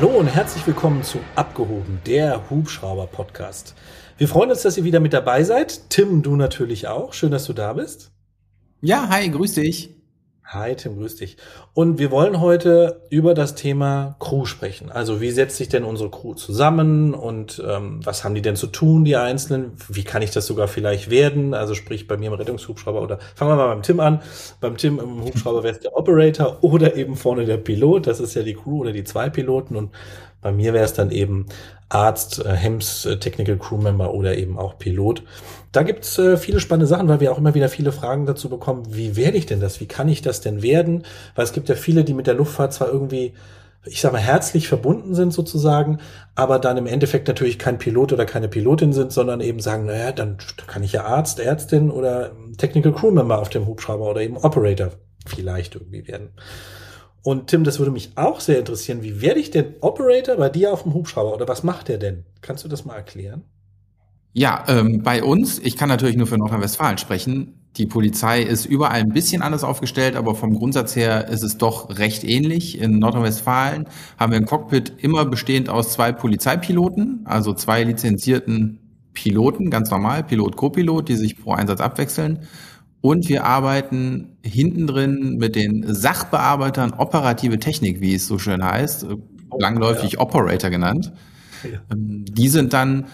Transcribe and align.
Hallo 0.00 0.18
und 0.18 0.28
herzlich 0.28 0.66
willkommen 0.66 1.02
zu 1.02 1.18
Abgehoben, 1.34 2.00
der 2.06 2.48
Hubschrauber-Podcast. 2.48 3.74
Wir 4.16 4.28
freuen 4.28 4.48
uns, 4.48 4.62
dass 4.62 4.78
ihr 4.78 4.84
wieder 4.84 4.98
mit 4.98 5.12
dabei 5.12 5.44
seid. 5.44 5.90
Tim, 5.90 6.22
du 6.22 6.36
natürlich 6.36 6.88
auch. 6.88 7.12
Schön, 7.12 7.30
dass 7.30 7.44
du 7.44 7.52
da 7.52 7.74
bist. 7.74 8.10
Ja, 8.80 9.10
hi, 9.10 9.28
grüß 9.28 9.56
dich. 9.56 9.99
Hi 10.52 10.74
Tim, 10.74 10.96
grüß 10.96 11.14
dich. 11.14 11.36
Und 11.74 12.00
wir 12.00 12.10
wollen 12.10 12.40
heute 12.40 13.02
über 13.08 13.34
das 13.34 13.54
Thema 13.54 14.16
Crew 14.18 14.46
sprechen. 14.46 14.90
Also 14.90 15.20
wie 15.20 15.30
setzt 15.30 15.56
sich 15.56 15.68
denn 15.68 15.84
unsere 15.84 16.10
Crew 16.10 16.34
zusammen 16.34 17.14
und 17.14 17.62
ähm, 17.64 18.00
was 18.02 18.24
haben 18.24 18.34
die 18.34 18.42
denn 18.42 18.56
zu 18.56 18.66
tun, 18.66 19.04
die 19.04 19.14
Einzelnen? 19.14 19.74
Wie 19.88 20.02
kann 20.02 20.22
ich 20.22 20.32
das 20.32 20.46
sogar 20.46 20.66
vielleicht 20.66 21.08
werden? 21.08 21.54
Also 21.54 21.74
sprich 21.74 22.08
bei 22.08 22.16
mir 22.16 22.26
im 22.26 22.32
Rettungshubschrauber 22.32 23.00
oder 23.00 23.20
fangen 23.36 23.52
wir 23.52 23.56
mal 23.56 23.68
beim 23.68 23.82
Tim 23.82 24.00
an. 24.00 24.22
Beim 24.60 24.76
Tim 24.76 24.98
im 24.98 25.22
Hubschrauber 25.22 25.62
wäre 25.62 25.74
es 25.74 25.82
der 25.82 25.96
Operator 25.96 26.58
oder 26.62 26.96
eben 26.96 27.14
vorne 27.14 27.44
der 27.44 27.58
Pilot. 27.58 28.08
Das 28.08 28.18
ist 28.18 28.34
ja 28.34 28.42
die 28.42 28.54
Crew 28.54 28.80
oder 28.80 28.90
die 28.90 29.04
zwei 29.04 29.30
Piloten 29.30 29.76
und 29.76 29.90
bei 30.40 30.52
mir 30.52 30.72
wäre 30.72 30.84
es 30.84 30.92
dann 30.92 31.10
eben 31.10 31.46
Arzt, 31.88 32.44
äh, 32.44 32.52
HEMS, 32.52 33.06
äh, 33.06 33.18
Technical 33.18 33.56
Crew 33.58 33.78
Member 33.78 34.14
oder 34.14 34.36
eben 34.36 34.58
auch 34.58 34.78
Pilot. 34.78 35.22
Da 35.72 35.82
gibt's 35.82 36.18
äh, 36.18 36.36
viele 36.36 36.60
spannende 36.60 36.86
Sachen, 36.86 37.08
weil 37.08 37.20
wir 37.20 37.32
auch 37.32 37.38
immer 37.38 37.54
wieder 37.54 37.68
viele 37.68 37.92
Fragen 37.92 38.26
dazu 38.26 38.48
bekommen, 38.48 38.84
wie 38.88 39.16
werde 39.16 39.38
ich 39.38 39.46
denn 39.46 39.60
das? 39.60 39.80
Wie 39.80 39.86
kann 39.86 40.08
ich 40.08 40.22
das 40.22 40.40
denn 40.40 40.62
werden? 40.62 41.04
Weil 41.34 41.44
es 41.44 41.52
gibt 41.52 41.68
ja 41.68 41.74
viele, 41.74 42.04
die 42.04 42.14
mit 42.14 42.26
der 42.26 42.34
Luftfahrt 42.34 42.72
zwar 42.72 42.88
irgendwie 42.88 43.34
ich 43.84 44.00
sag 44.00 44.12
mal, 44.12 44.18
herzlich 44.18 44.68
verbunden 44.68 45.14
sind 45.14 45.32
sozusagen, 45.32 46.00
aber 46.34 46.58
dann 46.58 46.76
im 46.76 46.86
Endeffekt 46.86 47.28
natürlich 47.28 47.58
kein 47.58 47.78
Pilot 47.78 48.12
oder 48.12 48.26
keine 48.26 48.48
Pilotin 48.48 48.92
sind, 48.92 49.12
sondern 49.12 49.40
eben 49.40 49.60
sagen, 49.60 49.86
naja, 49.86 50.12
dann 50.12 50.36
kann 50.66 50.82
ich 50.82 50.92
ja 50.92 51.04
Arzt, 51.04 51.40
Ärztin 51.40 51.90
oder 51.90 52.32
Technical 52.58 52.92
Crew 52.92 53.10
Member 53.10 53.38
auf 53.38 53.48
dem 53.48 53.66
Hubschrauber 53.66 54.10
oder 54.10 54.20
eben 54.20 54.36
Operator 54.36 54.90
vielleicht 55.26 55.76
irgendwie 55.76 56.06
werden. 56.06 56.30
Und 57.22 57.48
Tim, 57.48 57.64
das 57.64 57.78
würde 57.78 57.90
mich 57.90 58.12
auch 58.16 58.40
sehr 58.40 58.58
interessieren. 58.58 59.02
Wie 59.02 59.20
werde 59.20 59.40
ich 59.40 59.50
denn 59.50 59.74
Operator 59.80 60.36
bei 60.36 60.48
dir 60.48 60.72
auf 60.72 60.84
dem 60.84 60.94
Hubschrauber 60.94 61.34
oder 61.34 61.48
was 61.48 61.62
macht 61.62 61.88
der 61.88 61.98
denn? 61.98 62.24
Kannst 62.40 62.64
du 62.64 62.68
das 62.68 62.84
mal 62.84 62.96
erklären? 62.96 63.44
Ja, 64.32 64.64
ähm, 64.68 65.02
bei 65.02 65.22
uns, 65.24 65.58
ich 65.58 65.76
kann 65.76 65.88
natürlich 65.88 66.16
nur 66.16 66.26
für 66.26 66.38
Nordrhein-Westfalen 66.38 66.98
sprechen. 66.98 67.60
Die 67.76 67.86
Polizei 67.86 68.42
ist 68.42 68.64
überall 68.64 69.00
ein 69.00 69.12
bisschen 69.12 69.42
anders 69.42 69.64
aufgestellt, 69.64 70.16
aber 70.16 70.34
vom 70.34 70.54
Grundsatz 70.54 70.96
her 70.96 71.28
ist 71.28 71.42
es 71.42 71.58
doch 71.58 71.98
recht 71.98 72.24
ähnlich. 72.24 72.78
In 72.78 72.98
Nordrhein-Westfalen 72.98 73.86
haben 74.18 74.32
wir 74.32 74.38
ein 74.38 74.46
Cockpit 74.46 74.94
immer 74.98 75.24
bestehend 75.24 75.68
aus 75.68 75.92
zwei 75.92 76.12
Polizeipiloten, 76.12 77.22
also 77.24 77.52
zwei 77.54 77.82
lizenzierten 77.82 78.78
Piloten, 79.12 79.70
ganz 79.70 79.90
normal, 79.90 80.24
Pilot, 80.24 80.56
Co-Pilot, 80.56 81.08
die 81.08 81.16
sich 81.16 81.36
pro 81.36 81.52
Einsatz 81.52 81.80
abwechseln. 81.80 82.40
Und 83.02 83.28
wir 83.28 83.44
arbeiten 83.44 84.36
hinten 84.42 84.86
drin 84.86 85.36
mit 85.38 85.56
den 85.56 85.94
Sachbearbeitern 85.94 86.92
operative 86.92 87.58
Technik, 87.58 88.00
wie 88.00 88.14
es 88.14 88.26
so 88.26 88.38
schön 88.38 88.62
heißt, 88.62 89.06
langläufig 89.58 90.12
ja. 90.12 90.20
Operator 90.20 90.70
genannt. 90.70 91.12
Ja. 91.64 91.80
Ähm, 91.90 92.24
die 92.26 92.48
sind 92.48 92.72
dann 92.72 93.06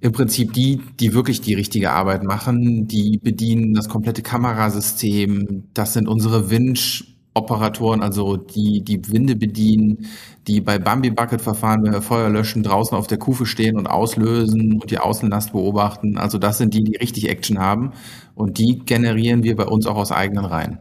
im 0.00 0.12
Prinzip 0.12 0.52
die, 0.52 0.80
die 1.00 1.14
wirklich 1.14 1.40
die 1.40 1.54
richtige 1.54 1.90
Arbeit 1.90 2.22
machen, 2.22 2.86
die 2.86 3.18
bedienen 3.22 3.74
das 3.74 3.88
komplette 3.88 4.22
Kamerasystem. 4.22 5.64
Das 5.74 5.94
sind 5.94 6.06
unsere 6.06 6.50
Winch-Operatoren, 6.50 8.02
also 8.02 8.36
die 8.36 8.82
die 8.84 9.10
Winde 9.10 9.36
bedienen, 9.36 10.06
die 10.46 10.60
bei 10.60 10.78
Bambi 10.78 11.10
Bucket 11.10 11.40
Verfahren, 11.40 11.82
wenn 11.82 11.92
wir 11.92 12.02
Feuer 12.02 12.28
löschen, 12.28 12.62
draußen 12.62 12.96
auf 12.96 13.06
der 13.06 13.18
Kufe 13.18 13.46
stehen 13.46 13.76
und 13.76 13.86
auslösen 13.86 14.80
und 14.80 14.90
die 14.90 14.98
Außenlast 14.98 15.52
beobachten. 15.52 16.18
Also 16.18 16.38
das 16.38 16.58
sind 16.58 16.74
die, 16.74 16.84
die 16.84 16.96
richtig 16.96 17.28
Action 17.28 17.58
haben 17.58 17.92
und 18.36 18.58
die 18.58 18.82
generieren 18.84 19.42
wir 19.42 19.56
bei 19.56 19.64
uns 19.64 19.86
auch 19.86 19.96
aus 19.96 20.12
eigenen 20.12 20.44
Reihen. 20.44 20.78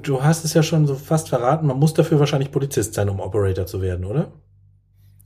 Du 0.00 0.22
hast 0.22 0.44
es 0.44 0.54
ja 0.54 0.62
schon 0.62 0.86
so 0.86 0.94
fast 0.94 1.28
verraten, 1.28 1.66
man 1.66 1.78
muss 1.78 1.92
dafür 1.92 2.20
wahrscheinlich 2.20 2.52
Polizist 2.52 2.94
sein, 2.94 3.10
um 3.10 3.20
Operator 3.20 3.66
zu 3.66 3.82
werden, 3.82 4.06
oder? 4.06 4.32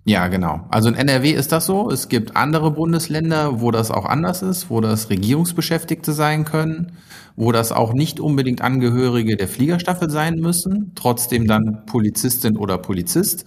Ja, 0.04 0.28
genau. 0.28 0.66
Also 0.70 0.88
in 0.88 0.94
NRW 0.94 1.30
ist 1.30 1.52
das 1.52 1.66
so. 1.66 1.90
Es 1.90 2.08
gibt 2.08 2.34
andere 2.34 2.70
Bundesländer, 2.70 3.60
wo 3.60 3.70
das 3.70 3.90
auch 3.90 4.06
anders 4.06 4.40
ist, 4.40 4.70
wo 4.70 4.80
das 4.80 5.10
Regierungsbeschäftigte 5.10 6.12
sein 6.12 6.46
können, 6.46 6.92
wo 7.36 7.52
das 7.52 7.70
auch 7.70 7.92
nicht 7.92 8.18
unbedingt 8.18 8.62
Angehörige 8.62 9.36
der 9.36 9.46
Fliegerstaffel 9.46 10.08
sein 10.08 10.36
müssen, 10.36 10.92
trotzdem 10.94 11.46
dann 11.46 11.84
Polizistin 11.84 12.56
oder 12.56 12.78
Polizist. 12.78 13.44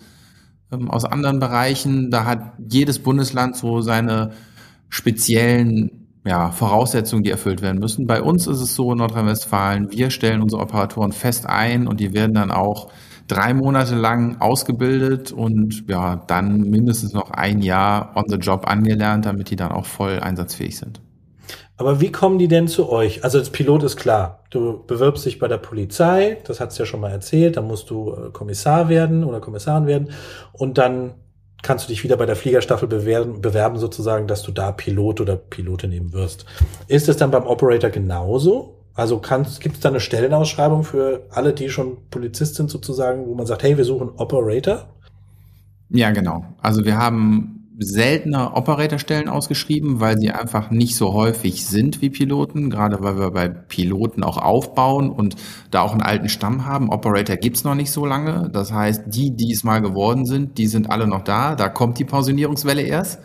Ähm, 0.72 0.92
aus 0.92 1.06
anderen 1.06 1.40
Bereichen, 1.40 2.12
da 2.12 2.26
hat 2.26 2.54
jedes 2.70 3.00
Bundesland 3.00 3.56
so 3.56 3.82
seine 3.82 4.32
speziellen 4.90 6.03
ja, 6.26 6.52
Voraussetzungen, 6.52 7.24
die 7.24 7.32
erfüllt 7.32 7.62
werden 7.62 7.80
müssen. 7.80 8.08
Bei 8.08 8.22
uns 8.22 8.48
ist 8.48 8.62
es 8.62 8.76
so 8.76 8.92
in 8.92 9.00
Nordrhein-Westfalen, 9.00 9.92
wir 9.92 10.10
stellen 10.10 10.42
unsere 10.42 10.62
Operatoren 10.62 11.12
fest 11.12 11.46
ein 11.46 11.88
und 11.88 12.00
die 12.00 12.14
werden 12.14 12.34
dann 12.34 12.52
auch 12.52 12.90
drei 13.28 13.54
Monate 13.54 13.96
lang 13.96 14.40
ausgebildet 14.40 15.32
und 15.32 15.86
ja, 15.88 16.24
dann 16.28 16.62
mindestens 16.70 17.14
noch 17.14 17.32
ein 17.32 17.62
Jahr 17.62 18.14
on 18.16 18.26
the 18.28 18.38
job 18.38 18.68
angelernt, 18.68 19.26
damit 19.26 19.50
die 19.50 19.56
dann 19.56 19.72
auch 19.72 19.86
voll 19.86 20.20
einsatzfähig 20.20 20.78
sind. 20.78 21.02
Aber 21.76 22.00
wie 22.00 22.12
kommen 22.12 22.38
die 22.38 22.48
denn 22.48 22.68
zu 22.68 22.90
euch? 22.90 23.24
Also 23.24 23.40
als 23.40 23.50
Pilot 23.50 23.84
ist 23.84 23.98
klar, 23.98 24.44
du 24.52 24.84
bewirbst 24.86 25.26
dich 25.26 25.40
bei 25.40 25.48
der 25.48 25.58
Polizei, 25.58 26.38
das 26.46 26.60
hat's 26.60 26.78
ja 26.78 26.86
schon 26.86 27.00
mal 27.00 27.12
erzählt, 27.12 27.58
dann 27.58 27.68
musst 27.68 27.90
du 27.90 28.14
äh, 28.14 28.30
Kommissar 28.32 28.90
werden 28.90 29.24
oder 29.24 29.40
Kommissarin 29.40 29.88
werden 29.88 30.10
und 30.52 30.78
dann 30.78 31.16
kannst 31.64 31.86
du 31.86 31.90
dich 31.90 32.04
wieder 32.04 32.18
bei 32.18 32.28
der 32.28 32.36
Fliegerstaffel 32.36 32.88
bewerben, 32.88 33.42
bewerben 33.42 33.80
sozusagen, 33.80 34.28
dass 34.28 34.44
du 34.44 34.52
da 34.52 34.72
Pilot 34.72 35.22
oder 35.22 35.36
Pilotin 35.36 35.90
nehmen 35.90 36.14
wirst. 36.14 36.46
Ist 36.88 37.10
es 37.10 37.18
dann 37.18 37.32
beim 37.32 37.48
Operator 37.48 37.90
genauso? 37.90 38.76
Also 38.94 39.20
gibt 39.60 39.76
es 39.76 39.82
da 39.82 39.90
eine 39.90 40.00
Stellenausschreibung 40.00 40.84
für 40.84 41.26
alle, 41.32 41.54
die 41.54 41.70
schon 41.70 41.98
Polizist 42.12 42.56
sind 42.56 42.70
sozusagen, 42.70 43.26
wo 43.26 43.34
man 43.34 43.48
sagt, 43.48 43.64
hey, 43.64 43.76
wir 43.76 43.86
suchen 43.86 44.12
Operator? 44.18 44.86
Ja, 45.90 46.12
genau. 46.12 46.46
Also 46.62 46.86
wir 46.86 46.98
haben 46.98 47.53
seltener 47.80 48.56
Operatorstellen 48.56 49.30
ausgeschrieben, 49.30 50.00
weil 50.00 50.18
sie 50.18 50.32
einfach 50.32 50.70
nicht 50.70 50.96
so 50.96 51.14
häufig 51.14 51.66
sind 51.66 52.02
wie 52.02 52.10
Piloten, 52.10 52.70
gerade 52.70 53.02
weil 53.02 53.18
wir 53.18 53.32
bei 53.32 53.50
Piloten 53.50 54.24
auch 54.24 54.38
aufbauen 54.38 55.10
und 55.10 55.36
da 55.72 55.82
auch 55.82 55.92
einen 55.92 56.02
alten 56.02 56.30
Stamm 56.30 56.66
haben. 56.66 56.90
Operator 56.90 57.36
gibt's 57.36 57.64
noch 57.64 57.76
nicht 57.76 57.92
so 57.92 58.06
lange. 58.06 58.50
Das 58.54 58.72
heißt, 58.72 59.04
die, 59.08 59.32
die 59.32 59.52
es 59.52 59.64
mal 59.64 59.82
geworden 59.82 60.26
sind, 60.26 60.58
die 60.58 60.68
sind 60.68 60.92
alle 60.92 61.08
noch 61.08 61.24
da. 61.24 61.56
Da 61.56 61.70
kommt 61.70 61.98
die 62.00 62.06
Pensionierungswelle 62.06 62.82
erst. 62.84 63.20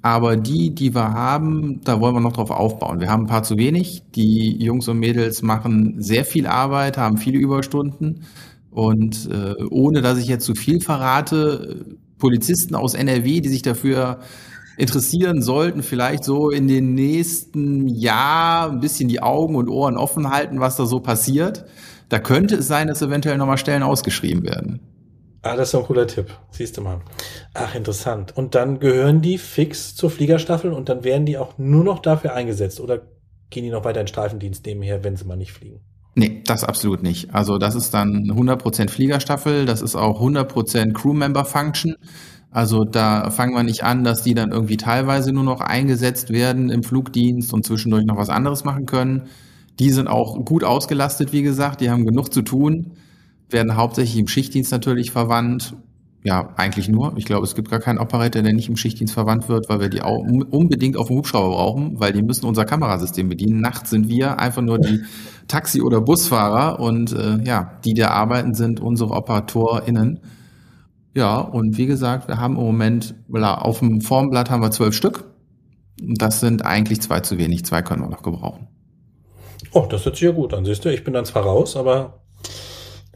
Aber 0.00 0.36
die, 0.36 0.74
die 0.74 0.94
wir 0.94 1.12
haben, 1.12 1.80
da 1.82 2.00
wollen 2.00 2.14
wir 2.14 2.20
noch 2.20 2.32
drauf 2.32 2.52
aufbauen. 2.52 3.00
Wir 3.00 3.10
haben 3.10 3.24
ein 3.24 3.28
paar 3.28 3.42
zu 3.42 3.56
wenig. 3.58 4.04
Die 4.14 4.62
Jungs 4.62 4.86
und 4.86 5.00
Mädels 5.00 5.42
machen 5.42 5.96
sehr 5.98 6.24
viel 6.24 6.46
Arbeit, 6.46 6.96
haben 6.96 7.18
viele 7.18 7.38
Überstunden. 7.38 8.24
Und 8.70 9.28
äh, 9.28 9.64
ohne 9.70 10.00
dass 10.00 10.18
ich 10.18 10.28
jetzt 10.28 10.44
zu 10.44 10.54
viel 10.54 10.80
verrate, 10.80 11.98
Polizisten 12.18 12.74
aus 12.74 12.94
NRW, 12.94 13.40
die 13.40 13.48
sich 13.48 13.62
dafür 13.62 14.20
interessieren 14.76 15.42
sollten, 15.42 15.82
vielleicht 15.82 16.24
so 16.24 16.50
in 16.50 16.68
den 16.68 16.94
nächsten 16.94 17.88
Jahr 17.88 18.70
ein 18.70 18.80
bisschen 18.80 19.08
die 19.08 19.20
Augen 19.20 19.56
und 19.56 19.68
Ohren 19.68 19.96
offen 19.96 20.30
halten, 20.30 20.60
was 20.60 20.76
da 20.76 20.86
so 20.86 21.00
passiert. 21.00 21.64
Da 22.08 22.18
könnte 22.18 22.56
es 22.56 22.68
sein, 22.68 22.86
dass 22.86 23.02
eventuell 23.02 23.36
nochmal 23.36 23.58
Stellen 23.58 23.82
ausgeschrieben 23.82 24.44
werden. 24.44 24.80
Ah, 25.42 25.56
das 25.56 25.68
ist 25.68 25.74
ein 25.74 25.84
cooler 25.84 26.06
Tipp. 26.06 26.26
Siehst 26.50 26.76
du 26.76 26.80
mal. 26.80 27.00
Ach, 27.54 27.74
interessant. 27.74 28.36
Und 28.36 28.54
dann 28.54 28.80
gehören 28.80 29.20
die 29.20 29.38
fix 29.38 29.94
zur 29.94 30.10
Fliegerstaffel 30.10 30.72
und 30.72 30.88
dann 30.88 31.04
werden 31.04 31.26
die 31.26 31.38
auch 31.38 31.58
nur 31.58 31.84
noch 31.84 32.00
dafür 32.00 32.34
eingesetzt 32.34 32.80
oder 32.80 33.02
gehen 33.50 33.64
die 33.64 33.70
noch 33.70 33.84
weiter 33.84 34.00
in 34.00 34.06
Streifendienst 34.06 34.66
nebenher, 34.66 35.04
wenn 35.04 35.16
sie 35.16 35.24
mal 35.24 35.36
nicht 35.36 35.52
fliegen? 35.52 35.80
Nee, 36.18 36.42
das 36.44 36.64
absolut 36.64 37.04
nicht. 37.04 37.32
Also 37.32 37.58
das 37.58 37.76
ist 37.76 37.94
dann 37.94 38.24
100% 38.28 38.90
Fliegerstaffel, 38.90 39.66
das 39.66 39.82
ist 39.82 39.94
auch 39.94 40.20
100% 40.20 40.92
Crewmember-Function. 40.92 41.94
Also 42.50 42.82
da 42.82 43.30
fangen 43.30 43.54
wir 43.54 43.62
nicht 43.62 43.84
an, 43.84 44.02
dass 44.02 44.24
die 44.24 44.34
dann 44.34 44.50
irgendwie 44.50 44.78
teilweise 44.78 45.32
nur 45.32 45.44
noch 45.44 45.60
eingesetzt 45.60 46.30
werden 46.30 46.70
im 46.70 46.82
Flugdienst 46.82 47.54
und 47.54 47.64
zwischendurch 47.64 48.04
noch 48.04 48.16
was 48.16 48.30
anderes 48.30 48.64
machen 48.64 48.84
können. 48.84 49.28
Die 49.78 49.92
sind 49.92 50.08
auch 50.08 50.44
gut 50.44 50.64
ausgelastet, 50.64 51.32
wie 51.32 51.42
gesagt, 51.42 51.80
die 51.80 51.88
haben 51.88 52.04
genug 52.04 52.32
zu 52.34 52.42
tun, 52.42 52.94
werden 53.48 53.76
hauptsächlich 53.76 54.18
im 54.18 54.26
Schichtdienst 54.26 54.72
natürlich 54.72 55.12
verwandt 55.12 55.76
ja, 56.24 56.52
eigentlich 56.56 56.88
nur. 56.88 57.16
Ich 57.16 57.24
glaube, 57.24 57.44
es 57.44 57.54
gibt 57.54 57.70
gar 57.70 57.78
keinen 57.78 57.98
Operator, 57.98 58.42
der 58.42 58.52
nicht 58.52 58.68
im 58.68 58.76
Schichtdienst 58.76 59.14
verwandt 59.14 59.48
wird, 59.48 59.68
weil 59.68 59.80
wir 59.80 59.88
die 59.88 60.02
auch 60.02 60.18
unbedingt 60.18 60.96
auf 60.96 61.06
dem 61.06 61.16
Hubschrauber 61.16 61.54
brauchen, 61.54 62.00
weil 62.00 62.12
die 62.12 62.22
müssen 62.22 62.46
unser 62.46 62.64
Kamerasystem 62.64 63.28
bedienen. 63.28 63.60
Nachts 63.60 63.90
sind 63.90 64.08
wir 64.08 64.38
einfach 64.38 64.62
nur 64.62 64.78
die 64.78 65.02
Taxi- 65.46 65.80
oder 65.80 66.00
Busfahrer 66.00 66.80
und 66.80 67.12
äh, 67.12 67.38
ja, 67.44 67.78
die, 67.84 67.94
die 67.94 68.04
arbeiten, 68.04 68.54
sind 68.54 68.80
unsere 68.80 69.10
OperatorInnen. 69.10 70.20
Ja, 71.14 71.38
und 71.38 71.78
wie 71.78 71.86
gesagt, 71.86 72.28
wir 72.28 72.38
haben 72.38 72.56
im 72.56 72.64
Moment, 72.64 73.14
auf 73.32 73.78
dem 73.78 74.00
Formblatt 74.00 74.50
haben 74.50 74.62
wir 74.62 74.70
zwölf 74.70 74.94
Stück. 74.94 75.24
Das 76.00 76.40
sind 76.40 76.64
eigentlich 76.64 77.00
zwei 77.00 77.20
zu 77.20 77.38
wenig. 77.38 77.64
Zwei 77.64 77.82
können 77.82 78.02
wir 78.02 78.08
noch 78.08 78.22
gebrauchen. 78.22 78.68
Oh, 79.72 79.86
das 79.88 80.04
hört 80.04 80.16
sich 80.16 80.24
ja 80.24 80.32
gut 80.32 80.54
an. 80.54 80.64
Siehst 80.64 80.84
du, 80.84 80.92
ich 80.92 81.04
bin 81.04 81.14
dann 81.14 81.24
zwar 81.24 81.44
raus, 81.44 81.76
aber 81.76 82.22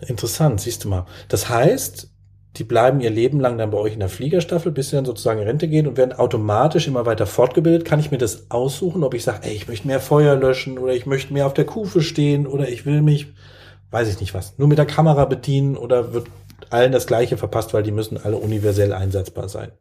interessant, 0.00 0.60
siehst 0.60 0.84
du 0.84 0.88
mal. 0.88 1.06
Das 1.28 1.48
heißt, 1.48 2.11
die 2.56 2.64
bleiben 2.64 3.00
ihr 3.00 3.10
Leben 3.10 3.40
lang 3.40 3.56
dann 3.56 3.70
bei 3.70 3.78
euch 3.78 3.94
in 3.94 4.00
der 4.00 4.10
Fliegerstaffel, 4.10 4.72
bis 4.72 4.90
sie 4.90 4.96
dann 4.96 5.06
sozusagen 5.06 5.40
in 5.40 5.46
Rente 5.46 5.68
gehen 5.68 5.86
und 5.86 5.96
werden 5.96 6.12
automatisch 6.12 6.86
immer 6.86 7.06
weiter 7.06 7.26
fortgebildet. 7.26 7.86
Kann 7.86 8.00
ich 8.00 8.10
mir 8.10 8.18
das 8.18 8.50
aussuchen, 8.50 9.04
ob 9.04 9.14
ich 9.14 9.24
sage, 9.24 9.40
ey, 9.42 9.54
ich 9.54 9.68
möchte 9.68 9.86
mehr 9.86 10.00
Feuer 10.00 10.36
löschen 10.36 10.78
oder 10.78 10.92
ich 10.92 11.06
möchte 11.06 11.32
mehr 11.32 11.46
auf 11.46 11.54
der 11.54 11.64
Kufe 11.64 12.02
stehen 12.02 12.46
oder 12.46 12.68
ich 12.68 12.84
will 12.84 13.00
mich, 13.00 13.28
weiß 13.90 14.08
ich 14.08 14.20
nicht 14.20 14.34
was, 14.34 14.58
nur 14.58 14.68
mit 14.68 14.78
der 14.78 14.86
Kamera 14.86 15.24
bedienen 15.24 15.76
oder 15.76 16.12
wird 16.12 16.26
allen 16.68 16.92
das 16.92 17.06
Gleiche 17.06 17.38
verpasst, 17.38 17.72
weil 17.72 17.82
die 17.82 17.90
müssen 17.90 18.18
alle 18.22 18.36
universell 18.36 18.92
einsetzbar 18.92 19.48
sein. 19.48 19.72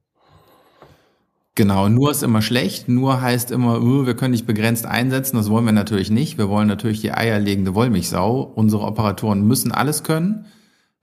Genau, 1.56 1.90
nur 1.90 2.12
ist 2.12 2.24
immer 2.24 2.42
schlecht, 2.42 2.88
nur 2.88 3.22
heißt 3.22 3.52
immer, 3.52 3.82
uh, 3.82 4.06
wir 4.06 4.16
können 4.16 4.32
dich 4.32 4.46
begrenzt 4.46 4.86
einsetzen, 4.86 5.36
das 5.36 5.50
wollen 5.50 5.66
wir 5.66 5.74
natürlich 5.74 6.10
nicht. 6.10 6.38
Wir 6.38 6.48
wollen 6.48 6.70
natürlich 6.70 7.02
die 7.02 7.12
eierlegende 7.12 7.76
Wollmilchsau. 7.76 8.42
Unsere 8.56 8.84
Operatoren 8.84 9.46
müssen 9.46 9.74
alles 9.74 10.04
können. 10.04 10.46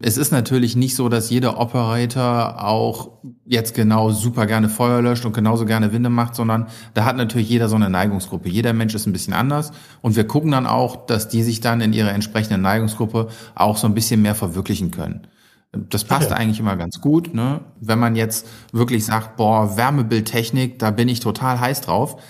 Es 0.01 0.17
ist 0.17 0.31
natürlich 0.31 0.77
nicht 0.77 0.95
so, 0.95 1.09
dass 1.09 1.29
jeder 1.29 1.59
Operator 1.59 2.65
auch 2.65 3.19
jetzt 3.45 3.75
genau 3.75 4.11
super 4.11 4.47
gerne 4.47 4.69
Feuer 4.69 5.03
löscht 5.03 5.25
und 5.25 5.33
genauso 5.33 5.67
gerne 5.67 5.93
Winde 5.93 6.09
macht, 6.09 6.37
sondern 6.37 6.69
da 6.95 7.05
hat 7.05 7.17
natürlich 7.17 7.49
jeder 7.49 7.69
so 7.69 7.75
eine 7.75 7.91
Neigungsgruppe. 7.91 8.49
Jeder 8.49 8.73
Mensch 8.73 8.95
ist 8.95 9.07
ein 9.07 9.13
bisschen 9.13 9.35
anders 9.35 9.73
und 10.01 10.15
wir 10.15 10.25
gucken 10.25 10.53
dann 10.53 10.69
auch, 10.69 11.07
dass 11.07 11.29
die 11.29 11.43
sich 11.43 11.61
dann 11.61 11.81
in 11.81 11.93
ihrer 11.93 12.13
entsprechenden 12.13 12.63
Neigungsgruppe 12.63 13.27
auch 13.57 13.77
so 13.77 13.89
ein 13.89 13.95
bisschen 13.95 14.23
mehr 14.23 14.37
verwirklichen 14.37 14.93
können. 14.93 15.27
Das 15.73 16.05
passt 16.05 16.31
okay. 16.31 16.41
eigentlich 16.41 16.61
immer 16.61 16.77
ganz 16.77 17.01
gut. 17.01 17.35
Ne? 17.35 17.61
Wenn 17.81 17.99
man 17.99 18.15
jetzt 18.15 18.47
wirklich 18.73 19.05
sagt, 19.05 19.37
boah, 19.37 19.77
Wärmebildtechnik, 19.77 20.79
da 20.79 20.93
bin 20.93 21.09
ich 21.09 21.19
total 21.19 21.59
heiß 21.59 21.81
drauf, 21.81 22.23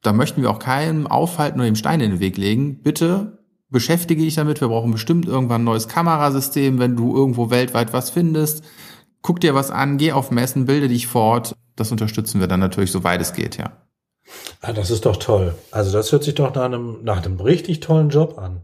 da 0.00 0.12
möchten 0.12 0.42
wir 0.42 0.50
auch 0.50 0.60
keinem 0.60 1.08
aufhalten 1.08 1.58
oder 1.58 1.68
ihm 1.68 1.74
Steine 1.74 2.04
in 2.04 2.12
den 2.12 2.20
Weg 2.20 2.36
legen. 2.36 2.82
Bitte 2.82 3.35
beschäftige 3.68 4.22
dich 4.22 4.34
damit. 4.34 4.60
Wir 4.60 4.68
brauchen 4.68 4.92
bestimmt 4.92 5.26
irgendwann 5.26 5.62
ein 5.62 5.64
neues 5.64 5.88
Kamerasystem, 5.88 6.78
wenn 6.78 6.96
du 6.96 7.14
irgendwo 7.14 7.50
weltweit 7.50 7.92
was 7.92 8.10
findest. 8.10 8.64
Guck 9.22 9.40
dir 9.40 9.54
was 9.54 9.70
an, 9.70 9.98
geh 9.98 10.12
auf 10.12 10.30
Messen, 10.30 10.66
bilde 10.66 10.88
dich 10.88 11.06
fort. 11.06 11.54
Das 11.74 11.90
unterstützen 11.90 12.40
wir 12.40 12.46
dann 12.46 12.60
natürlich, 12.60 12.92
soweit 12.92 13.20
es 13.20 13.32
geht, 13.32 13.56
ja. 13.56 13.72
Ah, 14.60 14.72
das 14.72 14.90
ist 14.90 15.06
doch 15.06 15.16
toll. 15.16 15.54
Also 15.70 15.92
das 15.92 16.10
hört 16.12 16.24
sich 16.24 16.34
doch 16.34 16.54
nach 16.54 16.64
einem, 16.64 17.04
nach 17.04 17.24
einem 17.24 17.38
richtig 17.40 17.80
tollen 17.80 18.10
Job 18.10 18.38
an. 18.38 18.62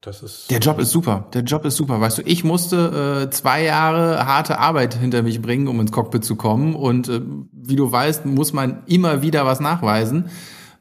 Das 0.00 0.22
ist 0.22 0.50
der 0.50 0.60
Job 0.60 0.78
ist 0.78 0.90
super. 0.90 1.26
Der 1.34 1.42
Job 1.42 1.64
ist 1.64 1.76
super. 1.76 2.00
Weißt 2.00 2.18
du, 2.18 2.22
ich 2.22 2.44
musste 2.44 3.26
äh, 3.26 3.30
zwei 3.30 3.64
Jahre 3.64 4.26
harte 4.26 4.58
Arbeit 4.58 4.94
hinter 4.94 5.22
mich 5.22 5.42
bringen, 5.42 5.66
um 5.66 5.80
ins 5.80 5.90
Cockpit 5.90 6.24
zu 6.24 6.36
kommen. 6.36 6.76
Und 6.76 7.08
äh, 7.08 7.20
wie 7.52 7.74
du 7.74 7.90
weißt, 7.90 8.24
muss 8.24 8.52
man 8.52 8.84
immer 8.86 9.22
wieder 9.22 9.44
was 9.44 9.58
nachweisen. 9.58 10.30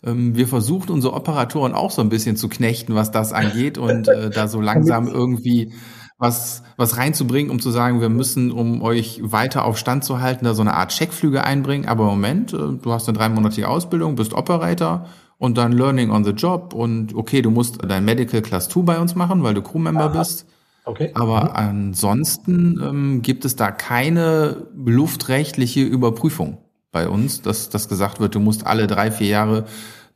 Ähm, 0.08 0.36
wir 0.36 0.48
versuchen 0.48 0.92
unsere 0.92 1.14
Operatoren 1.14 1.74
auch 1.74 1.92
so 1.92 2.02
ein 2.02 2.10
bisschen 2.10 2.38
zu 2.38 2.48
knechten, 2.48 2.96
was 2.96 3.12
das 3.12 3.34
angeht 3.34 3.78
und 3.78 4.08
äh, 4.08 4.30
da 4.30 4.48
so 4.48 4.62
langsam 4.62 5.08
irgendwie 5.08 5.74
was, 6.18 6.64
was 6.78 6.98
reinzubringen, 6.98 7.52
um 7.52 7.60
zu 7.60 7.70
sagen, 7.70 8.02
wir 8.02 8.10
müssen, 8.10 8.52
um 8.52 8.82
euch 8.82 9.20
weiter 9.24 9.66
auf 9.66 9.78
Stand 9.78 10.04
zu 10.04 10.20
halten, 10.20 10.46
da 10.46 10.56
so 10.56 10.62
eine 10.62 10.74
Art 10.74 10.92
Checkflüge 10.92 11.44
einbringen. 11.44 11.88
Aber 11.88 12.06
im 12.06 12.10
Moment, 12.12 12.54
äh, 12.54 12.58
du 12.82 12.92
hast 12.92 13.08
eine 13.08 13.18
dreimonatige 13.18 13.68
Ausbildung, 13.68 14.16
bist 14.16 14.34
Operator 14.34 15.06
und 15.38 15.58
dann 15.58 15.74
Learning 15.74 16.10
on 16.10 16.24
the 16.24 16.32
Job 16.32 16.74
und 16.74 17.14
okay, 17.14 17.42
du 17.42 17.52
musst 17.52 17.80
dein 17.88 18.06
Medical 18.06 18.42
Class 18.42 18.70
2 18.70 18.82
bei 18.82 19.00
uns 19.00 19.14
machen, 19.14 19.44
weil 19.44 19.54
du 19.54 19.62
Crewmember 19.62 20.10
bist. 20.10 20.48
Okay. 20.86 21.12
Aber 21.16 21.44
mhm. 21.44 21.50
ansonsten 21.54 22.82
ähm, 22.82 23.22
gibt 23.22 23.44
es 23.44 23.58
da 23.58 23.72
keine 23.72 24.68
luftrechtliche 24.74 25.82
Überprüfung 25.82 26.60
bei 26.98 27.08
uns, 27.08 27.44
dass, 27.44 27.70
dass 27.70 27.90
gesagt 27.90 28.20
wird, 28.20 28.34
du 28.34 28.40
musst 28.40 28.66
alle 28.66 28.88
drei, 28.88 29.12
vier 29.12 29.28
Jahre 29.28 29.66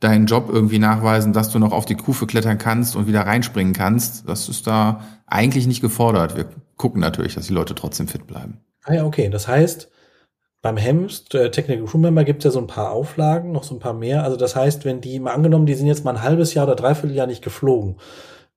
deinen 0.00 0.26
Job 0.26 0.50
irgendwie 0.52 0.80
nachweisen, 0.80 1.32
dass 1.32 1.50
du 1.50 1.60
noch 1.60 1.70
auf 1.70 1.84
die 1.84 1.94
Kufe 1.94 2.26
klettern 2.26 2.58
kannst 2.58 2.96
und 2.96 3.06
wieder 3.06 3.20
reinspringen 3.20 3.72
kannst. 3.72 4.28
Das 4.28 4.48
ist 4.48 4.66
da 4.66 5.00
eigentlich 5.26 5.68
nicht 5.68 5.80
gefordert. 5.80 6.36
Wir 6.36 6.46
gucken 6.76 7.00
natürlich, 7.00 7.36
dass 7.36 7.46
die 7.46 7.54
Leute 7.54 7.76
trotzdem 7.76 8.08
fit 8.08 8.26
bleiben. 8.26 8.58
Ah 8.82 8.94
ja, 8.94 9.04
okay. 9.04 9.28
Das 9.28 9.46
heißt, 9.46 9.92
beim 10.60 10.76
HEMS, 10.76 11.26
der 11.26 11.52
Technical 11.52 11.86
Crew 11.86 12.24
gibt 12.24 12.40
es 12.40 12.44
ja 12.46 12.50
so 12.50 12.58
ein 12.58 12.66
paar 12.66 12.90
Auflagen, 12.90 13.52
noch 13.52 13.62
so 13.62 13.76
ein 13.76 13.80
paar 13.80 13.94
mehr. 13.94 14.24
Also 14.24 14.36
das 14.36 14.56
heißt, 14.56 14.84
wenn 14.84 15.00
die 15.00 15.20
mal 15.20 15.34
angenommen, 15.34 15.66
die 15.66 15.74
sind 15.74 15.86
jetzt 15.86 16.04
mal 16.04 16.16
ein 16.16 16.22
halbes 16.22 16.52
Jahr 16.52 16.66
oder 16.66 16.74
dreiviertel 16.74 17.14
Jahr 17.14 17.28
nicht 17.28 17.44
geflogen, 17.44 17.96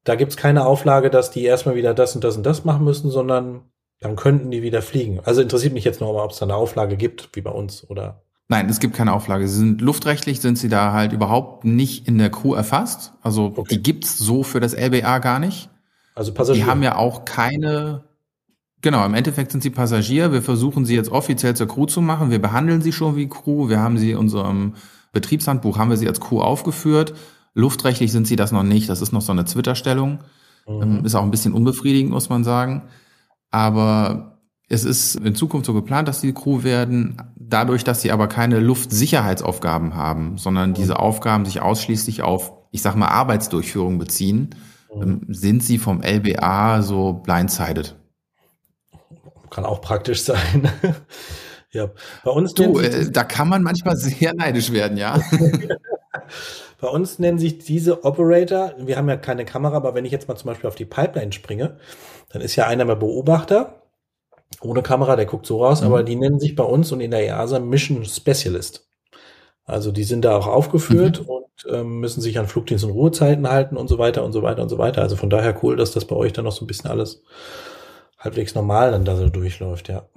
da 0.03 0.15
gibt 0.15 0.31
es 0.31 0.37
keine 0.37 0.65
Auflage, 0.65 1.11
dass 1.11 1.29
die 1.29 1.43
erstmal 1.43 1.75
wieder 1.75 1.93
das 1.93 2.15
und 2.15 2.23
das 2.23 2.37
und 2.37 2.43
das 2.43 2.65
machen 2.65 2.85
müssen, 2.85 3.11
sondern 3.11 3.61
dann 4.05 4.15
könnten 4.15 4.51
die 4.51 4.61
wieder 4.61 4.83
fliegen. 4.83 5.19
Also 5.23 5.41
interessiert 5.41 5.73
mich 5.73 5.83
jetzt 5.83 5.99
nur, 5.99 6.23
ob 6.23 6.31
es 6.31 6.37
da 6.37 6.45
eine 6.45 6.55
Auflage 6.55 6.95
gibt, 6.95 7.29
wie 7.33 7.41
bei 7.41 7.49
uns, 7.49 7.89
oder? 7.89 8.21
Nein, 8.47 8.69
es 8.69 8.79
gibt 8.79 8.95
keine 8.95 9.13
Auflage. 9.13 9.47
Sie 9.47 9.57
sind 9.57 9.81
luftrechtlich 9.81 10.41
sind 10.41 10.59
sie 10.59 10.69
da 10.69 10.93
halt 10.93 11.11
überhaupt 11.11 11.65
nicht 11.65 12.07
in 12.07 12.19
der 12.19 12.29
Crew 12.29 12.53
erfasst. 12.53 13.13
Also 13.23 13.53
okay. 13.55 13.63
die 13.71 13.81
gibt's 13.81 14.19
so 14.19 14.43
für 14.43 14.59
das 14.59 14.75
LBA 14.75 15.17
gar 15.17 15.39
nicht. 15.39 15.71
Also 16.13 16.33
Passagier. 16.35 16.63
Die 16.63 16.69
haben 16.69 16.83
ja 16.83 16.97
auch 16.97 17.25
keine. 17.25 18.03
Genau, 18.81 19.03
im 19.03 19.15
Endeffekt 19.15 19.51
sind 19.51 19.63
sie 19.63 19.71
Passagier. 19.71 20.31
Wir 20.31 20.43
versuchen 20.43 20.85
sie 20.85 20.95
jetzt 20.95 21.11
offiziell 21.11 21.55
zur 21.55 21.67
Crew 21.67 21.87
zu 21.87 22.01
machen. 22.01 22.29
Wir 22.29 22.39
behandeln 22.39 22.83
sie 22.83 22.91
schon 22.91 23.15
wie 23.15 23.27
Crew. 23.27 23.69
Wir 23.69 23.79
haben 23.79 23.97
sie 23.97 24.11
in 24.11 24.17
unserem 24.17 24.75
Betriebshandbuch 25.13 25.79
haben 25.79 25.89
wir 25.89 25.97
sie 25.97 26.07
als 26.07 26.19
Crew 26.19 26.41
aufgeführt. 26.41 27.15
Luftrechtlich 27.55 28.11
sind 28.11 28.27
sie 28.27 28.35
das 28.35 28.51
noch 28.51 28.61
nicht. 28.61 28.87
Das 28.87 29.01
ist 29.01 29.13
noch 29.13 29.21
so 29.21 29.31
eine 29.31 29.45
Twitter-Stellung. 29.45 30.19
Mhm. 30.67 30.81
Ähm, 30.81 31.05
ist 31.05 31.15
auch 31.15 31.23
ein 31.23 31.31
bisschen 31.31 31.53
unbefriedigend, 31.53 32.11
muss 32.11 32.29
man 32.29 32.43
sagen. 32.43 32.83
Aber 33.55 34.41
es 34.67 34.83
ist 34.83 35.15
in 35.15 35.33
Zukunft 35.33 35.65
so 35.65 35.73
geplant, 35.73 36.09
dass 36.09 36.19
die 36.19 36.33
Crew 36.33 36.63
werden. 36.63 37.15
Dadurch, 37.37 37.85
dass 37.85 38.01
sie 38.01 38.11
aber 38.11 38.27
keine 38.27 38.59
Luftsicherheitsaufgaben 38.59 39.95
haben, 39.95 40.37
sondern 40.37 40.73
diese 40.73 40.99
Aufgaben 40.99 41.45
sich 41.45 41.61
ausschließlich 41.61 42.21
auf, 42.21 42.51
ich 42.71 42.81
sag 42.81 42.97
mal, 42.97 43.07
Arbeitsdurchführung 43.07 43.97
beziehen, 43.97 44.55
mhm. 44.93 45.21
sind 45.29 45.63
sie 45.63 45.77
vom 45.77 46.01
LBA 46.03 46.81
so 46.81 47.13
blindsided. 47.13 47.95
Kann 49.49 49.63
auch 49.63 49.79
praktisch 49.79 50.23
sein. 50.23 50.69
ja, 51.71 51.91
bei 52.25 52.31
uns 52.31 52.55
du, 52.55 52.77
äh, 52.79 53.09
da 53.09 53.23
kann 53.23 53.47
man 53.47 53.63
manchmal 53.63 53.95
sehr 53.95 54.33
neidisch 54.33 54.73
werden, 54.73 54.97
ja. 54.97 55.17
bei 56.85 56.91
uns 56.91 57.17
nennen 57.17 57.39
sich 57.39 57.57
diese 57.57 58.03
Operator, 58.03 58.75
wir 58.77 58.95
haben 58.95 59.09
ja 59.09 59.17
keine 59.17 59.43
Kamera, 59.43 59.75
aber 59.75 59.95
wenn 59.95 60.05
ich 60.05 60.11
jetzt 60.11 60.27
mal 60.27 60.35
zum 60.35 60.49
Beispiel 60.49 60.67
auf 60.67 60.75
die 60.75 60.85
Pipeline 60.85 61.31
springe, 61.31 61.77
dann 62.29 62.43
ist 62.43 62.55
ja 62.55 62.67
einer 62.67 62.85
mal 62.85 62.95
Beobachter 62.95 63.81
ohne 64.61 64.83
Kamera, 64.83 65.15
der 65.15 65.25
guckt 65.25 65.47
so 65.47 65.65
raus, 65.65 65.81
mhm. 65.81 65.87
aber 65.87 66.03
die 66.03 66.15
nennen 66.15 66.39
sich 66.39 66.55
bei 66.55 66.63
uns 66.63 66.91
und 66.91 67.01
in 67.01 67.09
der 67.09 67.25
EASA 67.25 67.57
Mission 67.57 68.05
Specialist. 68.05 68.87
Also 69.63 69.91
die 69.91 70.03
sind 70.03 70.23
da 70.25 70.37
auch 70.37 70.45
aufgeführt 70.45 71.23
mhm. 71.23 71.27
und 71.27 71.65
ähm, 71.71 71.99
müssen 72.01 72.21
sich 72.21 72.37
an 72.37 72.45
Flugdienst 72.45 72.85
und 72.85 72.91
Ruhezeiten 72.91 73.49
halten 73.49 73.77
und 73.77 73.87
so 73.87 73.97
weiter 73.97 74.23
und 74.23 74.31
so 74.31 74.43
weiter 74.43 74.61
und 74.61 74.69
so 74.69 74.77
weiter. 74.77 75.01
Also 75.01 75.15
von 75.15 75.31
daher 75.31 75.57
cool, 75.63 75.77
dass 75.77 75.91
das 75.91 76.05
bei 76.05 76.15
euch 76.15 76.33
dann 76.33 76.45
noch 76.45 76.51
so 76.51 76.63
ein 76.63 76.67
bisschen 76.67 76.91
alles 76.91 77.23
halbwegs 78.19 78.53
normal 78.53 78.91
dann 78.91 79.05
da 79.05 79.15
so 79.15 79.27
durchläuft, 79.27 79.89
ja. 79.89 80.07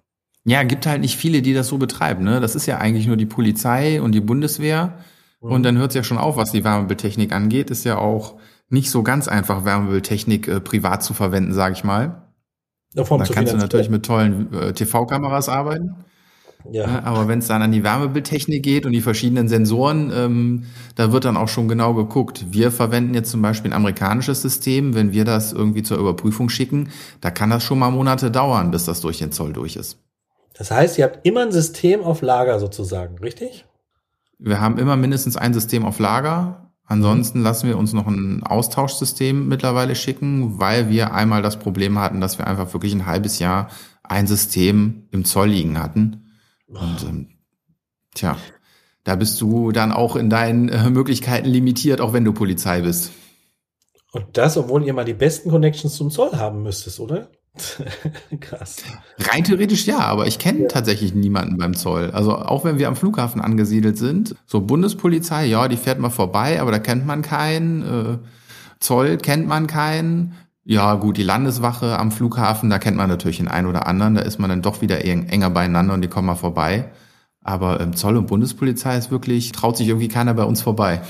Ja, 0.44 0.64
gibt 0.64 0.86
halt 0.86 1.00
nicht 1.00 1.16
viele, 1.16 1.40
die 1.40 1.54
das 1.54 1.68
so 1.68 1.78
betreiben. 1.78 2.24
Ne? 2.24 2.40
Das 2.40 2.54
ist 2.54 2.66
ja 2.66 2.76
eigentlich 2.76 3.06
nur 3.06 3.16
die 3.16 3.24
Polizei 3.24 4.02
und 4.02 4.12
die 4.12 4.20
Bundeswehr. 4.20 4.98
Mhm. 5.40 5.52
Und 5.52 5.62
dann 5.62 5.78
hört 5.78 5.90
es 5.90 5.94
ja 5.94 6.02
schon 6.02 6.18
auf, 6.18 6.36
was 6.36 6.52
die 6.52 6.64
Wärmebildtechnik 6.64 7.32
angeht. 7.32 7.70
Ist 7.70 7.84
ja 7.84 7.98
auch 7.98 8.34
nicht 8.68 8.90
so 8.90 9.02
ganz 9.02 9.28
einfach, 9.28 9.64
Wärmebildtechnik 9.64 10.48
äh, 10.48 10.60
privat 10.60 11.02
zu 11.02 11.14
verwenden, 11.14 11.52
sage 11.52 11.74
ich 11.74 11.84
mal. 11.84 12.22
Da 12.94 13.04
kannst 13.04 13.52
du 13.52 13.56
natürlich 13.56 13.90
mit 13.90 14.06
tollen 14.06 14.52
äh, 14.52 14.72
TV-Kameras 14.72 15.48
arbeiten. 15.48 16.04
Ja. 16.70 16.86
ja 16.86 17.02
aber 17.04 17.28
wenn 17.28 17.38
es 17.38 17.46
dann 17.46 17.62
an 17.62 17.70
die 17.70 17.84
Wärmebildtechnik 17.84 18.62
geht 18.62 18.86
und 18.86 18.92
die 18.92 19.00
verschiedenen 19.00 19.48
Sensoren, 19.48 20.10
ähm, 20.14 20.64
da 20.96 21.12
wird 21.12 21.24
dann 21.24 21.36
auch 21.36 21.48
schon 21.48 21.68
genau 21.68 21.94
geguckt. 21.94 22.46
Wir 22.50 22.70
verwenden 22.70 23.14
jetzt 23.14 23.30
zum 23.30 23.42
Beispiel 23.42 23.70
ein 23.70 23.76
amerikanisches 23.76 24.42
System. 24.42 24.94
Wenn 24.94 25.12
wir 25.12 25.24
das 25.24 25.52
irgendwie 25.52 25.82
zur 25.82 25.98
Überprüfung 25.98 26.48
schicken, 26.48 26.90
da 27.20 27.30
kann 27.30 27.50
das 27.50 27.62
schon 27.62 27.78
mal 27.78 27.90
Monate 27.90 28.30
dauern, 28.30 28.70
bis 28.70 28.84
das 28.84 29.00
durch 29.00 29.18
den 29.18 29.32
Zoll 29.32 29.52
durch 29.52 29.76
ist. 29.76 29.98
Das 30.54 30.70
heißt, 30.70 30.98
ihr 30.98 31.04
habt 31.04 31.24
immer 31.24 31.42
ein 31.42 31.52
System 31.52 32.02
auf 32.02 32.20
Lager 32.20 32.58
sozusagen, 32.58 33.18
richtig? 33.18 33.64
Wir 34.38 34.60
haben 34.60 34.78
immer 34.78 34.96
mindestens 34.96 35.36
ein 35.36 35.52
System 35.52 35.84
auf 35.84 35.98
Lager. 35.98 36.72
Ansonsten 36.84 37.42
lassen 37.42 37.68
wir 37.68 37.76
uns 37.76 37.92
noch 37.92 38.06
ein 38.06 38.42
Austauschsystem 38.42 39.48
mittlerweile 39.48 39.94
schicken, 39.94 40.58
weil 40.58 40.88
wir 40.88 41.12
einmal 41.12 41.42
das 41.42 41.58
Problem 41.58 41.98
hatten, 41.98 42.20
dass 42.20 42.38
wir 42.38 42.46
einfach 42.46 42.72
wirklich 42.72 42.94
ein 42.94 43.04
halbes 43.04 43.38
Jahr 43.38 43.68
ein 44.02 44.26
System 44.26 45.08
im 45.10 45.24
Zoll 45.24 45.48
liegen 45.48 45.78
hatten. 45.82 46.32
Und 46.66 47.02
ähm, 47.02 47.28
tja, 48.14 48.36
da 49.04 49.16
bist 49.16 49.40
du 49.40 49.72
dann 49.72 49.92
auch 49.92 50.16
in 50.16 50.30
deinen 50.30 50.68
äh, 50.68 50.88
Möglichkeiten 50.88 51.48
limitiert, 51.48 52.00
auch 52.00 52.12
wenn 52.12 52.24
du 52.24 52.32
Polizei 52.32 52.80
bist. 52.80 53.12
Und 54.12 54.38
das, 54.38 54.56
obwohl 54.56 54.84
ihr 54.84 54.94
mal 54.94 55.04
die 55.04 55.14
besten 55.14 55.50
Connections 55.50 55.94
zum 55.94 56.10
Zoll 56.10 56.32
haben 56.32 56.62
müsstest, 56.62 57.00
oder? 57.00 57.30
Krass. 58.40 58.82
Rein 59.18 59.44
theoretisch 59.44 59.86
ja, 59.86 59.98
aber 59.98 60.26
ich 60.26 60.38
kenne 60.38 60.62
ja. 60.62 60.68
tatsächlich 60.68 61.14
niemanden 61.14 61.56
beim 61.58 61.74
Zoll. 61.74 62.10
Also 62.12 62.36
auch 62.36 62.64
wenn 62.64 62.78
wir 62.78 62.88
am 62.88 62.96
Flughafen 62.96 63.40
angesiedelt 63.40 63.98
sind, 63.98 64.34
so 64.46 64.60
Bundespolizei, 64.60 65.46
ja, 65.46 65.68
die 65.68 65.76
fährt 65.76 65.98
mal 65.98 66.10
vorbei, 66.10 66.60
aber 66.60 66.70
da 66.70 66.78
kennt 66.78 67.06
man 67.06 67.22
keinen. 67.22 67.82
Äh, 67.82 68.18
Zoll 68.80 69.16
kennt 69.18 69.46
man 69.46 69.66
keinen. 69.66 70.34
Ja, 70.64 70.94
gut, 70.96 71.16
die 71.16 71.22
Landeswache 71.22 71.98
am 71.98 72.12
Flughafen, 72.12 72.68
da 72.68 72.78
kennt 72.78 72.96
man 72.96 73.08
natürlich 73.08 73.38
den 73.38 73.48
einen 73.48 73.66
oder 73.66 73.86
anderen. 73.86 74.14
Da 74.14 74.20
ist 74.20 74.38
man 74.38 74.50
dann 74.50 74.62
doch 74.62 74.82
wieder 74.82 75.04
enger 75.04 75.50
beieinander 75.50 75.94
und 75.94 76.02
die 76.02 76.08
kommen 76.08 76.26
mal 76.26 76.34
vorbei. 76.34 76.90
Aber 77.48 77.80
ähm, 77.80 77.96
Zoll 77.96 78.18
und 78.18 78.26
Bundespolizei 78.26 78.98
ist 78.98 79.10
wirklich, 79.10 79.52
traut 79.52 79.78
sich 79.78 79.88
irgendwie 79.88 80.08
keiner 80.08 80.34
bei 80.34 80.44
uns 80.44 80.60
vorbei. 80.60 81.00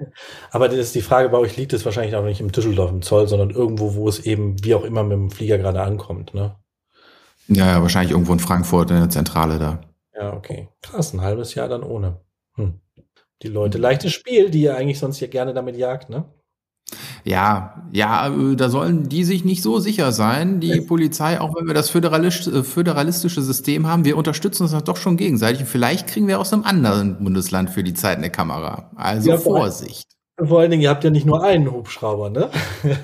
Aber 0.50 0.68
das 0.68 0.76
ist 0.76 0.94
die 0.94 1.00
Frage, 1.00 1.30
bei 1.30 1.38
euch 1.38 1.56
liegt 1.56 1.72
es 1.72 1.86
wahrscheinlich 1.86 2.14
auch 2.14 2.22
nicht 2.22 2.42
im 2.42 2.52
Düsseldorf 2.52 2.90
im 2.90 3.00
Zoll, 3.00 3.28
sondern 3.28 3.48
irgendwo, 3.48 3.94
wo 3.94 4.06
es 4.06 4.18
eben 4.18 4.62
wie 4.62 4.74
auch 4.74 4.84
immer 4.84 5.04
mit 5.04 5.12
dem 5.12 5.30
Flieger 5.30 5.56
gerade 5.56 5.80
ankommt, 5.80 6.34
ne? 6.34 6.56
Ja, 7.48 7.66
ja, 7.66 7.80
wahrscheinlich 7.80 8.10
irgendwo 8.10 8.34
in 8.34 8.40
Frankfurt 8.40 8.90
in 8.90 8.98
der 8.98 9.08
Zentrale 9.08 9.58
da. 9.58 9.80
Ja, 10.14 10.34
okay. 10.34 10.68
Krass, 10.82 11.14
ein 11.14 11.22
halbes 11.22 11.54
Jahr 11.54 11.68
dann 11.68 11.82
ohne. 11.82 12.20
Hm. 12.56 12.78
Die 13.40 13.48
Leute, 13.48 13.78
leichtes 13.78 14.12
Spiel, 14.12 14.50
die 14.50 14.62
ihr 14.62 14.76
eigentlich 14.76 14.98
sonst 14.98 15.20
ja 15.20 15.28
gerne 15.28 15.54
damit 15.54 15.78
jagt, 15.78 16.10
ne? 16.10 16.26
Ja, 17.26 17.82
ja, 17.90 18.28
äh, 18.28 18.54
da 18.54 18.68
sollen 18.68 19.08
die 19.08 19.24
sich 19.24 19.44
nicht 19.44 19.60
so 19.60 19.80
sicher 19.80 20.12
sein, 20.12 20.60
die 20.60 20.80
Polizei, 20.80 21.40
auch 21.40 21.56
wenn 21.56 21.66
wir 21.66 21.74
das 21.74 21.92
äh, 21.92 22.62
föderalistische 22.62 23.42
System 23.42 23.88
haben, 23.88 24.04
wir 24.04 24.16
unterstützen 24.16 24.62
uns 24.62 24.84
doch 24.84 24.96
schon 24.96 25.16
gegenseitig. 25.16 25.64
vielleicht 25.64 26.06
kriegen 26.06 26.28
wir 26.28 26.38
aus 26.38 26.52
einem 26.52 26.62
anderen 26.62 27.18
Bundesland 27.18 27.70
für 27.70 27.82
die 27.82 27.94
Zeit 27.94 28.18
eine 28.18 28.30
Kamera. 28.30 28.90
Also 28.94 29.30
ja, 29.30 29.38
Vorsicht. 29.38 30.06
Vor 30.38 30.60
allen 30.60 30.70
Dingen, 30.70 30.82
ihr 30.82 30.90
habt 30.90 31.02
ja 31.02 31.10
nicht 31.10 31.26
nur 31.26 31.42
einen 31.42 31.72
Hubschrauber, 31.72 32.28
ne? 32.28 32.50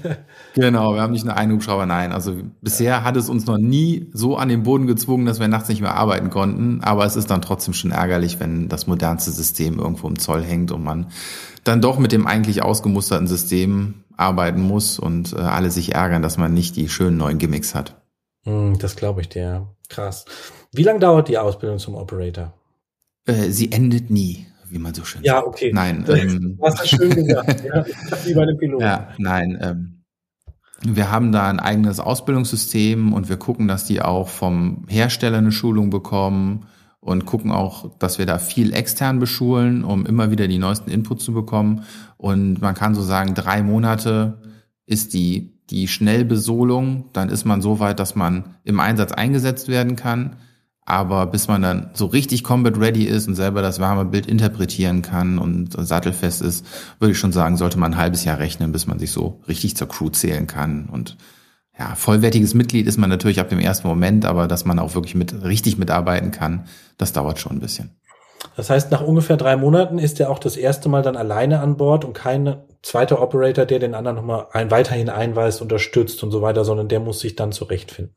genau, 0.55 0.95
wir 0.95 1.01
haben 1.01 1.15
nicht 1.15 1.25
nur 1.25 1.35
einen 1.35 1.53
Hubschrauber, 1.55 1.87
nein. 1.87 2.13
Also 2.13 2.35
bisher 2.61 3.03
hat 3.05 3.17
es 3.17 3.31
uns 3.31 3.47
noch 3.47 3.57
nie 3.57 4.11
so 4.13 4.37
an 4.37 4.51
den 4.51 4.65
Boden 4.65 4.87
gezwungen, 4.87 5.25
dass 5.25 5.41
wir 5.41 5.49
nachts 5.49 5.71
nicht 5.71 5.81
mehr 5.81 5.95
arbeiten 5.95 6.29
konnten. 6.29 6.81
Aber 6.83 7.07
es 7.07 7.17
ist 7.17 7.31
dann 7.31 7.41
trotzdem 7.41 7.73
schon 7.73 7.91
ärgerlich, 7.91 8.39
wenn 8.39 8.69
das 8.69 8.87
modernste 8.87 9.31
System 9.31 9.79
irgendwo 9.79 10.09
im 10.09 10.19
Zoll 10.19 10.43
hängt 10.43 10.73
und 10.73 10.85
man 10.85 11.07
dann 11.65 11.81
doch 11.81 11.99
mit 11.99 12.13
dem 12.13 12.27
eigentlich 12.27 12.63
ausgemusterten 12.63 13.27
System 13.27 13.95
arbeiten 14.23 14.63
muss 14.63 14.99
und 14.99 15.33
äh, 15.33 15.37
alle 15.37 15.71
sich 15.71 15.95
ärgern, 15.95 16.23
dass 16.23 16.39
man 16.39 16.55
nicht 16.55 16.77
die 16.77 16.89
schönen 16.89 17.17
neuen 17.17 17.39
Gimmicks 17.39 17.75
hat. 17.75 18.01
Hm, 18.45 18.79
das 18.79 18.97
glaube 18.97 19.21
ich 19.21 19.29
dir. 19.29 19.69
Krass. 19.89 20.25
Wie 20.73 20.83
lange 20.83 21.01
dauert 21.01 21.29
die 21.29 21.39
Ausbildung 21.39 21.79
zum 21.79 21.95
Operator? 21.95 22.55
Äh, 23.27 23.51
sie 23.51 23.71
endet 23.73 24.11
nie 24.11 24.47
wie 24.73 24.79
man 24.79 24.95
so 24.95 25.05
schön 25.05 25.23
ja, 25.23 25.35
sagt. 25.35 25.45
Ja, 25.45 25.49
okay. 25.49 25.71
Nein, 25.73 26.05
ähm, 26.09 26.57
du 26.57 26.67
hast 26.67 26.81
das 26.81 26.89
schön 26.89 27.11
gesagt. 27.11 27.63
ja, 27.65 27.85
wie 28.25 28.35
bei 28.35 28.47
dem 28.47 28.57
Piloten. 28.57 28.83
Ja, 28.83 29.09
nein, 29.19 29.59
ähm, 29.61 30.03
wir 30.85 31.11
haben 31.11 31.31
da 31.31 31.49
ein 31.49 31.61
eigenes 31.61 32.01
Ausbildungssystem 32.01 33.13
und 33.13 33.29
wir 33.29 33.37
gucken, 33.37 33.69
dass 33.69 33.85
die 33.85 34.03
auch 34.03 34.29
vom 34.29 34.85
Hersteller 34.89 35.39
eine 35.39 35.53
Schulung 35.53 35.91
bekommen 35.91 36.67
und 37.03 37.27
gucken 37.27 37.51
auch, 37.51 37.91
dass 37.99 38.19
wir 38.19 38.27
da 38.27 38.39
viel 38.39 38.73
extern 38.73 39.19
beschulen, 39.19 39.83
um 39.83 40.07
immer 40.07 40.31
wieder 40.31 40.47
die 40.47 40.59
neuesten 40.59 40.89
Inputs 40.89 41.25
zu 41.25 41.33
bekommen. 41.33 41.83
Und 42.17 42.63
man 42.63 42.77
kann 42.77 42.95
so 42.95 43.03
sagen, 43.03 43.35
drei 43.35 43.65
Monate 43.65 44.39
ist 44.87 45.13
die, 45.13 45.59
die 45.69 45.89
Schnellbesolung. 45.89 47.07
Dann 47.13 47.29
ist 47.29 47.45
man 47.45 47.61
so 47.61 47.81
weit, 47.81 47.99
dass 47.99 48.15
man 48.15 48.55
im 48.63 48.79
Einsatz 48.79 49.11
eingesetzt 49.11 49.67
werden 49.67 49.97
kann. 49.97 50.37
Aber 50.85 51.27
bis 51.27 51.49
man 51.49 51.61
dann 51.61 51.91
so 51.93 52.07
richtig 52.07 52.45
combat 52.45 52.79
ready 52.79 53.05
ist 53.05 53.27
und 53.27 53.35
selber 53.35 53.63
das 53.63 53.81
warme 53.81 54.05
Bild 54.05 54.27
interpretieren 54.27 55.03
kann 55.03 55.39
und 55.39 55.73
sattelfest 55.77 56.41
ist, 56.41 56.65
würde 57.01 57.13
ich 57.13 57.19
schon 57.19 57.33
sagen, 57.33 57.57
sollte 57.57 57.81
man 57.81 57.95
ein 57.95 57.99
halbes 57.99 58.25
Jahr 58.25 58.39
rechnen, 58.39 58.71
bis 58.71 58.87
man 58.87 59.01
sich 59.01 59.11
so 59.11 59.41
richtig 59.49 59.77
zur 59.77 59.89
Crew 59.89 60.11
zählen 60.11 60.47
kann. 60.47 60.87
Und 60.87 61.17
ja, 61.79 61.95
vollwertiges 61.95 62.55
Mitglied 62.55 62.87
ist 62.87 62.99
man 62.99 63.11
natürlich 63.11 63.41
ab 63.41 63.49
dem 63.49 63.59
ersten 63.59 63.89
Moment, 63.89 64.25
aber 64.25 64.47
dass 64.47 64.65
man 64.65 64.79
auch 64.79 64.95
wirklich 64.95 65.15
mit, 65.15 65.43
richtig 65.43 65.79
mitarbeiten 65.79 66.31
kann, 66.31 66.67
das 66.99 67.13
dauert 67.13 67.39
schon 67.39 67.53
ein 67.53 67.61
bisschen. 67.61 67.97
Das 68.57 68.71
heißt, 68.71 68.91
nach 68.91 69.01
ungefähr 69.01 69.37
drei 69.37 69.57
Monaten 69.57 69.99
ist 69.99 70.21
er 70.21 70.31
auch 70.31 70.39
das 70.39 70.57
erste 70.57 70.89
Mal 70.89 71.03
dann 71.03 71.17
alleine 71.17 71.61
an 71.61 71.77
Bord 71.77 72.05
und 72.05 72.13
kein 72.13 72.57
zweiter 72.83 73.23
Operator, 73.23 73.65
der 73.65 73.79
den 73.79 73.95
anderen 73.95 74.17
nochmal 74.17 74.47
ein, 74.53 74.71
weiterhin 74.71 75.09
einweist, 75.09 75.63
unterstützt 75.63 76.23
und 76.23 76.31
so 76.31 76.43
weiter, 76.43 76.65
sondern 76.65 76.89
der 76.89 77.01
muss 77.01 77.21
sich 77.21 77.37
dann 77.37 77.53
zurechtfinden. 77.53 78.15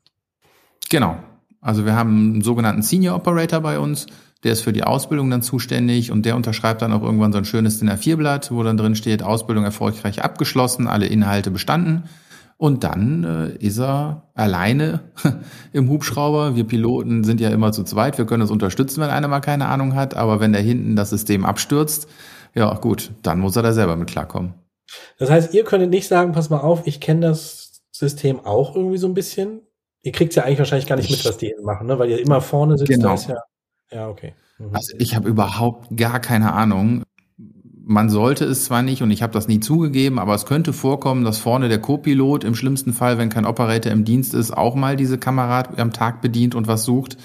Genau, 0.90 1.16
also 1.60 1.86
wir 1.86 1.94
haben 1.94 2.32
einen 2.34 2.42
sogenannten 2.42 2.82
Senior 2.82 3.16
Operator 3.16 3.60
bei 3.60 3.78
uns, 3.78 4.06
der 4.44 4.52
ist 4.52 4.60
für 4.60 4.72
die 4.72 4.84
Ausbildung 4.84 5.30
dann 5.30 5.42
zuständig 5.42 6.12
und 6.12 6.26
der 6.26 6.36
unterschreibt 6.36 6.82
dann 6.82 6.92
auch 6.92 7.02
irgendwann 7.02 7.32
so 7.32 7.38
ein 7.38 7.44
schönes 7.44 7.78
DIN 7.78 7.90
A4-Blatt, 7.90 8.52
wo 8.52 8.62
dann 8.62 8.76
drin 8.76 8.94
steht, 8.94 9.22
Ausbildung 9.22 9.64
erfolgreich 9.64 10.22
abgeschlossen, 10.22 10.86
alle 10.86 11.06
Inhalte 11.06 11.50
bestanden. 11.50 12.04
Und 12.58 12.84
dann 12.84 13.24
äh, 13.24 13.64
ist 13.64 13.78
er 13.78 14.30
alleine 14.34 15.00
im 15.72 15.90
Hubschrauber. 15.90 16.56
Wir 16.56 16.64
Piloten 16.64 17.22
sind 17.22 17.40
ja 17.40 17.50
immer 17.50 17.72
zu 17.72 17.84
zweit. 17.84 18.16
Wir 18.16 18.24
können 18.24 18.40
das 18.40 18.50
unterstützen, 18.50 19.02
wenn 19.02 19.10
einer 19.10 19.28
mal 19.28 19.40
keine 19.40 19.68
Ahnung 19.68 19.94
hat. 19.94 20.14
Aber 20.14 20.40
wenn 20.40 20.52
da 20.52 20.58
hinten 20.58 20.96
das 20.96 21.10
System 21.10 21.44
abstürzt, 21.44 22.08
ja 22.54 22.72
gut, 22.74 23.12
dann 23.22 23.40
muss 23.40 23.56
er 23.56 23.62
da 23.62 23.72
selber 23.72 23.96
mit 23.96 24.08
klarkommen. 24.08 24.54
Das 25.18 25.30
heißt, 25.30 25.52
ihr 25.52 25.64
könntet 25.64 25.90
nicht 25.90 26.08
sagen, 26.08 26.32
pass 26.32 26.48
mal 26.48 26.60
auf, 26.60 26.86
ich 26.86 27.00
kenne 27.00 27.28
das 27.28 27.82
System 27.92 28.44
auch 28.44 28.74
irgendwie 28.74 28.98
so 28.98 29.06
ein 29.06 29.14
bisschen. 29.14 29.60
Ihr 30.02 30.12
kriegt 30.12 30.34
ja 30.34 30.44
eigentlich 30.44 30.58
wahrscheinlich 30.58 30.86
gar 30.86 30.96
nicht 30.96 31.10
mit, 31.10 31.24
was 31.24 31.36
die 31.36 31.54
machen, 31.62 31.86
ne? 31.88 31.98
weil 31.98 32.10
ihr 32.10 32.20
immer 32.20 32.40
vorne 32.40 32.78
sitzt. 32.78 32.90
Genau. 32.90 33.16
ja, 33.16 33.42
ja, 33.90 34.08
okay. 34.08 34.34
Mhm. 34.58 34.74
Also 34.74 34.96
ich 34.98 35.14
habe 35.14 35.28
überhaupt 35.28 35.94
gar 35.96 36.20
keine 36.20 36.52
Ahnung. 36.52 37.02
Man 37.88 38.10
sollte 38.10 38.44
es 38.46 38.64
zwar 38.64 38.82
nicht 38.82 39.02
und 39.02 39.12
ich 39.12 39.22
habe 39.22 39.32
das 39.32 39.46
nie 39.46 39.60
zugegeben, 39.60 40.18
aber 40.18 40.34
es 40.34 40.44
könnte 40.44 40.72
vorkommen, 40.72 41.22
dass 41.22 41.38
vorne 41.38 41.68
der 41.68 41.80
Co-Pilot 41.80 42.42
im 42.42 42.56
schlimmsten 42.56 42.92
Fall, 42.92 43.16
wenn 43.16 43.28
kein 43.28 43.46
Operator 43.46 43.92
im 43.92 44.04
Dienst 44.04 44.34
ist, 44.34 44.50
auch 44.50 44.74
mal 44.74 44.96
diese 44.96 45.18
Kamera 45.18 45.68
am 45.76 45.92
Tag 45.92 46.20
bedient 46.20 46.56
und 46.56 46.66
was 46.66 46.84
sucht. 46.84 47.16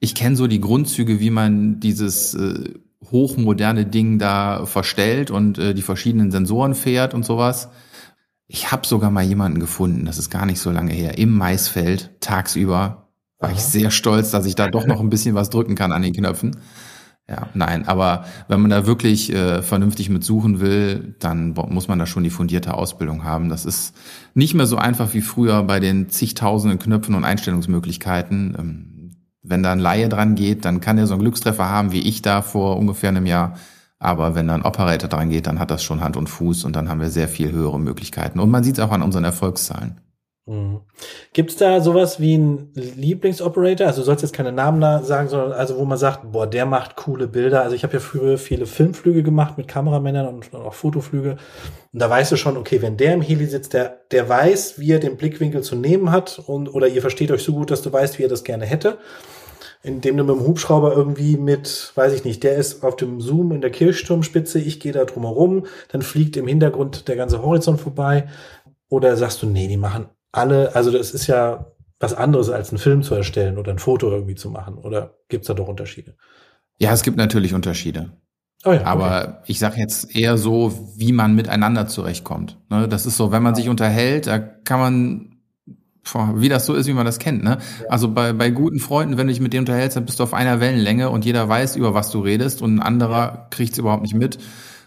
Ich 0.00 0.14
kenne 0.14 0.36
so 0.36 0.46
die 0.46 0.62
Grundzüge, 0.62 1.20
wie 1.20 1.28
man 1.28 1.80
dieses 1.80 2.32
äh, 2.32 2.72
hochmoderne 3.10 3.84
Ding 3.84 4.18
da 4.18 4.64
verstellt 4.64 5.30
und 5.30 5.58
äh, 5.58 5.74
die 5.74 5.82
verschiedenen 5.82 6.30
Sensoren 6.30 6.74
fährt 6.74 7.12
und 7.12 7.26
sowas. 7.26 7.68
Ich 8.46 8.72
habe 8.72 8.86
sogar 8.86 9.10
mal 9.10 9.24
jemanden 9.24 9.60
gefunden, 9.60 10.06
das 10.06 10.16
ist 10.16 10.30
gar 10.30 10.46
nicht 10.46 10.60
so 10.60 10.70
lange 10.70 10.94
her, 10.94 11.18
im 11.18 11.36
Maisfeld 11.36 12.10
tagsüber. 12.20 13.10
War 13.38 13.50
Aha. 13.50 13.52
ich 13.52 13.62
sehr 13.62 13.90
stolz, 13.90 14.30
dass 14.30 14.46
ich 14.46 14.54
da 14.54 14.70
doch 14.70 14.86
noch 14.86 15.00
ein 15.00 15.10
bisschen 15.10 15.34
was 15.34 15.50
drücken 15.50 15.74
kann 15.74 15.92
an 15.92 16.00
den 16.00 16.14
Knöpfen. 16.14 16.56
Ja, 17.28 17.48
nein, 17.54 17.88
aber 17.88 18.26
wenn 18.48 18.60
man 18.60 18.70
da 18.70 18.86
wirklich 18.86 19.32
äh, 19.32 19.62
vernünftig 19.62 20.10
mit 20.10 20.22
suchen 20.22 20.60
will, 20.60 21.14
dann 21.20 21.54
muss 21.54 21.88
man 21.88 21.98
da 21.98 22.04
schon 22.04 22.22
die 22.22 22.28
fundierte 22.30 22.74
Ausbildung 22.74 23.24
haben. 23.24 23.48
Das 23.48 23.64
ist 23.64 23.96
nicht 24.34 24.52
mehr 24.52 24.66
so 24.66 24.76
einfach 24.76 25.14
wie 25.14 25.22
früher 25.22 25.62
bei 25.62 25.80
den 25.80 26.10
zigtausenden 26.10 26.78
Knöpfen 26.78 27.14
und 27.14 27.24
Einstellungsmöglichkeiten. 27.24 28.54
Ähm, 28.58 28.94
wenn 29.42 29.62
da 29.62 29.72
ein 29.72 29.78
Laie 29.78 30.10
dran 30.10 30.34
geht, 30.34 30.66
dann 30.66 30.82
kann 30.82 30.98
er 30.98 31.06
so 31.06 31.14
einen 31.14 31.22
Glückstreffer 31.22 31.68
haben 31.68 31.92
wie 31.92 32.00
ich 32.00 32.20
da 32.20 32.42
vor 32.42 32.76
ungefähr 32.76 33.08
einem 33.08 33.26
Jahr. 33.26 33.54
Aber 33.98 34.34
wenn 34.34 34.48
dann 34.48 34.60
Operator 34.60 35.08
dran 35.08 35.30
geht, 35.30 35.46
dann 35.46 35.58
hat 35.58 35.70
das 35.70 35.82
schon 35.82 36.02
Hand 36.02 36.18
und 36.18 36.28
Fuß 36.28 36.64
und 36.64 36.76
dann 36.76 36.90
haben 36.90 37.00
wir 37.00 37.08
sehr 37.08 37.28
viel 37.28 37.52
höhere 37.52 37.80
Möglichkeiten. 37.80 38.38
Und 38.38 38.50
man 38.50 38.62
sieht 38.64 38.76
es 38.76 38.84
auch 38.84 38.90
an 38.92 39.00
unseren 39.00 39.24
Erfolgszahlen. 39.24 39.98
Mhm. 40.46 40.80
Gibt 41.32 41.50
es 41.50 41.56
da 41.56 41.80
sowas 41.80 42.20
wie 42.20 42.36
ein 42.36 42.70
Lieblingsoperator? 42.74 43.86
Also 43.86 44.02
du 44.02 44.04
sollst 44.04 44.22
jetzt 44.22 44.34
keine 44.34 44.52
Namen 44.52 45.02
sagen, 45.02 45.28
sondern 45.28 45.52
also 45.52 45.78
wo 45.78 45.86
man 45.86 45.96
sagt, 45.96 46.32
boah, 46.32 46.46
der 46.46 46.66
macht 46.66 46.96
coole 46.96 47.26
Bilder. 47.26 47.62
Also 47.62 47.74
ich 47.74 47.82
habe 47.82 47.94
ja 47.94 48.00
früher 48.00 48.36
viele 48.36 48.66
Filmflüge 48.66 49.22
gemacht 49.22 49.56
mit 49.56 49.68
Kameramännern 49.68 50.26
und 50.26 50.54
auch 50.54 50.74
Fotoflüge. 50.74 51.38
Und 51.92 51.98
da 51.98 52.10
weißt 52.10 52.32
du 52.32 52.36
schon, 52.36 52.58
okay, 52.58 52.82
wenn 52.82 52.98
der 52.98 53.14
im 53.14 53.22
Heli 53.22 53.46
sitzt, 53.46 53.72
der, 53.72 54.00
der 54.10 54.28
weiß, 54.28 54.78
wie 54.78 54.92
er 54.92 55.00
den 55.00 55.16
Blickwinkel 55.16 55.62
zu 55.62 55.76
nehmen 55.76 56.12
hat 56.12 56.42
und 56.46 56.68
oder 56.68 56.88
ihr 56.88 57.00
versteht 57.00 57.30
euch 57.30 57.42
so 57.42 57.54
gut, 57.54 57.70
dass 57.70 57.80
du 57.80 57.90
weißt, 57.90 58.18
wie 58.18 58.24
er 58.24 58.28
das 58.28 58.44
gerne 58.44 58.66
hätte 58.66 58.98
indem 59.82 60.16
du 60.16 60.24
mit 60.24 60.34
dem 60.34 60.46
Hubschrauber 60.46 60.94
irgendwie 60.96 61.36
mit, 61.36 61.92
weiß 61.94 62.14
ich 62.14 62.24
nicht, 62.24 62.42
der 62.42 62.56
ist 62.56 62.82
auf 62.82 62.96
dem 62.96 63.20
Zoom 63.20 63.52
in 63.52 63.60
der 63.60 63.70
Kirchturmspitze, 63.70 64.58
ich 64.58 64.80
gehe 64.80 64.92
da 64.92 65.04
drumherum, 65.04 65.66
dann 65.88 66.00
fliegt 66.00 66.38
im 66.38 66.48
Hintergrund 66.48 67.06
der 67.06 67.16
ganze 67.16 67.42
Horizont 67.42 67.82
vorbei. 67.82 68.26
Oder 68.88 69.18
sagst 69.18 69.42
du, 69.42 69.46
nee, 69.46 69.68
die 69.68 69.76
machen 69.76 70.06
alle, 70.34 70.74
also 70.74 70.90
das 70.90 71.12
ist 71.12 71.26
ja 71.26 71.66
was 72.00 72.14
anderes 72.14 72.50
als 72.50 72.70
einen 72.70 72.78
Film 72.78 73.02
zu 73.02 73.14
erstellen 73.14 73.56
oder 73.56 73.72
ein 73.72 73.78
Foto 73.78 74.10
irgendwie 74.10 74.34
zu 74.34 74.50
machen. 74.50 74.76
Oder 74.76 75.14
gibt's 75.28 75.46
da 75.46 75.54
doch 75.54 75.68
Unterschiede? 75.68 76.14
Ja, 76.78 76.92
es 76.92 77.02
gibt 77.02 77.16
natürlich 77.16 77.54
Unterschiede. 77.54 78.10
Oh 78.64 78.72
ja, 78.72 78.84
Aber 78.84 79.22
okay. 79.22 79.36
ich 79.46 79.58
sage 79.58 79.78
jetzt 79.78 80.14
eher 80.14 80.36
so, 80.36 80.92
wie 80.96 81.12
man 81.12 81.34
miteinander 81.34 81.86
zurechtkommt. 81.86 82.58
Ne, 82.68 82.88
das 82.88 83.06
ist 83.06 83.16
so, 83.16 83.30
wenn 83.30 83.42
man 83.42 83.54
sich 83.54 83.68
unterhält, 83.68 84.26
da 84.26 84.38
kann 84.38 84.80
man 84.80 85.30
wie 86.34 86.50
das 86.50 86.66
so 86.66 86.74
ist, 86.74 86.86
wie 86.86 86.92
man 86.92 87.06
das 87.06 87.18
kennt. 87.18 87.42
Ne? 87.42 87.56
Also 87.88 88.08
bei, 88.10 88.34
bei 88.34 88.50
guten 88.50 88.78
Freunden, 88.78 89.16
wenn 89.16 89.26
du 89.26 89.32
dich 89.32 89.40
mit 89.40 89.54
denen 89.54 89.62
unterhältst, 89.62 89.96
dann 89.96 90.04
bist 90.04 90.18
du 90.18 90.22
auf 90.22 90.34
einer 90.34 90.60
Wellenlänge 90.60 91.08
und 91.08 91.24
jeder 91.24 91.48
weiß, 91.48 91.76
über 91.76 91.94
was 91.94 92.10
du 92.10 92.20
redest 92.20 92.60
und 92.60 92.74
ein 92.74 92.82
anderer 92.82 93.46
kriegt 93.50 93.72
es 93.72 93.78
überhaupt 93.78 94.02
nicht 94.02 94.14
mit. 94.14 94.38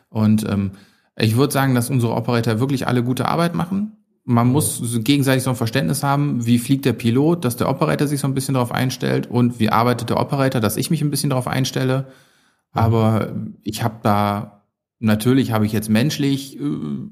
Und 0.10 0.48
ähm, 0.48 0.74
ich 1.16 1.36
würde 1.36 1.52
sagen, 1.52 1.74
dass 1.74 1.90
unsere 1.90 2.14
Operator 2.14 2.60
wirklich 2.60 2.88
alle 2.88 3.04
gute 3.04 3.28
Arbeit 3.28 3.56
machen. 3.56 3.97
Man 4.30 4.48
muss 4.48 4.82
gegenseitig 5.06 5.44
so 5.44 5.52
ein 5.52 5.56
Verständnis 5.56 6.04
haben, 6.04 6.46
wie 6.46 6.60
fliegt 6.60 6.84
der 6.84 6.92
Pilot, 6.92 7.46
dass 7.46 7.56
der 7.56 7.70
Operator 7.70 8.08
sich 8.08 8.20
so 8.20 8.28
ein 8.28 8.34
bisschen 8.34 8.56
darauf 8.56 8.74
einstellt 8.74 9.28
und 9.28 9.62
wie 9.62 9.70
arbeitet 9.70 10.10
der 10.10 10.20
Operator, 10.20 10.60
dass 10.60 10.76
ich 10.76 10.90
mich 10.90 11.02
ein 11.02 11.10
bisschen 11.10 11.30
darauf 11.30 11.48
einstelle. 11.48 12.08
Aber 12.74 13.34
ich 13.64 13.84
habe 13.84 14.00
da, 14.04 14.64
natürlich 15.00 15.54
habe 15.54 15.66
ich 15.66 15.72
jetzt 15.72 15.90
menschlich 15.90 16.60
äh, 16.60 16.62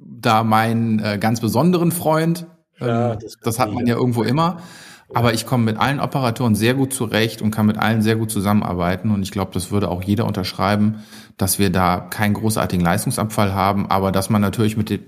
da 0.01 0.43
meinen 0.43 0.99
äh, 0.99 1.17
ganz 1.17 1.39
besonderen 1.39 1.93
Freund, 1.93 2.47
ja, 2.81 3.13
ähm, 3.13 3.19
das, 3.21 3.37
das 3.41 3.59
hat 3.59 3.71
man 3.71 3.87
ja 3.87 3.95
irgendwo 3.95 4.23
immer. 4.23 4.57
Aber 5.13 5.33
ich 5.33 5.45
komme 5.45 5.63
mit 5.63 5.77
allen 5.77 6.01
Operatoren 6.01 6.55
sehr 6.55 6.73
gut 6.73 6.93
zurecht 6.93 7.41
und 7.41 7.51
kann 7.51 7.65
mit 7.65 7.77
allen 7.77 8.01
sehr 8.01 8.17
gut 8.17 8.29
zusammenarbeiten. 8.29 9.11
Und 9.11 9.23
ich 9.23 9.31
glaube, 9.31 9.51
das 9.53 9.71
würde 9.71 9.89
auch 9.89 10.03
jeder 10.03 10.25
unterschreiben, 10.25 10.95
dass 11.37 11.59
wir 11.59 11.69
da 11.69 12.01
keinen 12.01 12.33
großartigen 12.33 12.83
Leistungsabfall 12.83 13.53
haben, 13.53 13.89
aber 13.89 14.11
dass 14.11 14.29
man 14.29 14.41
natürlich 14.41 14.75
mit 14.75 14.89
den, 14.89 14.99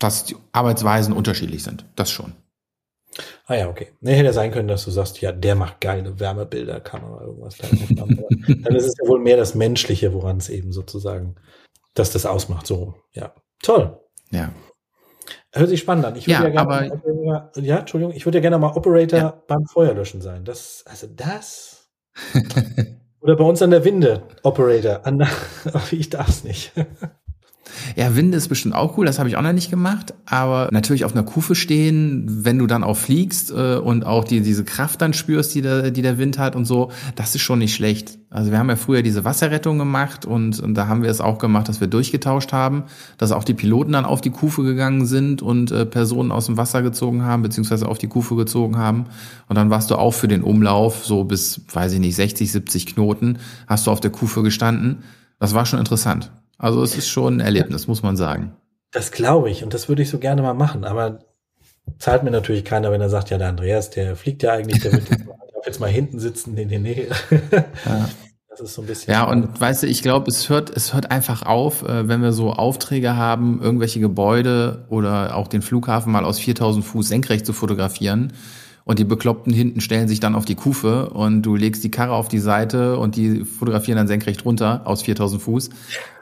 dass 0.00 0.24
die 0.24 0.36
Arbeitsweisen 0.52 1.14
unterschiedlich 1.14 1.62
sind. 1.62 1.84
Das 1.94 2.10
schon. 2.10 2.32
Ah 3.46 3.54
ja, 3.54 3.68
okay. 3.68 3.88
Nee, 4.00 4.14
hätte 4.14 4.26
ja 4.26 4.32
sein 4.32 4.52
können, 4.52 4.68
dass 4.68 4.84
du 4.84 4.90
sagst, 4.90 5.20
ja, 5.20 5.32
der 5.32 5.54
macht 5.54 5.80
geile 5.80 6.18
Wärmebilderkamera, 6.18 7.22
irgendwas. 7.22 7.58
Dann 7.58 8.76
ist 8.76 8.86
es 8.86 8.94
ja 9.00 9.08
wohl 9.08 9.20
mehr 9.20 9.36
das 9.36 9.54
Menschliche, 9.54 10.12
woran 10.14 10.38
es 10.38 10.48
eben 10.48 10.72
sozusagen, 10.72 11.34
dass 11.94 12.12
das 12.12 12.26
ausmacht. 12.26 12.66
So, 12.66 12.94
ja. 13.12 13.34
Toll. 13.62 13.98
Ja. 14.30 14.52
Hört 15.52 15.68
sich 15.68 15.80
spannend 15.80 16.06
an. 16.06 16.16
Ich 16.16 16.26
würde 16.26 16.32
ja, 16.32 16.44
ja 16.44 16.50
gerne 16.50 16.92
aber, 16.94 17.60
ja, 17.60 17.78
Entschuldigung, 17.78 18.14
ich 18.14 18.24
würde 18.24 18.38
ja 18.38 18.42
gerne 18.42 18.58
mal 18.58 18.72
Operator 18.76 19.18
ja. 19.18 19.42
beim 19.48 19.66
Feuerlöschen 19.66 20.20
sein. 20.20 20.44
Das, 20.44 20.84
also 20.86 21.08
das. 21.08 21.90
Oder 23.20 23.36
bei 23.36 23.44
uns 23.44 23.60
an 23.60 23.70
der 23.70 23.84
Winde, 23.84 24.22
Operator. 24.44 25.04
An, 25.04 25.26
ich 25.90 26.08
darf 26.08 26.28
es 26.28 26.44
nicht. 26.44 26.72
Ja, 27.96 28.16
Winde 28.16 28.36
ist 28.36 28.48
bestimmt 28.48 28.74
auch 28.74 28.96
cool, 28.96 29.06
das 29.06 29.18
habe 29.18 29.28
ich 29.28 29.36
auch 29.36 29.42
noch 29.42 29.52
nicht 29.52 29.70
gemacht. 29.70 30.14
Aber 30.26 30.68
natürlich 30.72 31.04
auf 31.04 31.12
einer 31.12 31.22
Kufe 31.22 31.54
stehen, 31.54 32.26
wenn 32.44 32.58
du 32.58 32.66
dann 32.66 32.84
auch 32.84 32.96
fliegst 32.96 33.50
äh, 33.50 33.76
und 33.76 34.04
auch 34.04 34.24
die, 34.24 34.40
diese 34.40 34.64
Kraft 34.64 35.00
dann 35.02 35.12
spürst, 35.12 35.54
die 35.54 35.62
der, 35.62 35.90
die 35.90 36.02
der 36.02 36.18
Wind 36.18 36.38
hat 36.38 36.56
und 36.56 36.64
so, 36.64 36.90
das 37.16 37.34
ist 37.34 37.42
schon 37.42 37.58
nicht 37.58 37.74
schlecht. 37.74 38.18
Also 38.32 38.52
wir 38.52 38.58
haben 38.58 38.68
ja 38.68 38.76
früher 38.76 39.02
diese 39.02 39.24
Wasserrettung 39.24 39.76
gemacht 39.78 40.24
und, 40.24 40.60
und 40.60 40.74
da 40.74 40.86
haben 40.86 41.02
wir 41.02 41.10
es 41.10 41.20
auch 41.20 41.38
gemacht, 41.38 41.68
dass 41.68 41.80
wir 41.80 41.88
durchgetauscht 41.88 42.52
haben, 42.52 42.84
dass 43.18 43.32
auch 43.32 43.42
die 43.42 43.54
Piloten 43.54 43.92
dann 43.92 44.04
auf 44.04 44.20
die 44.20 44.30
Kufe 44.30 44.62
gegangen 44.62 45.04
sind 45.04 45.42
und 45.42 45.72
äh, 45.72 45.84
Personen 45.84 46.30
aus 46.30 46.46
dem 46.46 46.56
Wasser 46.56 46.82
gezogen 46.82 47.24
haben, 47.24 47.42
beziehungsweise 47.42 47.88
auf 47.88 47.98
die 47.98 48.06
Kufe 48.06 48.36
gezogen 48.36 48.78
haben. 48.78 49.06
Und 49.48 49.56
dann 49.56 49.70
warst 49.70 49.90
du 49.90 49.96
auch 49.96 50.12
für 50.12 50.28
den 50.28 50.42
Umlauf 50.42 51.04
so 51.04 51.24
bis, 51.24 51.62
weiß 51.72 51.92
ich 51.92 51.98
nicht, 51.98 52.14
60, 52.14 52.52
70 52.52 52.86
Knoten, 52.86 53.38
hast 53.66 53.88
du 53.88 53.90
auf 53.90 54.00
der 54.00 54.12
Kufe 54.12 54.44
gestanden. 54.44 54.98
Das 55.40 55.52
war 55.54 55.66
schon 55.66 55.80
interessant. 55.80 56.30
Also 56.60 56.82
es 56.82 56.96
ist 56.96 57.08
schon 57.08 57.38
ein 57.38 57.40
Erlebnis, 57.40 57.86
muss 57.88 58.02
man 58.02 58.16
sagen. 58.16 58.54
Das 58.92 59.12
glaube 59.12 59.50
ich 59.50 59.64
und 59.64 59.72
das 59.72 59.88
würde 59.88 60.02
ich 60.02 60.10
so 60.10 60.18
gerne 60.18 60.42
mal 60.42 60.54
machen, 60.54 60.84
aber 60.84 61.20
zahlt 61.98 62.22
mir 62.22 62.30
natürlich 62.30 62.64
keiner, 62.64 62.92
wenn 62.92 63.00
er 63.00 63.08
sagt, 63.08 63.30
ja, 63.30 63.38
der 63.38 63.48
Andreas, 63.48 63.90
der 63.90 64.14
fliegt 64.16 64.42
ja 64.42 64.52
eigentlich, 64.52 64.82
der 64.82 64.92
wird 64.92 65.04
jetzt 65.66 65.80
mal 65.80 65.90
hinten 65.90 66.18
sitzen. 66.18 66.54
Nee, 66.54 66.66
nee, 66.66 66.78
nee. 66.78 67.08
Ja. 67.50 68.08
Das 68.48 68.60
ist 68.60 68.74
so 68.74 68.82
ein 68.82 68.88
bisschen. 68.88 69.12
Ja, 69.12 69.24
und 69.24 69.60
weißt 69.60 69.84
du, 69.84 69.86
ich 69.86 70.02
glaube, 70.02 70.28
es 70.28 70.48
hört, 70.48 70.70
es 70.76 70.92
hört 70.92 71.10
einfach 71.10 71.42
auf, 71.42 71.82
äh, 71.82 72.08
wenn 72.08 72.20
wir 72.20 72.32
so 72.32 72.52
Aufträge 72.52 73.16
haben, 73.16 73.62
irgendwelche 73.62 74.00
Gebäude 74.00 74.86
oder 74.90 75.36
auch 75.36 75.48
den 75.48 75.62
Flughafen 75.62 76.12
mal 76.12 76.24
aus 76.24 76.40
4000 76.40 76.84
Fuß 76.84 77.08
senkrecht 77.08 77.46
zu 77.46 77.52
fotografieren 77.52 78.32
und 78.90 78.98
die 78.98 79.04
Bekloppten 79.04 79.52
hinten 79.52 79.80
stellen 79.80 80.08
sich 80.08 80.18
dann 80.18 80.34
auf 80.34 80.44
die 80.44 80.56
Kufe 80.56 81.10
und 81.10 81.42
du 81.42 81.54
legst 81.54 81.84
die 81.84 81.92
Karre 81.92 82.12
auf 82.12 82.26
die 82.26 82.40
Seite 82.40 82.98
und 82.98 83.14
die 83.14 83.44
fotografieren 83.44 83.96
dann 83.96 84.08
senkrecht 84.08 84.44
runter 84.44 84.82
aus 84.84 85.02
4000 85.02 85.40
Fuß. 85.40 85.70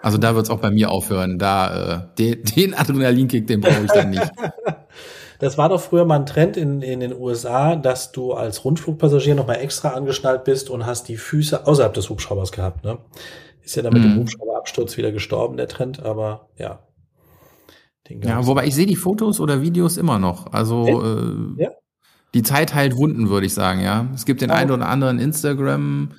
Also 0.02 0.18
da 0.18 0.34
wird 0.34 0.44
es 0.44 0.50
auch 0.50 0.60
bei 0.60 0.70
mir 0.70 0.90
aufhören. 0.90 1.38
Da 1.38 2.10
äh, 2.12 2.16
den, 2.18 2.42
den 2.56 2.74
Adrenalinkick, 2.74 3.46
den 3.46 3.62
brauche 3.62 3.84
ich 3.86 3.90
dann 3.90 4.10
nicht. 4.10 4.30
Das 5.40 5.56
war 5.56 5.68
doch 5.68 5.80
früher 5.80 6.04
mal 6.04 6.16
ein 6.16 6.26
Trend 6.26 6.56
in, 6.56 6.82
in 6.82 6.98
den 6.98 7.14
USA, 7.14 7.76
dass 7.76 8.10
du 8.10 8.32
als 8.32 8.64
Rundflugpassagier 8.64 9.36
nochmal 9.36 9.60
extra 9.60 9.90
angeschnallt 9.90 10.42
bist 10.42 10.68
und 10.68 10.84
hast 10.84 11.08
die 11.08 11.16
Füße 11.16 11.64
außerhalb 11.64 11.94
des 11.94 12.10
Hubschraubers 12.10 12.50
gehabt. 12.50 12.84
Ne? 12.84 12.98
Ist 13.62 13.76
ja 13.76 13.84
dann 13.84 13.92
mit 13.92 14.02
mhm. 14.02 14.14
dem 14.14 14.18
Hubschrauberabsturz 14.18 14.96
wieder 14.96 15.12
gestorben, 15.12 15.56
der 15.56 15.68
Trend, 15.68 16.02
aber 16.02 16.48
ja. 16.58 16.80
ja, 18.10 18.44
wobei 18.48 18.66
ich 18.66 18.74
sehe 18.74 18.86
die 18.86 18.96
Fotos 18.96 19.38
oder 19.38 19.62
Videos 19.62 19.96
immer 19.96 20.18
noch. 20.18 20.52
Also 20.52 21.04
äh, 21.04 21.62
ja 21.62 21.70
die 22.34 22.42
Zeit 22.42 22.74
heilt 22.74 22.96
Wunden, 22.96 23.28
würde 23.28 23.46
ich 23.46 23.54
sagen, 23.54 23.80
ja. 23.80 24.06
Es 24.14 24.24
gibt 24.24 24.40
den 24.40 24.50
oh. 24.50 24.54
einen 24.54 24.70
oder 24.70 24.88
anderen 24.88 25.18
Instagram 25.18 26.10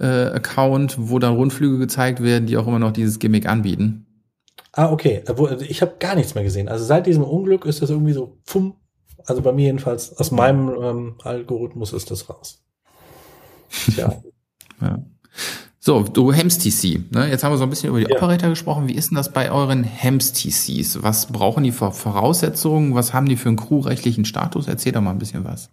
äh, 0.00 0.06
Account, 0.06 0.96
wo 0.98 1.18
dann 1.18 1.34
Rundflüge 1.34 1.78
gezeigt 1.78 2.22
werden, 2.22 2.46
die 2.46 2.56
auch 2.56 2.66
immer 2.66 2.78
noch 2.78 2.92
dieses 2.92 3.18
Gimmick 3.18 3.46
anbieten. 3.46 4.06
Ah, 4.72 4.92
okay. 4.92 5.24
Also 5.26 5.60
ich 5.60 5.82
habe 5.82 5.96
gar 5.98 6.14
nichts 6.14 6.34
mehr 6.34 6.44
gesehen. 6.44 6.68
Also 6.68 6.84
seit 6.84 7.06
diesem 7.06 7.24
Unglück 7.24 7.64
ist 7.64 7.82
das 7.82 7.90
irgendwie 7.90 8.12
so, 8.12 8.38
pfumm. 8.46 8.74
Also 9.26 9.42
bei 9.42 9.52
mir 9.52 9.66
jedenfalls, 9.66 10.16
aus 10.16 10.30
meinem 10.30 10.68
ähm, 10.80 11.14
Algorithmus 11.22 11.92
ist 11.92 12.10
das 12.10 12.30
raus. 12.30 12.64
Tja. 13.94 14.22
ja. 14.80 15.02
So, 15.88 16.02
du 16.02 16.34
HEMS-TC. 16.34 17.14
Ne? 17.14 17.30
Jetzt 17.30 17.42
haben 17.42 17.52
wir 17.52 17.56
so 17.56 17.62
ein 17.62 17.70
bisschen 17.70 17.88
über 17.88 17.98
die 17.98 18.10
ja. 18.10 18.14
Operator 18.14 18.50
gesprochen. 18.50 18.88
Wie 18.88 18.92
ist 18.92 19.08
denn 19.08 19.16
das 19.16 19.32
bei 19.32 19.50
euren 19.50 19.84
HEMS-TCs? 19.84 21.02
Was 21.02 21.32
brauchen 21.32 21.64
die 21.64 21.72
für 21.72 21.92
Voraussetzungen? 21.92 22.94
Was 22.94 23.14
haben 23.14 23.26
die 23.26 23.36
für 23.36 23.48
einen 23.48 23.56
crewrechtlichen 23.56 24.26
Status? 24.26 24.68
Erzähl 24.68 24.92
doch 24.92 25.00
mal 25.00 25.12
ein 25.12 25.18
bisschen 25.18 25.46
was. 25.46 25.70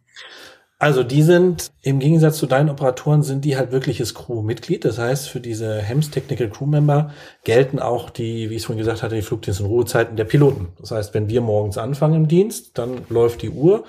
Also 0.80 1.04
die 1.04 1.22
sind, 1.22 1.70
im 1.82 2.00
Gegensatz 2.00 2.38
zu 2.38 2.46
deinen 2.46 2.70
Operatoren, 2.70 3.24
sind 3.24 3.44
die 3.44 3.58
halt 3.58 3.74
wirkliches 3.74 4.16
Crew-Mitglied. 4.16 4.86
Das 4.86 5.00
heißt, 5.00 5.28
für 5.28 5.42
diese 5.42 5.82
HEMS 5.82 6.12
Technical 6.12 6.50
Crew 6.50 6.66
Member 6.66 7.12
gelten 7.44 7.80
auch 7.80 8.10
die, 8.10 8.50
wie 8.50 8.54
ich 8.54 8.62
es 8.62 8.66
vorhin 8.68 8.80
gesagt 8.80 9.04
hatte, 9.04 9.16
die 9.16 9.22
Flugdienst- 9.22 9.60
und 9.60 9.68
Ruhezeiten 9.68 10.16
der 10.16 10.24
Piloten. 10.24 10.70
Das 10.80 10.92
heißt, 10.92 11.14
wenn 11.14 11.28
wir 11.28 11.42
morgens 11.42 11.78
anfangen 11.78 12.16
im 12.16 12.28
Dienst, 12.30 12.78
dann 12.78 13.02
läuft 13.10 13.42
die 13.42 13.50
Uhr 13.50 13.84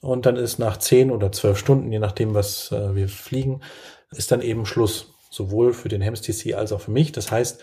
und 0.00 0.26
dann 0.26 0.36
ist 0.36 0.60
nach 0.60 0.76
zehn 0.76 1.10
oder 1.10 1.32
zwölf 1.32 1.58
Stunden, 1.58 1.90
je 1.90 1.98
nachdem, 1.98 2.34
was 2.34 2.70
äh, 2.70 2.94
wir 2.94 3.08
fliegen, 3.08 3.62
ist 4.12 4.30
dann 4.30 4.42
eben 4.42 4.64
Schluss 4.64 5.11
sowohl 5.32 5.72
für 5.72 5.88
den 5.88 6.02
HEMS-TC 6.02 6.54
als 6.54 6.72
auch 6.72 6.80
für 6.80 6.90
mich. 6.90 7.12
Das 7.12 7.30
heißt, 7.30 7.60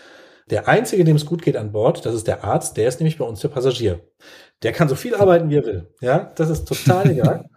der 0.50 0.68
Einzige, 0.68 1.04
dem 1.04 1.16
es 1.16 1.26
gut 1.26 1.42
geht 1.42 1.56
an 1.56 1.72
Bord, 1.72 2.04
das 2.04 2.14
ist 2.14 2.26
der 2.26 2.44
Arzt, 2.44 2.76
der 2.76 2.88
ist 2.88 3.00
nämlich 3.00 3.18
bei 3.18 3.24
uns 3.24 3.40
der 3.40 3.48
Passagier. 3.48 4.00
Der 4.62 4.72
kann 4.72 4.88
so 4.88 4.96
viel 4.96 5.14
arbeiten, 5.14 5.48
wie 5.48 5.56
er 5.56 5.64
will. 5.64 5.86
Ja, 6.00 6.32
das 6.34 6.50
ist 6.50 6.66
total 6.66 7.10
egal. 7.10 7.48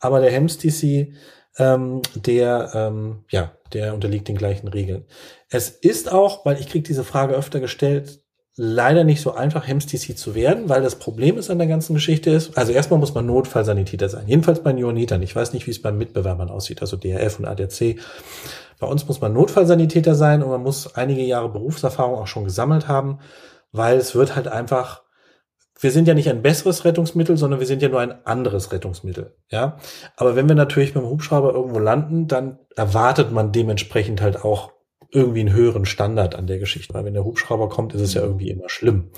Aber 0.00 0.20
der 0.20 0.30
HEMS-TC, 0.30 1.14
ähm, 1.58 2.02
der, 2.14 2.70
ähm, 2.74 3.24
ja, 3.30 3.52
der 3.72 3.94
unterliegt 3.94 4.28
den 4.28 4.36
gleichen 4.36 4.68
Regeln. 4.68 5.04
Es 5.48 5.70
ist 5.70 6.12
auch, 6.12 6.44
weil 6.44 6.60
ich 6.60 6.68
kriege 6.68 6.86
diese 6.86 7.04
Frage 7.04 7.34
öfter 7.34 7.60
gestellt, 7.60 8.22
leider 8.56 9.04
nicht 9.04 9.22
so 9.22 9.32
einfach, 9.32 9.66
HEMS-TC 9.66 10.16
zu 10.16 10.34
werden, 10.34 10.68
weil 10.68 10.82
das 10.82 10.96
Problem 10.96 11.38
ist 11.38 11.50
an 11.50 11.58
der 11.58 11.66
ganzen 11.66 11.94
Geschichte 11.94 12.30
ist, 12.30 12.56
also 12.58 12.72
erstmal 12.72 13.00
muss 13.00 13.14
man 13.14 13.24
Notfallsanitäter 13.26 14.08
sein. 14.08 14.28
Jedenfalls 14.28 14.62
bei 14.62 14.72
Johannitern. 14.72 15.22
Ich 15.22 15.34
weiß 15.34 15.54
nicht, 15.54 15.66
wie 15.66 15.70
es 15.70 15.80
bei 15.80 15.92
Mitbewerbern 15.92 16.50
aussieht, 16.50 16.82
also 16.82 16.96
DRF 16.96 17.38
und 17.38 17.46
ADAC. 17.46 17.96
Bei 18.82 18.88
uns 18.88 19.06
muss 19.06 19.20
man 19.20 19.32
Notfallsanitäter 19.32 20.16
sein 20.16 20.42
und 20.42 20.50
man 20.50 20.60
muss 20.60 20.96
einige 20.96 21.22
Jahre 21.22 21.48
Berufserfahrung 21.48 22.16
auch 22.18 22.26
schon 22.26 22.42
gesammelt 22.42 22.88
haben, 22.88 23.20
weil 23.70 23.96
es 23.96 24.16
wird 24.16 24.34
halt 24.34 24.48
einfach, 24.48 25.04
wir 25.78 25.92
sind 25.92 26.08
ja 26.08 26.14
nicht 26.14 26.28
ein 26.28 26.42
besseres 26.42 26.84
Rettungsmittel, 26.84 27.36
sondern 27.36 27.60
wir 27.60 27.66
sind 27.68 27.80
ja 27.80 27.88
nur 27.88 28.00
ein 28.00 28.26
anderes 28.26 28.72
Rettungsmittel, 28.72 29.36
ja. 29.50 29.76
Aber 30.16 30.34
wenn 30.34 30.48
wir 30.48 30.56
natürlich 30.56 30.96
mit 30.96 31.04
dem 31.04 31.10
Hubschrauber 31.10 31.54
irgendwo 31.54 31.78
landen, 31.78 32.26
dann 32.26 32.58
erwartet 32.74 33.30
man 33.30 33.52
dementsprechend 33.52 34.20
halt 34.20 34.44
auch 34.44 34.72
irgendwie 35.12 35.42
einen 35.42 35.52
höheren 35.52 35.84
Standard 35.84 36.34
an 36.34 36.48
der 36.48 36.58
Geschichte, 36.58 36.92
weil 36.92 37.04
wenn 37.04 37.14
der 37.14 37.24
Hubschrauber 37.24 37.68
kommt, 37.68 37.94
ist 37.94 38.00
es 38.00 38.14
ja 38.14 38.22
irgendwie 38.22 38.50
immer 38.50 38.68
schlimm. 38.68 39.12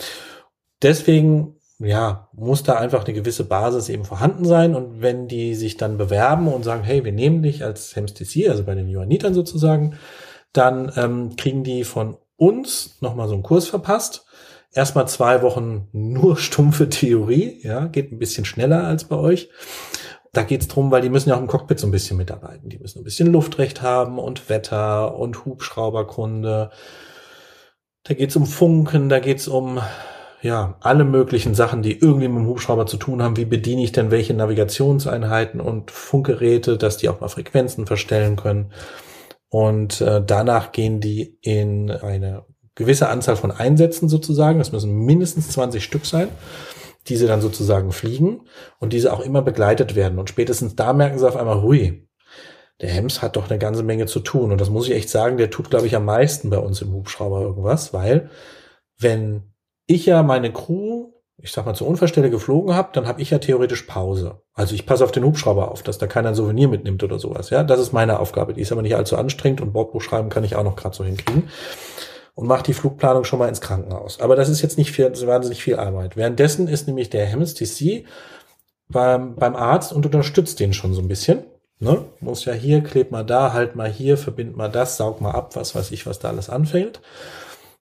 Deswegen 0.82 1.53
ja, 1.78 2.28
muss 2.32 2.62
da 2.62 2.74
einfach 2.74 3.04
eine 3.04 3.14
gewisse 3.14 3.44
Basis 3.44 3.88
eben 3.88 4.04
vorhanden 4.04 4.44
sein. 4.44 4.74
Und 4.74 5.02
wenn 5.02 5.28
die 5.28 5.54
sich 5.54 5.76
dann 5.76 5.98
bewerben 5.98 6.48
und 6.48 6.62
sagen, 6.62 6.84
hey, 6.84 7.04
wir 7.04 7.12
nehmen 7.12 7.42
dich 7.42 7.64
als 7.64 7.96
HEMS-TC, 7.96 8.48
also 8.48 8.64
bei 8.64 8.74
den 8.74 8.88
Johannitern 8.88 9.34
sozusagen, 9.34 9.94
dann 10.52 10.92
ähm, 10.96 11.36
kriegen 11.36 11.64
die 11.64 11.84
von 11.84 12.16
uns 12.36 12.96
nochmal 13.00 13.28
so 13.28 13.34
einen 13.34 13.42
Kurs 13.42 13.66
verpasst. 13.66 14.24
Erstmal 14.72 15.08
zwei 15.08 15.42
Wochen 15.42 15.88
nur 15.92 16.36
stumpfe 16.38 16.88
Theorie, 16.88 17.60
ja, 17.62 17.86
geht 17.86 18.12
ein 18.12 18.18
bisschen 18.18 18.44
schneller 18.44 18.84
als 18.84 19.04
bei 19.04 19.16
euch. 19.16 19.50
Da 20.32 20.42
geht's 20.42 20.66
drum, 20.66 20.90
weil 20.90 21.02
die 21.02 21.10
müssen 21.10 21.28
ja 21.28 21.36
auch 21.36 21.40
im 21.40 21.46
Cockpit 21.46 21.78
so 21.78 21.86
ein 21.86 21.92
bisschen 21.92 22.16
mitarbeiten. 22.16 22.68
Die 22.68 22.78
müssen 22.78 22.98
ein 23.00 23.04
bisschen 23.04 23.32
Luftrecht 23.32 23.82
haben 23.82 24.18
und 24.18 24.48
Wetter 24.48 25.16
und 25.16 25.44
Hubschrauberkunde. 25.44 26.70
Da 28.02 28.14
geht's 28.14 28.34
um 28.34 28.44
Funken, 28.44 29.08
da 29.08 29.20
geht's 29.20 29.46
um 29.46 29.80
ja, 30.44 30.76
alle 30.80 31.04
möglichen 31.04 31.54
Sachen, 31.54 31.80
die 31.80 31.98
irgendwie 31.98 32.28
mit 32.28 32.36
dem 32.36 32.46
Hubschrauber 32.46 32.84
zu 32.84 32.98
tun 32.98 33.22
haben. 33.22 33.38
Wie 33.38 33.46
bediene 33.46 33.82
ich 33.82 33.92
denn 33.92 34.10
welche 34.10 34.34
Navigationseinheiten 34.34 35.58
und 35.58 35.90
Funkgeräte, 35.90 36.76
dass 36.76 36.98
die 36.98 37.08
auch 37.08 37.18
mal 37.20 37.28
Frequenzen 37.28 37.86
verstellen 37.86 38.36
können. 38.36 38.70
Und 39.48 40.02
äh, 40.02 40.22
danach 40.22 40.72
gehen 40.72 41.00
die 41.00 41.38
in 41.40 41.90
eine 41.90 42.44
gewisse 42.74 43.08
Anzahl 43.08 43.36
von 43.36 43.52
Einsätzen 43.52 44.10
sozusagen. 44.10 44.58
Das 44.58 44.70
müssen 44.70 44.94
mindestens 45.06 45.48
20 45.48 45.82
Stück 45.82 46.04
sein, 46.04 46.28
die 47.08 47.16
sie 47.16 47.26
dann 47.26 47.40
sozusagen 47.40 47.90
fliegen 47.90 48.42
und 48.78 48.92
diese 48.92 49.14
auch 49.14 49.20
immer 49.20 49.40
begleitet 49.40 49.94
werden. 49.94 50.18
Und 50.18 50.28
spätestens 50.28 50.76
da 50.76 50.92
merken 50.92 51.18
sie 51.18 51.26
auf 51.26 51.36
einmal, 51.36 51.62
hui, 51.62 52.06
der 52.82 52.90
Hems 52.90 53.22
hat 53.22 53.36
doch 53.36 53.48
eine 53.48 53.58
ganze 53.58 53.82
Menge 53.82 54.04
zu 54.04 54.20
tun. 54.20 54.52
Und 54.52 54.60
das 54.60 54.68
muss 54.68 54.88
ich 54.88 54.94
echt 54.94 55.08
sagen, 55.08 55.38
der 55.38 55.48
tut, 55.48 55.70
glaube 55.70 55.86
ich, 55.86 55.96
am 55.96 56.04
meisten 56.04 56.50
bei 56.50 56.58
uns 56.58 56.82
im 56.82 56.92
Hubschrauber 56.92 57.40
irgendwas, 57.40 57.94
weil 57.94 58.28
wenn 58.98 59.53
ich 59.86 60.06
ja 60.06 60.22
meine 60.22 60.52
Crew, 60.52 61.12
ich 61.36 61.52
sag 61.52 61.66
mal, 61.66 61.74
zur 61.74 61.88
Unfallstelle 61.88 62.30
geflogen 62.30 62.74
habe, 62.74 62.90
dann 62.92 63.06
habe 63.06 63.20
ich 63.20 63.30
ja 63.30 63.38
theoretisch 63.38 63.82
Pause. 63.82 64.40
Also 64.54 64.74
ich 64.74 64.86
passe 64.86 65.04
auf 65.04 65.12
den 65.12 65.24
Hubschrauber 65.24 65.70
auf, 65.70 65.82
dass 65.82 65.98
da 65.98 66.06
keiner 66.06 66.28
ein 66.28 66.34
Souvenir 66.34 66.68
mitnimmt 66.68 67.02
oder 67.02 67.18
sowas. 67.18 67.50
Ja, 67.50 67.64
das 67.64 67.80
ist 67.80 67.92
meine 67.92 68.20
Aufgabe. 68.20 68.54
Die 68.54 68.60
ist 68.60 68.72
aber 68.72 68.82
nicht 68.82 68.96
allzu 68.96 69.16
anstrengend 69.16 69.60
und 69.60 69.72
Bordbuch 69.72 70.00
schreiben 70.00 70.28
kann 70.28 70.44
ich 70.44 70.56
auch 70.56 70.64
noch 70.64 70.76
gerade 70.76 70.96
so 70.96 71.04
hinkriegen. 71.04 71.48
Und 72.34 72.48
mache 72.48 72.64
die 72.64 72.74
Flugplanung 72.74 73.24
schon 73.24 73.38
mal 73.38 73.48
ins 73.48 73.60
Krankenhaus. 73.60 74.20
Aber 74.20 74.34
das 74.34 74.48
ist 74.48 74.62
jetzt 74.62 74.78
nicht 74.78 74.90
viel, 74.90 75.04
wahnsinnig 75.26 75.62
viel 75.62 75.76
Arbeit. 75.76 76.16
Währenddessen 76.16 76.66
ist 76.66 76.86
nämlich 76.88 77.10
der 77.10 77.26
Hemmels 77.26 77.54
TC 77.54 78.06
beim, 78.88 79.36
beim 79.36 79.54
Arzt 79.54 79.92
und 79.92 80.04
unterstützt 80.06 80.58
den 80.58 80.72
schon 80.72 80.94
so 80.94 81.00
ein 81.00 81.08
bisschen. 81.08 81.44
Ne? 81.78 82.04
Muss 82.20 82.44
ja 82.44 82.52
hier, 82.52 82.82
kleb 82.82 83.10
mal 83.10 83.24
da, 83.24 83.52
halt 83.52 83.76
mal 83.76 83.90
hier, 83.90 84.16
verbind 84.16 84.56
mal 84.56 84.70
das, 84.70 84.96
saug 84.96 85.20
mal 85.20 85.32
ab, 85.32 85.54
was 85.56 85.74
weiß 85.74 85.90
ich, 85.90 86.06
was 86.06 86.18
da 86.18 86.28
alles 86.28 86.48
anfällt. 86.48 87.00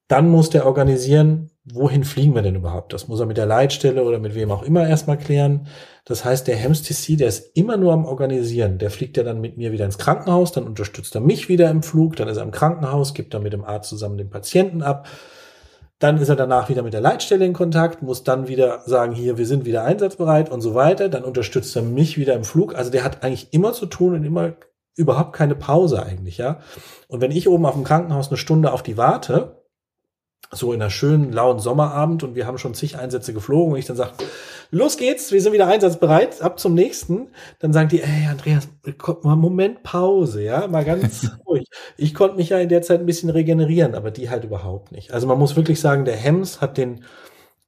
Dann 0.08 0.30
muss 0.30 0.50
der 0.50 0.66
organisieren, 0.66 1.50
wohin 1.66 2.04
fliegen 2.04 2.36
wir 2.36 2.42
denn 2.42 2.56
überhaupt? 2.56 2.92
Das 2.92 3.08
muss 3.08 3.20
er 3.20 3.26
mit 3.26 3.38
der 3.38 3.46
Leitstelle 3.46 4.04
oder 4.04 4.20
mit 4.20 4.36
wem 4.36 4.52
auch 4.52 4.64
immer 4.64 4.88
erstmal 4.88 5.18
klären. 5.18 5.68
Das 6.06 6.26
heißt, 6.26 6.48
der 6.48 6.58
HEMS-TC, 6.58 7.18
der 7.18 7.30
ist 7.30 7.56
immer 7.56 7.78
nur 7.78 7.94
am 7.94 8.06
Organisieren. 8.06 8.78
Der 8.78 8.92
fliegt 8.92 9.16
ja 9.16 9.24
dann 9.24 9.40
mit 9.40 9.58
mir 9.58 9.72
wieder 9.72 9.86
ins 9.86 9.98
Krankenhaus, 9.98 10.52
dann 10.52 10.66
unterstützt 10.66 11.16
er 11.16 11.22
mich 11.22 11.48
wieder 11.48 11.70
im 11.70 11.82
Flug, 11.82 12.18
dann 12.18 12.28
ist 12.28 12.38
er 12.38 12.44
im 12.44 12.52
Krankenhaus, 12.52 13.14
gibt 13.14 13.34
dann 13.34 13.44
mit 13.44 13.54
dem 13.54 13.64
Arzt 13.64 13.90
zusammen 13.90 14.18
den 14.18 14.30
Patienten 14.30 14.82
ab. 14.82 15.08
Dann 16.00 16.18
ist 16.18 16.28
er 16.28 16.36
danach 16.36 16.68
wieder 16.68 16.84
mit 16.84 16.94
der 16.94 17.00
Leitstelle 17.00 17.46
in 17.46 17.54
Kontakt, 17.54 18.02
muss 18.02 18.26
dann 18.26 18.50
wieder 18.50 18.82
sagen, 18.86 19.14
hier, 19.14 19.38
wir 19.38 19.46
sind 19.46 19.64
wieder 19.64 19.86
einsatzbereit 19.86 20.52
und 20.52 20.60
so 20.60 20.76
weiter. 20.76 21.08
Dann 21.08 21.24
unterstützt 21.24 21.74
er 21.78 21.82
mich 21.82 22.18
wieder 22.18 22.34
im 22.34 22.44
Flug. 22.44 22.76
Also 22.76 22.92
der 22.92 23.06
hat 23.06 23.24
eigentlich 23.24 23.54
immer 23.54 23.72
zu 23.72 23.86
tun 23.86 24.16
und 24.16 24.26
immer 24.26 24.54
überhaupt 24.98 25.32
keine 25.32 25.56
Pause 25.56 26.04
eigentlich, 26.04 26.38
ja. 26.38 26.60
Und 27.08 27.22
wenn 27.22 27.32
ich 27.32 27.48
oben 27.48 27.66
auf 27.66 27.76
dem 27.76 27.86
Krankenhaus 27.86 28.28
eine 28.28 28.38
Stunde 28.38 28.74
auf 28.74 28.84
die 28.84 28.98
warte, 28.98 29.63
so 30.56 30.74
in 30.74 30.82
einer 30.82 30.90
schönen, 30.90 31.32
lauen 31.32 31.60
Sommerabend 31.60 32.24
und 32.24 32.36
wir 32.36 32.48
haben 32.48 32.58
schon 32.58 32.74
zig 32.74 32.98
Einsätze 32.98 33.34
geflogen 33.34 33.74
und 33.74 33.80
ich 33.80 33.86
dann 33.86 33.96
sage, 33.96 34.14
los 34.72 34.98
geht's, 34.98 35.32
wir 35.32 35.42
sind 35.42 35.54
wieder 35.54 35.68
einsatzbereit, 35.68 36.42
ab 36.42 36.60
zum 36.60 36.74
nächsten. 36.74 37.28
Dann 37.60 37.74
sagen 37.74 37.90
die, 37.90 38.02
ey, 38.02 38.28
Andreas, 38.30 38.68
mal 39.24 39.36
Moment 39.36 39.84
Pause, 39.84 40.44
ja, 40.44 40.68
mal 40.68 40.86
ganz 40.86 41.30
ruhig. 41.48 41.66
Ich 41.98 42.14
konnte 42.14 42.38
mich 42.38 42.50
ja 42.50 42.60
in 42.60 42.70
der 42.70 42.82
Zeit 42.82 43.00
ein 43.00 43.06
bisschen 43.06 43.30
regenerieren, 43.30 43.96
aber 43.96 44.12
die 44.12 44.30
halt 44.30 44.44
überhaupt 44.44 44.92
nicht. 44.92 45.14
Also 45.14 45.28
man 45.28 45.40
muss 45.40 45.56
wirklich 45.56 45.80
sagen, 45.80 46.06
der 46.06 46.16
Hems 46.16 46.62
hat 46.62 46.78
den 46.78 47.04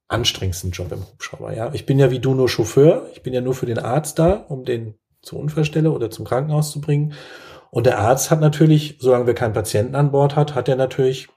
anstrengendsten 0.08 0.70
Job 0.70 0.92
im 0.92 1.00
Hubschrauber, 1.00 1.54
ja. 1.54 1.70
Ich 1.72 1.86
bin 1.86 1.98
ja 1.98 2.10
wie 2.10 2.20
du 2.20 2.34
nur 2.34 2.48
Chauffeur, 2.48 3.08
ich 3.12 3.22
bin 3.22 3.32
ja 3.32 3.40
nur 3.40 3.54
für 3.54 3.66
den 3.66 3.78
Arzt 3.78 4.18
da, 4.18 4.44
um 4.48 4.64
den 4.64 4.94
zur 5.22 5.40
Unfallstelle 5.40 5.90
oder 5.90 6.10
zum 6.10 6.24
Krankenhaus 6.24 6.70
zu 6.70 6.80
bringen. 6.80 7.14
Und 7.70 7.86
der 7.86 7.98
Arzt 7.98 8.30
hat 8.30 8.40
natürlich, 8.40 8.96
solange 9.00 9.26
wir 9.26 9.34
keinen 9.34 9.52
Patienten 9.52 9.96
an 9.96 10.12
Bord 10.12 10.36
hat, 10.36 10.54
hat 10.54 10.68
er 10.68 10.76
natürlich 10.76 11.28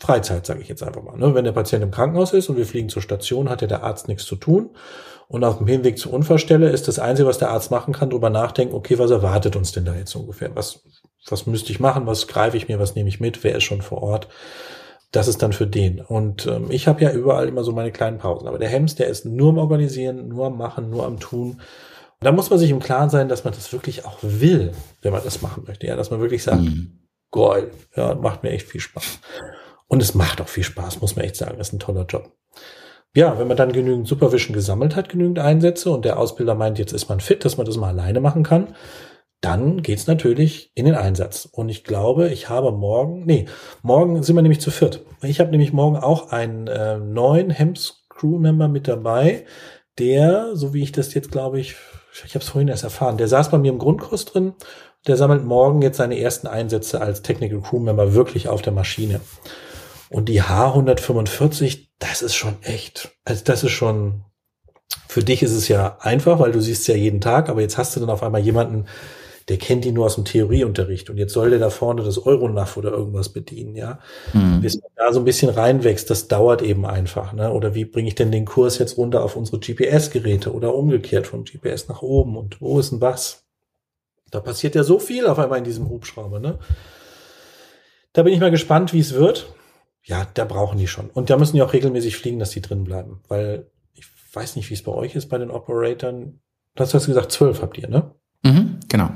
Freizeit, 0.00 0.44
sage 0.44 0.60
ich 0.60 0.68
jetzt 0.68 0.82
einfach 0.82 1.02
mal. 1.02 1.16
Ne? 1.16 1.34
Wenn 1.34 1.44
der 1.44 1.52
Patient 1.52 1.82
im 1.82 1.90
Krankenhaus 1.90 2.32
ist 2.32 2.48
und 2.48 2.56
wir 2.56 2.66
fliegen 2.66 2.88
zur 2.88 3.02
Station, 3.02 3.48
hat 3.48 3.62
ja 3.62 3.68
der 3.68 3.84
Arzt 3.84 4.08
nichts 4.08 4.24
zu 4.24 4.36
tun. 4.36 4.70
Und 5.28 5.44
auf 5.44 5.58
dem 5.58 5.66
Hinweg 5.66 5.98
zur 5.98 6.12
Unfallstelle 6.12 6.68
ist 6.68 6.88
das 6.88 6.98
Einzige, 6.98 7.28
was 7.28 7.38
der 7.38 7.50
Arzt 7.50 7.70
machen 7.70 7.94
kann, 7.94 8.10
darüber 8.10 8.28
nachdenken, 8.28 8.74
okay, 8.74 8.98
was 8.98 9.10
erwartet 9.10 9.56
uns 9.56 9.72
denn 9.72 9.84
da 9.84 9.94
jetzt 9.94 10.14
ungefähr? 10.14 10.54
Was, 10.54 10.82
was 11.28 11.46
müsste 11.46 11.72
ich 11.72 11.80
machen? 11.80 12.06
Was 12.06 12.26
greife 12.26 12.56
ich 12.56 12.68
mir? 12.68 12.78
Was 12.78 12.94
nehme 12.94 13.08
ich 13.08 13.20
mit? 13.20 13.42
Wer 13.42 13.56
ist 13.56 13.64
schon 13.64 13.82
vor 13.82 14.02
Ort? 14.02 14.28
Das 15.12 15.28
ist 15.28 15.42
dann 15.42 15.52
für 15.52 15.66
den. 15.66 16.00
Und 16.00 16.46
ähm, 16.46 16.70
ich 16.70 16.88
habe 16.88 17.02
ja 17.02 17.12
überall 17.12 17.48
immer 17.48 17.62
so 17.62 17.72
meine 17.72 17.92
kleinen 17.92 18.18
Pausen. 18.18 18.48
Aber 18.48 18.58
der 18.58 18.68
Hems, 18.68 18.96
der 18.96 19.06
ist 19.06 19.24
nur 19.24 19.50
am 19.50 19.58
Organisieren, 19.58 20.28
nur 20.28 20.46
am 20.46 20.58
Machen, 20.58 20.90
nur 20.90 21.06
am 21.06 21.20
Tun. 21.20 21.52
Und 21.52 21.60
da 22.20 22.32
muss 22.32 22.50
man 22.50 22.58
sich 22.58 22.70
im 22.70 22.80
Klaren 22.80 23.10
sein, 23.10 23.28
dass 23.28 23.44
man 23.44 23.54
das 23.54 23.72
wirklich 23.72 24.04
auch 24.04 24.18
will, 24.22 24.72
wenn 25.02 25.12
man 25.12 25.22
das 25.24 25.40
machen 25.40 25.64
möchte. 25.66 25.86
Ja, 25.86 25.96
dass 25.96 26.10
man 26.10 26.20
wirklich 26.20 26.42
sagt, 26.42 26.62
mhm. 26.62 26.98
geil, 27.30 27.70
ja, 27.96 28.14
macht 28.14 28.42
mir 28.42 28.50
echt 28.50 28.68
viel 28.68 28.80
Spaß. 28.80 29.20
Und 29.94 30.02
es 30.02 30.12
macht 30.12 30.40
auch 30.40 30.48
viel 30.48 30.64
Spaß, 30.64 31.00
muss 31.00 31.14
man 31.14 31.24
echt 31.24 31.36
sagen. 31.36 31.54
Das 31.56 31.68
ist 31.68 31.72
ein 31.72 31.78
toller 31.78 32.04
Job. 32.04 32.32
Ja, 33.14 33.38
wenn 33.38 33.46
man 33.46 33.56
dann 33.56 33.70
genügend 33.70 34.08
Supervision 34.08 34.52
gesammelt 34.52 34.96
hat, 34.96 35.08
genügend 35.08 35.38
Einsätze 35.38 35.88
und 35.92 36.04
der 36.04 36.18
Ausbilder 36.18 36.56
meint, 36.56 36.80
jetzt 36.80 36.92
ist 36.92 37.08
man 37.08 37.20
fit, 37.20 37.44
dass 37.44 37.58
man 37.58 37.64
das 37.64 37.76
mal 37.76 37.90
alleine 37.90 38.18
machen 38.18 38.42
kann, 38.42 38.74
dann 39.40 39.82
geht's 39.82 40.08
natürlich 40.08 40.72
in 40.74 40.86
den 40.86 40.96
Einsatz. 40.96 41.44
Und 41.44 41.68
ich 41.68 41.84
glaube, 41.84 42.30
ich 42.30 42.48
habe 42.48 42.72
morgen, 42.72 43.24
nee, 43.24 43.44
morgen 43.82 44.20
sind 44.24 44.34
wir 44.34 44.42
nämlich 44.42 44.60
zu 44.60 44.72
viert. 44.72 45.04
Ich 45.22 45.38
habe 45.38 45.52
nämlich 45.52 45.72
morgen 45.72 45.96
auch 45.96 46.32
einen 46.32 46.66
äh, 46.66 46.98
neuen 46.98 47.50
Hems 47.50 48.04
Crewmember 48.08 48.66
mit 48.66 48.88
dabei, 48.88 49.44
der, 50.00 50.56
so 50.56 50.74
wie 50.74 50.82
ich 50.82 50.90
das 50.90 51.14
jetzt 51.14 51.30
glaube 51.30 51.60
ich, 51.60 51.76
ich 52.24 52.34
habe 52.34 52.42
es 52.42 52.48
vorhin 52.48 52.66
erst 52.66 52.82
erfahren, 52.82 53.16
der 53.16 53.28
saß 53.28 53.52
bei 53.52 53.58
mir 53.58 53.70
im 53.70 53.78
Grundkurs 53.78 54.24
drin, 54.24 54.54
der 55.06 55.16
sammelt 55.16 55.44
morgen 55.44 55.82
jetzt 55.82 55.98
seine 55.98 56.18
ersten 56.18 56.48
Einsätze 56.48 57.00
als 57.00 57.22
Technical 57.22 57.60
Crewmember 57.60 58.14
wirklich 58.14 58.48
auf 58.48 58.60
der 58.60 58.72
Maschine. 58.72 59.20
Und 60.14 60.28
die 60.28 60.42
H145, 60.42 61.88
das 61.98 62.22
ist 62.22 62.36
schon 62.36 62.62
echt, 62.62 63.10
also 63.24 63.42
das 63.44 63.64
ist 63.64 63.72
schon, 63.72 64.22
für 65.08 65.24
dich 65.24 65.42
ist 65.42 65.50
es 65.50 65.66
ja 65.66 65.98
einfach, 65.98 66.38
weil 66.38 66.52
du 66.52 66.60
siehst 66.60 66.82
es 66.82 66.86
ja 66.86 66.94
jeden 66.94 67.20
Tag, 67.20 67.48
aber 67.48 67.62
jetzt 67.62 67.78
hast 67.78 67.96
du 67.96 68.00
dann 68.00 68.10
auf 68.10 68.22
einmal 68.22 68.40
jemanden, 68.40 68.84
der 69.48 69.56
kennt 69.56 69.84
ihn 69.84 69.94
nur 69.94 70.06
aus 70.06 70.14
dem 70.14 70.24
Theorieunterricht 70.24 71.10
und 71.10 71.18
jetzt 71.18 71.32
soll 71.32 71.50
der 71.50 71.58
da 71.58 71.68
vorne 71.68 72.04
das 72.04 72.24
Euronav 72.24 72.76
oder 72.76 72.92
irgendwas 72.92 73.30
bedienen, 73.30 73.74
ja. 73.74 73.98
Mhm. 74.32 74.60
Bis 74.60 74.80
man 74.80 74.88
da 74.94 75.12
so 75.12 75.18
ein 75.18 75.24
bisschen 75.24 75.50
reinwächst, 75.50 76.08
das 76.08 76.28
dauert 76.28 76.62
eben 76.62 76.86
einfach, 76.86 77.32
ne? 77.32 77.52
Oder 77.52 77.74
wie 77.74 77.84
bringe 77.84 78.06
ich 78.06 78.14
denn 78.14 78.30
den 78.30 78.44
Kurs 78.44 78.78
jetzt 78.78 78.96
runter 78.96 79.24
auf 79.24 79.34
unsere 79.34 79.58
GPS-Geräte 79.58 80.54
oder 80.54 80.76
umgekehrt 80.76 81.26
von 81.26 81.42
GPS 81.42 81.88
nach 81.88 82.02
oben 82.02 82.36
und 82.36 82.60
wo 82.60 82.78
ist 82.78 82.92
denn 82.92 83.00
was? 83.00 83.42
Da 84.30 84.38
passiert 84.38 84.76
ja 84.76 84.84
so 84.84 85.00
viel 85.00 85.26
auf 85.26 85.40
einmal 85.40 85.58
in 85.58 85.64
diesem 85.64 85.88
Hubschrauber, 85.88 86.38
ne? 86.38 86.60
Da 88.12 88.22
bin 88.22 88.32
ich 88.32 88.38
mal 88.38 88.52
gespannt, 88.52 88.92
wie 88.92 89.00
es 89.00 89.14
wird 89.14 89.52
ja, 90.04 90.26
da 90.34 90.44
brauchen 90.44 90.78
die 90.78 90.86
schon. 90.86 91.08
Und 91.10 91.30
da 91.30 91.38
müssen 91.38 91.56
die 91.56 91.62
auch 91.62 91.72
regelmäßig 91.72 92.16
fliegen, 92.16 92.38
dass 92.38 92.50
die 92.50 92.60
drin 92.60 92.84
bleiben. 92.84 93.22
Weil 93.28 93.66
ich 93.94 94.06
weiß 94.32 94.56
nicht, 94.56 94.68
wie 94.70 94.74
es 94.74 94.82
bei 94.82 94.92
euch 94.92 95.14
ist 95.14 95.28
bei 95.28 95.38
den 95.38 95.50
Operatoren. 95.50 96.40
Das 96.74 96.92
hast 96.92 97.06
du 97.06 97.10
gesagt, 97.10 97.32
zwölf 97.32 97.62
habt 97.62 97.78
ihr, 97.78 97.88
ne? 97.88 98.10
Mhm, 98.42 98.80
genau. 98.88 99.10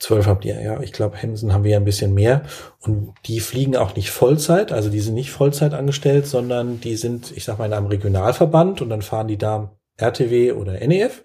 Zwölf 0.00 0.26
habt 0.26 0.44
ihr, 0.44 0.60
ja. 0.60 0.80
Ich 0.80 0.92
glaube, 0.92 1.16
Hemsen 1.16 1.52
haben 1.52 1.62
wir 1.62 1.70
ja 1.70 1.76
ein 1.78 1.84
bisschen 1.84 2.14
mehr. 2.14 2.42
Und 2.80 3.14
die 3.26 3.38
fliegen 3.38 3.76
auch 3.76 3.94
nicht 3.94 4.10
Vollzeit, 4.10 4.72
also 4.72 4.90
die 4.90 5.00
sind 5.00 5.14
nicht 5.14 5.30
Vollzeit 5.30 5.72
angestellt, 5.72 6.26
sondern 6.26 6.80
die 6.80 6.96
sind, 6.96 7.30
ich 7.36 7.44
sag 7.44 7.58
mal, 7.58 7.66
in 7.66 7.72
einem 7.72 7.86
Regionalverband 7.86 8.82
und 8.82 8.90
dann 8.90 9.02
fahren 9.02 9.28
die 9.28 9.38
da 9.38 9.70
RTW 9.96 10.52
oder 10.52 10.72
NEF 10.72 11.22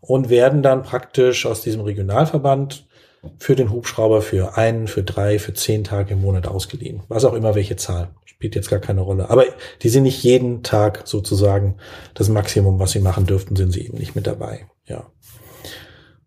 und 0.00 0.28
werden 0.28 0.62
dann 0.62 0.82
praktisch 0.82 1.46
aus 1.46 1.62
diesem 1.62 1.80
Regionalverband 1.80 2.86
für 3.38 3.56
den 3.56 3.70
Hubschrauber 3.70 4.22
für 4.22 4.56
einen, 4.56 4.86
für 4.86 5.02
drei, 5.02 5.38
für 5.38 5.54
zehn 5.54 5.84
Tage 5.84 6.14
im 6.14 6.22
Monat 6.22 6.46
ausgeliehen. 6.46 7.02
Was 7.08 7.24
auch 7.24 7.34
immer 7.34 7.54
welche 7.54 7.76
Zahl 7.76 8.10
spielt 8.24 8.54
jetzt 8.54 8.70
gar 8.70 8.80
keine 8.80 9.00
Rolle. 9.00 9.30
Aber 9.30 9.44
die 9.82 9.88
sind 9.88 10.02
nicht 10.02 10.22
jeden 10.22 10.62
Tag 10.62 11.02
sozusagen 11.06 11.76
das 12.14 12.28
Maximum, 12.28 12.78
was 12.78 12.92
sie 12.92 13.00
machen 13.00 13.26
dürften, 13.26 13.56
sind 13.56 13.72
sie 13.72 13.86
eben 13.86 13.98
nicht 13.98 14.14
mit 14.14 14.26
dabei. 14.26 14.66
Ja. 14.86 15.06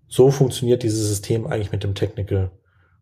So 0.08 0.32
funktioniert 0.32 0.84
dieses 0.84 1.08
System 1.08 1.46
eigentlich 1.46 1.72
mit 1.72 1.84
dem 1.84 1.96
Technical 1.96 2.52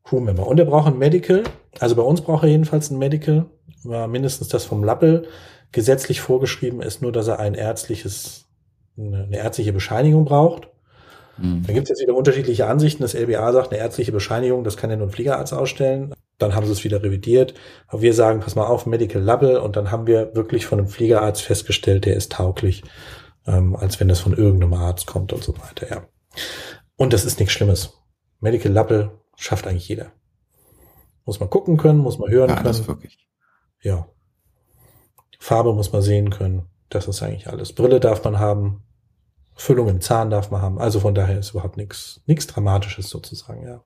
Crew 0.04 0.20
Member. 0.20 0.48
Und 0.48 0.60
er 0.60 0.66
braucht 0.66 0.88
ein 0.88 0.98
Medical. 0.98 1.44
Also 1.80 1.96
bei 1.96 2.02
uns 2.02 2.22
braucht 2.22 2.44
er 2.44 2.50
jedenfalls 2.50 2.90
ein 2.90 2.98
Medical. 2.98 3.46
War 3.84 4.08
mindestens 4.08 4.50
das 4.50 4.66
vom 4.66 4.84
Lappel. 4.84 5.28
Gesetzlich 5.72 6.22
vorgeschrieben 6.22 6.82
ist 6.82 7.02
nur, 7.02 7.12
dass 7.12 7.28
er 7.28 7.40
ein 7.40 7.54
ärztliches, 7.54 8.46
eine 8.98 9.38
ärztliche 9.38 9.74
Bescheinigung 9.74 10.26
braucht. 10.26 10.68
Mhm. 11.38 11.64
Da 11.66 11.74
gibt 11.74 11.86
es 11.86 11.90
jetzt 11.90 12.02
wieder 12.02 12.16
unterschiedliche 12.16 12.68
Ansichten. 12.68 13.04
Das 13.04 13.14
LBA 13.14 13.52
sagt, 13.52 13.72
eine 13.72 13.80
ärztliche 13.80 14.12
Bescheinigung, 14.12 14.64
das 14.64 14.78
kann 14.78 14.90
ja 14.90 14.96
nur 14.96 15.08
ein 15.08 15.12
Fliegerarzt 15.12 15.54
ausstellen. 15.54 16.14
Dann 16.38 16.56
haben 16.56 16.66
sie 16.66 16.72
es 16.72 16.84
wieder 16.84 17.02
revidiert. 17.02 17.54
Aber 17.88 18.02
wir 18.02 18.14
sagen, 18.14 18.42
pass 18.42 18.56
mal 18.56 18.66
auf, 18.66 18.86
Medical 18.86 19.22
Label. 19.22 19.58
Und 19.58 19.76
dann 19.76 19.92
haben 19.92 20.08
wir 20.08 20.36
wirklich 20.36 20.66
von 20.66 20.80
einem 20.80 20.88
Fliegerarzt 20.88 21.42
festgestellt, 21.42 22.06
der 22.06 22.16
ist 22.16 22.34
tauglich, 22.34 22.84
ähm, 23.48 23.76
als 23.76 24.00
wenn 24.00 24.08
das 24.08 24.20
von 24.20 24.34
irgendeinem 24.34 24.74
Arzt 24.74 25.08
kommt 25.08 25.34
und 25.34 25.44
so 25.44 25.58
weiter. 25.58 25.90
Ja. 25.90 26.08
Und 26.98 27.14
das 27.14 27.26
ist 27.26 27.40
nichts 27.40 27.54
Schlimmes. 27.54 27.94
Medical 28.40 28.72
Label 28.72 29.12
schafft 29.36 29.68
eigentlich 29.68 29.88
jeder. 29.88 30.12
Muss 31.26 31.40
man 31.40 31.50
gucken 31.50 31.78
können, 31.78 32.00
muss 32.00 32.20
man 32.20 32.30
hören 32.30 32.50
ja, 32.50 32.56
können. 32.56 32.68
Das 32.68 32.88
wirklich. 32.88 33.28
Ja. 33.82 34.08
Farbe 35.40 35.74
muss 35.74 35.92
man 35.92 36.02
sehen 36.02 36.30
können. 36.30 36.68
Das 36.90 37.08
ist 37.08 37.22
eigentlich 37.24 37.48
alles. 37.48 37.74
Brille 37.74 38.00
darf 38.00 38.24
man 38.24 38.40
haben. 38.40 38.84
Füllung 39.56 39.88
im 39.88 40.02
Zahn 40.02 40.30
darf 40.30 40.52
man 40.52 40.62
haben. 40.62 40.80
Also 40.80 41.00
von 41.00 41.16
daher 41.16 41.40
ist 41.40 41.52
überhaupt 41.52 41.78
nichts, 41.78 42.22
nichts 42.26 42.48
Dramatisches 42.48 43.10
sozusagen, 43.10 43.64
ja. 43.64 43.84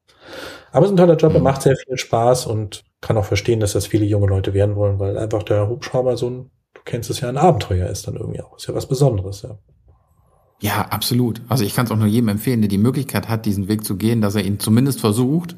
Aber 0.72 0.86
es 0.86 0.92
ist 0.92 0.96
ein 0.96 0.98
toller 0.98 1.16
Job, 1.16 1.34
er 1.34 1.40
mhm. 1.40 1.44
macht 1.44 1.62
sehr 1.62 1.76
viel 1.76 1.98
Spaß 1.98 2.48
und 2.48 2.84
kann 3.02 3.18
auch 3.18 3.26
verstehen, 3.26 3.60
dass 3.60 3.74
das 3.74 3.88
viele 3.88 4.06
junge 4.06 4.28
Leute 4.28 4.54
werden 4.54 4.76
wollen, 4.76 5.00
weil 5.00 5.18
einfach 5.18 5.44
der 5.44 5.70
Hubschrauber 5.70 6.18
so 6.18 6.30
ein, 6.30 6.52
du 6.74 6.82
kennst 6.86 7.10
es 7.10 7.22
ja, 7.22 7.30
ein 7.30 7.38
Abenteuer 7.38 7.88
ist 7.88 8.08
dann 8.08 8.16
irgendwie 8.16 8.42
auch. 8.42 8.58
Ist 8.58 8.68
ja 8.68 8.74
was 8.74 8.88
Besonderes, 8.88 9.44
ja. 9.44 9.58
Ja, 10.62 10.88
absolut. 10.90 11.42
Also 11.48 11.64
ich 11.64 11.74
kann 11.74 11.86
es 11.86 11.92
auch 11.92 11.98
nur 11.98 12.08
jedem 12.08 12.28
empfehlen, 12.28 12.62
der 12.62 12.68
die 12.68 12.78
Möglichkeit 12.78 13.30
hat, 13.30 13.46
diesen 13.46 13.70
Weg 13.70 13.86
zu 13.86 13.96
gehen, 13.96 14.22
dass 14.22 14.36
er 14.36 14.44
ihn 14.44 14.60
zumindest 14.60 15.00
versucht. 15.00 15.56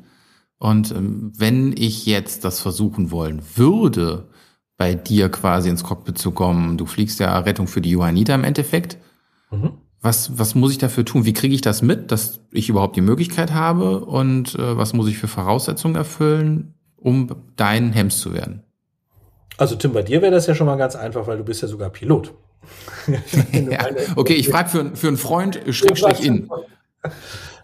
Und 0.60 0.92
ähm, 0.92 1.32
wenn 1.36 1.74
ich 1.76 2.06
jetzt 2.06 2.46
das 2.46 2.60
versuchen 2.60 3.10
wollen 3.10 3.42
würde, 3.56 4.30
bei 4.78 4.94
dir 4.94 5.30
quasi 5.30 5.70
ins 5.70 5.84
Cockpit 5.84 6.18
zu 6.18 6.32
kommen, 6.32 6.78
du 6.78 6.86
fliegst 6.86 7.20
ja 7.20 7.38
Rettung 7.40 7.68
für 7.68 7.82
die 7.82 7.92
Johanniter 7.92 8.36
im 8.36 8.44
Endeffekt. 8.44 8.98
Mhm. 9.50 9.78
Was, 10.02 10.38
was 10.40 10.56
muss 10.56 10.72
ich 10.72 10.80
dafür 10.80 11.06
tun? 11.06 11.26
Wie 11.26 11.34
kriege 11.34 11.54
ich 11.54 11.62
das 11.62 11.84
mit, 11.84 12.12
dass 12.12 12.42
ich 12.52 12.70
überhaupt 12.70 12.96
die 12.96 13.02
Möglichkeit 13.02 13.54
habe? 13.54 14.04
Und 14.04 14.56
äh, 14.56 14.78
was 14.78 14.94
muss 14.94 15.08
ich 15.08 15.18
für 15.18 15.28
Voraussetzungen 15.28 15.96
erfüllen, 15.96 16.74
um 16.98 17.36
dein 17.56 17.94
Hems 17.94 18.20
zu 18.20 18.34
werden? 18.34 18.64
Also 19.58 19.76
Tim, 19.76 19.94
bei 19.94 20.02
dir 20.02 20.24
wäre 20.24 20.32
das 20.32 20.48
ja 20.48 20.56
schon 20.56 20.66
mal 20.66 20.78
ganz 20.78 20.96
einfach, 20.96 21.28
weil 21.28 21.38
du 21.38 21.44
bist 21.44 21.62
ja 21.62 21.68
sogar 21.68 21.92
Pilot. 21.92 22.34
ja, 23.52 23.80
okay, 24.16 24.34
ich 24.34 24.50
frage 24.50 24.70
für, 24.70 24.96
für 24.96 25.08
einen 25.08 25.18
Freund, 25.18 25.60
Schrägstrich 25.70 26.26
in. 26.26 26.50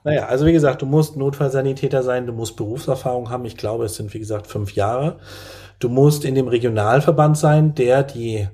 Naja, 0.04 0.28
also 0.28 0.46
wie 0.46 0.54
gesagt, 0.54 0.82
du 0.82 0.86
musst 0.86 1.18
Notfallsanitäter 1.18 2.04
sein, 2.04 2.28
du 2.28 2.34
musst 2.34 2.56
Berufserfahrung 2.56 3.30
haben. 3.30 3.46
Ich 3.46 3.58
glaube, 3.58 3.86
es 3.86 3.96
sind 3.96 4.14
wie 4.14 4.20
gesagt 4.20 4.48
fünf 4.48 4.74
Jahre. 4.74 5.20
Du 5.80 5.90
musst 5.90 6.24
in 6.24 6.36
dem 6.36 6.48
Regionalverband 6.48 7.38
sein, 7.38 7.76
der 7.76 8.04
die 8.04 8.48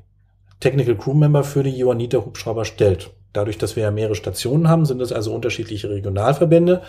Technical 0.60 0.96
Crew 0.96 1.14
Member 1.14 1.44
für 1.44 1.64
die 1.64 1.78
Johanniter 1.78 2.26
Hubschrauber 2.26 2.66
stellt. 2.66 3.12
Dadurch, 3.34 3.58
dass 3.58 3.76
wir 3.76 3.84
ja 3.84 3.92
mehrere 3.92 4.16
Stationen 4.16 4.70
haben, 4.70 4.86
sind 4.86 5.02
es 5.02 5.12
also 5.12 5.34
unterschiedliche 5.34 5.90
Regionalverbände, 5.90 6.82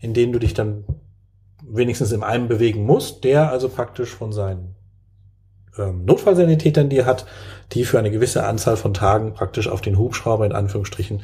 in 0.00 0.14
denen 0.14 0.32
du 0.32 0.38
dich 0.38 0.52
dann 0.52 0.84
wenigstens 1.64 2.12
in 2.12 2.22
einem 2.22 2.48
bewegen 2.48 2.84
musst, 2.84 3.24
der 3.24 3.50
also 3.50 3.68
praktisch 3.68 4.10
von 4.10 4.32
seinen 4.32 4.74
ähm, 5.78 6.04
Notfallsanitätern, 6.04 6.88
die 6.88 6.98
er 6.98 7.06
hat, 7.06 7.24
die 7.72 7.84
für 7.84 7.98
eine 7.98 8.10
gewisse 8.10 8.44
Anzahl 8.44 8.76
von 8.76 8.94
Tagen 8.94 9.32
praktisch 9.32 9.68
auf 9.68 9.80
den 9.80 9.96
Hubschrauber 9.96 10.44
in 10.44 10.52
Anführungsstrichen 10.52 11.22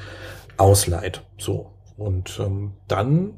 ausleiht. 0.57 1.23
So. 1.37 1.73
Und 1.97 2.38
ähm, 2.41 2.73
dann 2.87 3.35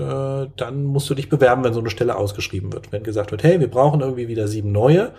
äh, 0.00 0.46
dann 0.56 0.84
musst 0.84 1.08
du 1.10 1.14
dich 1.14 1.28
bewerben, 1.28 1.64
wenn 1.64 1.72
so 1.72 1.80
eine 1.80 1.90
Stelle 1.90 2.16
ausgeschrieben 2.16 2.72
wird. 2.72 2.92
Wenn 2.92 3.02
gesagt 3.02 3.30
wird, 3.30 3.42
hey, 3.42 3.60
wir 3.60 3.70
brauchen 3.70 4.00
irgendwie 4.00 4.28
wieder 4.28 4.48
sieben 4.48 4.72
neue, 4.72 5.12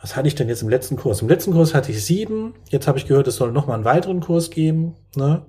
was 0.00 0.16
hatte 0.16 0.28
ich 0.28 0.34
denn 0.34 0.48
jetzt 0.48 0.62
im 0.62 0.68
letzten 0.68 0.96
Kurs? 0.96 1.20
Im 1.20 1.28
letzten 1.28 1.52
Kurs 1.52 1.74
hatte 1.74 1.92
ich 1.92 2.04
sieben. 2.04 2.54
Jetzt 2.70 2.88
habe 2.88 2.98
ich 2.98 3.06
gehört, 3.06 3.28
es 3.28 3.36
soll 3.36 3.52
noch 3.52 3.66
mal 3.66 3.74
einen 3.74 3.84
weiteren 3.84 4.20
Kurs 4.20 4.50
geben. 4.50 4.96
Ne? 5.14 5.42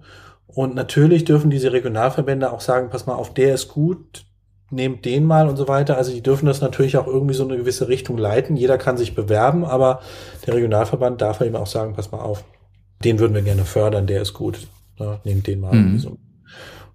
Und 0.48 0.76
natürlich 0.76 1.24
dürfen 1.24 1.50
diese 1.50 1.72
Regionalverbände 1.72 2.52
auch 2.52 2.60
sagen, 2.60 2.90
pass 2.90 3.06
mal 3.06 3.16
auf, 3.16 3.34
der 3.34 3.54
ist 3.54 3.70
gut, 3.70 4.26
nehmt 4.70 5.06
den 5.06 5.24
mal 5.24 5.48
und 5.48 5.56
so 5.56 5.70
weiter. 5.70 5.98
Also 5.98 6.12
die 6.12 6.22
dürfen 6.22 6.48
das 6.48 6.60
natürlich 6.60 6.98
auch 6.98 7.08
irgendwie 7.08 7.34
so 7.34 7.46
eine 7.46 7.56
gewisse 7.56 7.88
Richtung 7.88 8.18
leiten. 8.18 8.58
Jeder 8.58 8.78
kann 8.78 8.98
sich 8.98 9.16
bewerben, 9.16 9.64
aber 9.64 10.02
der 10.46 10.56
Regionalverband 10.56 11.22
darf 11.22 11.40
eben 11.40 11.56
auch 11.56 11.68
sagen, 11.68 11.94
pass 11.94 12.12
mal 12.12 12.20
auf, 12.20 12.44
den 13.06 13.20
würden 13.20 13.34
wir 13.34 13.42
gerne 13.42 13.64
fördern, 13.64 14.06
der 14.06 14.22
ist 14.22 14.34
gut. 14.34 14.68
Ja, 15.00 15.20
nehmt 15.24 15.48
den 15.48 15.62
mal. 15.62 15.74
Mhm. 15.74 15.98
So. 15.98 16.18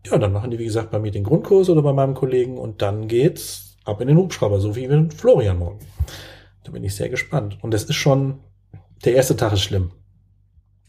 Ja, 0.07 0.19
dann 0.19 0.33
machen 0.33 0.51
die, 0.51 0.59
wie 0.59 0.66
gesagt, 0.66 0.90
bei 0.90 0.99
mir 0.99 1.11
den 1.11 1.25
Grundkurs 1.25 1.71
oder 1.71 1.83
bei 1.83 1.95
meinem 1.95 2.14
Kollegen 2.14 2.59
und 2.59 2.83
dann 2.83 3.09
geht's 3.09 3.77
ab 3.85 4.01
in 4.03 4.09
den 4.09 4.19
Hubschrauber, 4.19 4.61
so 4.61 4.77
wie 4.77 4.87
mit 4.87 5.14
Florian 5.14 5.59
morgen. 5.59 5.79
Da 6.66 6.72
bin 6.72 6.83
ich 6.83 6.96
sehr 6.96 7.09
gespannt. 7.09 7.59
Und 7.62 7.72
es 7.74 7.85
ist 7.85 7.94
schon, 7.94 8.40
der 9.05 9.14
erste 9.14 9.37
Tag 9.37 9.52
ist 9.52 9.62
schlimm. 9.62 9.92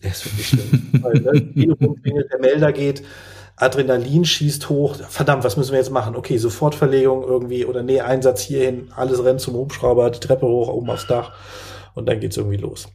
Der 0.01 0.09
ist 0.09 0.25
wirklich 0.25 0.47
schlimm. 0.47 0.89
Weil, 1.03 1.13
ne, 1.21 2.23
der 2.31 2.39
Melder 2.39 2.73
geht, 2.73 3.03
Adrenalin 3.57 4.25
schießt 4.25 4.69
hoch. 4.69 4.95
Verdammt, 4.95 5.43
was 5.43 5.55
müssen 5.55 5.71
wir 5.71 5.77
jetzt 5.77 5.91
machen? 5.91 6.15
Okay, 6.15 6.37
Sofortverlegung 6.37 7.23
irgendwie 7.23 7.65
oder 7.65 7.83
nee, 7.83 8.01
Einsatz 8.01 8.41
hierhin, 8.41 8.91
alles 8.95 9.23
rennt 9.23 9.39
zum 9.39 9.53
Hubschrauber, 9.53 10.09
die 10.09 10.19
Treppe 10.19 10.47
hoch, 10.47 10.67
oben 10.69 10.89
aufs 10.89 11.05
Dach 11.05 11.33
und 11.93 12.07
dann 12.07 12.19
geht's 12.19 12.37
irgendwie 12.37 12.57
los. 12.57 12.87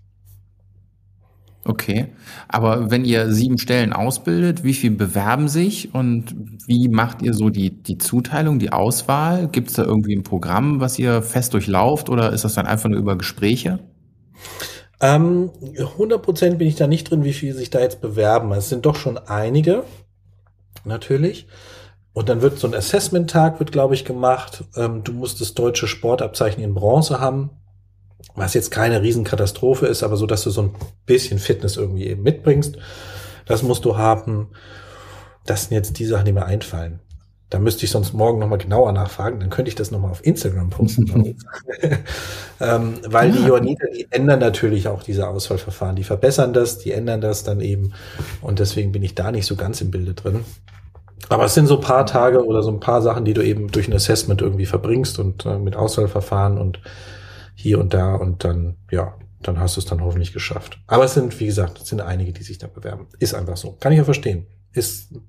Okay, 1.65 2.09
aber 2.49 2.91
wenn 2.91 3.05
ihr 3.05 3.33
sieben 3.33 3.57
Stellen 3.57 3.93
ausbildet, 3.93 4.65
wie 4.65 4.75
viel 4.75 4.91
bewerben 4.91 5.47
sich 5.47 5.95
und 5.95 6.35
wie 6.67 6.89
macht 6.89 7.23
ihr 7.23 7.35
so 7.35 7.51
die, 7.51 7.71
die 7.71 7.99
Zuteilung, 7.99 8.59
die 8.59 8.73
Auswahl? 8.73 9.47
Gibt 9.47 9.69
es 9.69 9.77
da 9.77 9.85
irgendwie 9.85 10.17
ein 10.17 10.25
Programm, 10.25 10.81
was 10.81 10.99
ihr 10.99 11.23
fest 11.23 11.55
durchlauft 11.55 12.11
oder 12.11 12.33
ist 12.33 12.45
das 12.45 12.55
dann 12.55 12.67
einfach 12.67 12.89
nur 12.89 12.99
über 12.99 13.17
Gespräche? 13.17 13.79
Ähm, 15.01 15.51
100% 15.77 16.57
bin 16.57 16.67
ich 16.67 16.75
da 16.75 16.89
nicht 16.89 17.09
drin, 17.09 17.23
wie 17.23 17.33
viele 17.33 17.55
sich 17.55 17.71
da 17.71 17.79
jetzt 17.79 18.01
bewerben. 18.01 18.51
Es 18.53 18.69
sind 18.69 18.85
doch 18.85 18.97
schon 18.97 19.17
einige, 19.17 19.85
natürlich. 20.85 21.47
Und 22.13 22.29
dann 22.29 22.43
wird 22.43 22.59
so 22.59 22.67
ein 22.67 22.75
Assessment-Tag, 22.75 23.61
wird 23.61 23.71
glaube 23.71 23.95
ich 23.95 24.05
gemacht. 24.05 24.65
Ähm, 24.77 25.05
du 25.05 25.13
musst 25.13 25.41
das 25.41 25.55
deutsche 25.55 25.87
Sportabzeichen 25.87 26.63
in 26.63 26.75
Bronze 26.75 27.21
haben 27.21 27.51
was 28.35 28.55
jetzt 28.55 28.71
keine 28.71 29.03
Riesenkatastrophe 29.03 29.87
ist, 29.87 30.03
aber 30.03 30.17
so, 30.17 30.27
dass 30.27 30.45
du 30.45 30.51
so 30.51 30.63
ein 30.63 30.75
bisschen 31.07 31.39
Fitness 31.39 31.77
irgendwie 31.77 32.07
eben 32.07 32.23
mitbringst. 32.23 32.79
Das 33.47 33.63
musst 33.63 33.85
du 33.85 33.97
haben. 33.97 34.49
Das 35.45 35.65
sind 35.65 35.75
jetzt 35.75 35.99
die 35.99 36.07
Sachen, 36.07 36.25
die 36.25 36.33
mir 36.33 36.47
einfallen. 36.47 37.01
Da 37.51 37.59
müsste 37.59 37.85
ich 37.85 37.91
sonst 37.91 38.15
morgen 38.15 38.39
nochmal 38.39 38.57
genauer 38.57 38.93
nachfragen, 38.93 39.39
dann 39.39 39.51
könnte 39.51 39.69
ich 39.69 39.75
das 39.75 39.91
nochmal 39.91 40.11
auf 40.11 40.25
Instagram 40.25 40.71
posten. 40.71 41.07
ähm, 42.61 42.95
weil 43.07 43.29
ja. 43.29 43.37
die 43.37 43.47
Johanniter, 43.47 43.87
die 43.95 44.07
ändern 44.09 44.41
natürlich 44.41 44.89
auch 44.89 45.03
diese 45.03 45.29
Auswahlverfahren. 45.29 45.97
Die 45.97 46.05
verbessern 46.05 46.55
das, 46.55 46.79
die 46.79 46.93
ändern 46.93 47.21
das 47.21 47.45
dann 47.45 47.61
eben. 47.61 47.93
Und 48.41 48.59
deswegen 48.59 48.93
bin 48.93 49.03
ich 49.03 49.15
da 49.15 49.31
nicht 49.31 49.45
so 49.45 49.57
ganz 49.57 49.83
im 49.83 49.91
Bilde 49.91 50.15
drin. 50.15 50.45
Aber 51.29 51.45
es 51.45 51.53
sind 51.53 51.67
so 51.67 51.75
ein 51.75 51.83
paar 51.83 52.07
Tage 52.07 52.43
oder 52.45 52.63
so 52.63 52.71
ein 52.71 52.81
paar 52.81 53.03
Sachen, 53.03 53.27
die 53.27 53.35
du 53.35 53.43
eben 53.43 53.71
durch 53.71 53.87
ein 53.87 53.95
Assessment 53.95 54.41
irgendwie 54.41 54.67
verbringst 54.67 55.19
und 55.19 55.45
äh, 55.45 55.59
mit 55.59 55.77
Auswahlverfahren 55.77 56.57
und 56.57 56.81
hier 57.63 57.79
und 57.79 57.95
da 57.95 58.17
und 58.17 58.43
dann, 58.43 58.77
ja, 58.91 59.15
dann 59.41 59.61
hast 59.61 59.77
du 59.77 59.81
es 59.81 59.87
dann 59.87 60.03
hoffentlich 60.03 60.33
geschafft. 60.33 60.81
Aber 60.89 61.05
es 61.05 61.15
sind, 61.15 61.39
wie 61.39 61.47
gesagt, 61.47 61.81
es 61.81 61.89
sind 61.89 62.01
einige, 62.01 62.33
die 62.33 62.43
sich 62.43 62.59
da 62.59 62.67
bewerben. 62.67 63.07
Ist 63.21 63.35
einfach 63.35 63.57
so. 63.57 63.77
Kann 63.79 63.93
ich 63.93 63.99
ja 63.99 64.05
verstehen. 64.05 64.47
Ist 64.73 65.13
ein 65.13 65.23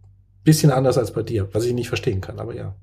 bisschen 0.44 0.72
anders 0.72 0.98
als 0.98 1.14
bei 1.14 1.22
dir, 1.22 1.54
was 1.54 1.66
ich 1.66 1.74
nicht 1.74 1.90
verstehen 1.90 2.22
kann, 2.22 2.40
aber 2.40 2.56
ja. 2.56 2.76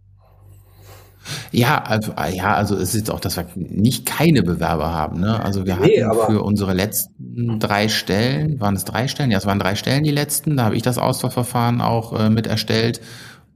Ja, 1.51 1.83
also, 1.83 2.13
ja, 2.33 2.55
also 2.55 2.77
es 2.77 2.95
ist 2.95 3.11
auch, 3.11 3.21
dass 3.21 3.37
wir 3.37 3.47
nicht 3.57 4.07
keine 4.07 4.43
Bewerber 4.43 4.93
haben. 4.93 5.21
Ne? 5.21 5.43
Also 5.43 5.67
wir 5.67 5.77
nee, 5.77 6.03
hatten 6.03 6.33
für 6.33 6.43
unsere 6.43 6.73
letzten 6.73 7.59
drei 7.59 7.89
Stellen, 7.89 8.61
waren 8.61 8.77
es 8.77 8.85
drei 8.85 9.09
Stellen? 9.09 9.31
Ja, 9.31 9.39
es 9.39 9.47
waren 9.47 9.59
drei 9.59 9.75
Stellen 9.75 10.05
die 10.05 10.13
letzten. 10.13 10.57
Da 10.57 10.65
habe 10.65 10.77
ich 10.77 10.83
das 10.83 10.97
Auswahlverfahren 10.97 11.81
auch 11.81 12.19
äh, 12.19 12.31
mit 12.31 12.47
erstellt. 12.47 13.01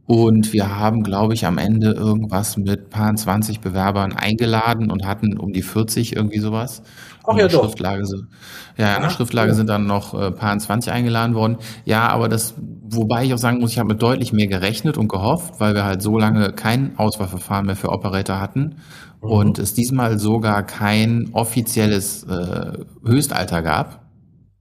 Und 0.07 0.53
wir 0.53 0.77
haben, 0.77 1.03
glaube 1.03 1.33
ich, 1.33 1.47
am 1.47 1.57
Ende 1.57 1.93
irgendwas 1.93 2.59
mit 2.59 2.91
paar 2.91 3.15
20 3.15 3.61
Bewerbern 3.61 4.13
eingeladen 4.13 4.91
und 4.91 5.07
hatten 5.07 5.39
um 5.39 5.53
die 5.53 5.63
40 5.63 6.15
irgendwie 6.15 6.41
sowas. 6.41 6.83
Ach 7.27 7.37
ja, 7.39 7.49
doch. 7.49 7.65
Schriftlage, 7.65 8.05
ja, 8.77 8.97
in 8.97 9.03
der 9.03 9.09
Schriftlage 9.09 9.51
ja. 9.51 9.55
sind 9.55 9.69
dann 9.69 9.87
noch 9.87 10.13
äh, 10.13 10.31
paar 10.31 10.59
20 10.59 10.93
eingeladen 10.93 11.35
worden. 11.35 11.57
Ja, 11.87 12.09
aber 12.09 12.29
das, 12.29 12.55
wobei 12.83 13.25
ich 13.25 13.33
auch 13.33 13.39
sagen 13.39 13.61
muss, 13.61 13.73
ich 13.73 13.79
habe 13.79 13.89
mit 13.89 14.03
deutlich 14.03 14.35
mehr 14.35 14.47
gerechnet 14.47 14.99
und 14.99 15.09
gehofft, 15.09 15.59
weil 15.59 15.75
wir 15.75 15.85
halt 15.85 16.03
so 16.03 16.19
lange 16.19 16.53
kein 16.53 16.99
Auswahlverfahren 16.99 17.65
mehr 17.65 17.77
für 17.77 17.89
Operator 17.89 18.41
hatten 18.41 18.77
mhm. 19.23 19.31
und 19.31 19.59
es 19.59 19.73
diesmal 19.73 20.19
sogar 20.19 20.65
kein 20.65 21.31
offizielles 21.33 22.25
äh, 22.25 22.73
Höchstalter 23.07 23.63
gab. 23.63 24.05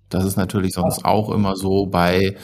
Das 0.08 0.24
ist 0.24 0.38
natürlich 0.38 0.74
sonst 0.74 1.04
auch 1.04 1.32
immer 1.32 1.56
so 1.58 1.88
bei 1.88 2.38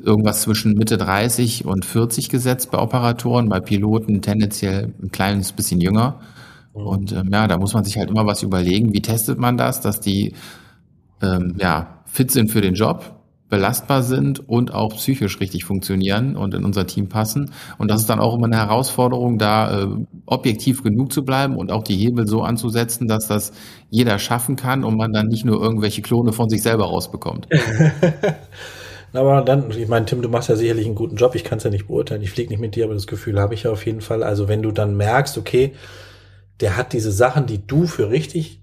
irgendwas 0.00 0.42
zwischen 0.42 0.74
Mitte 0.74 0.96
30 0.96 1.64
und 1.64 1.84
40 1.84 2.28
gesetzt 2.28 2.70
bei 2.70 2.78
Operatoren, 2.78 3.48
bei 3.48 3.60
Piloten 3.60 4.22
tendenziell 4.22 4.92
ein 5.02 5.10
kleines 5.10 5.52
bisschen 5.52 5.80
jünger. 5.80 6.20
Mhm. 6.74 6.86
Und 6.86 7.12
ähm, 7.12 7.30
ja, 7.32 7.46
da 7.46 7.58
muss 7.58 7.74
man 7.74 7.84
sich 7.84 7.96
halt 7.98 8.10
immer 8.10 8.26
was 8.26 8.42
überlegen, 8.42 8.92
wie 8.92 9.02
testet 9.02 9.38
man 9.38 9.56
das, 9.56 9.80
dass 9.80 10.00
die 10.00 10.34
ähm, 11.22 11.54
ja, 11.58 12.02
fit 12.06 12.30
sind 12.30 12.50
für 12.50 12.60
den 12.60 12.74
Job, 12.74 13.22
belastbar 13.48 14.02
sind 14.02 14.48
und 14.48 14.72
auch 14.72 14.96
psychisch 14.96 15.38
richtig 15.40 15.66
funktionieren 15.66 16.36
und 16.36 16.54
in 16.54 16.64
unser 16.64 16.86
Team 16.86 17.10
passen. 17.10 17.50
Und 17.76 17.90
das 17.90 18.00
ist 18.00 18.08
dann 18.08 18.18
auch 18.18 18.34
immer 18.34 18.46
eine 18.46 18.56
Herausforderung, 18.56 19.36
da 19.36 19.82
äh, 19.82 19.88
objektiv 20.24 20.82
genug 20.82 21.12
zu 21.12 21.22
bleiben 21.22 21.56
und 21.56 21.70
auch 21.70 21.84
die 21.84 21.96
Hebel 21.96 22.26
so 22.26 22.40
anzusetzen, 22.40 23.08
dass 23.08 23.28
das 23.28 23.52
jeder 23.90 24.18
schaffen 24.18 24.56
kann 24.56 24.84
und 24.84 24.96
man 24.96 25.12
dann 25.12 25.26
nicht 25.26 25.44
nur 25.44 25.60
irgendwelche 25.62 26.00
Klone 26.00 26.32
von 26.32 26.48
sich 26.48 26.62
selber 26.62 26.86
rausbekommt. 26.86 27.46
Aber 29.12 29.42
dann, 29.42 29.70
ich 29.70 29.88
meine, 29.88 30.06
Tim, 30.06 30.22
du 30.22 30.28
machst 30.28 30.48
ja 30.48 30.56
sicherlich 30.56 30.86
einen 30.86 30.94
guten 30.94 31.16
Job. 31.16 31.34
Ich 31.34 31.44
kann 31.44 31.58
es 31.58 31.64
ja 31.64 31.70
nicht 31.70 31.88
beurteilen. 31.88 32.22
Ich 32.22 32.30
fliege 32.30 32.50
nicht 32.50 32.60
mit 32.60 32.76
dir, 32.76 32.84
aber 32.84 32.94
das 32.94 33.06
Gefühl 33.06 33.38
habe 33.38 33.54
ich 33.54 33.64
ja 33.64 33.70
auf 33.70 33.84
jeden 33.84 34.00
Fall. 34.00 34.22
Also 34.22 34.48
wenn 34.48 34.62
du 34.62 34.72
dann 34.72 34.96
merkst, 34.96 35.36
okay, 35.36 35.74
der 36.60 36.76
hat 36.76 36.92
diese 36.92 37.12
Sachen, 37.12 37.46
die 37.46 37.66
du 37.66 37.86
für 37.86 38.10
richtig 38.10 38.62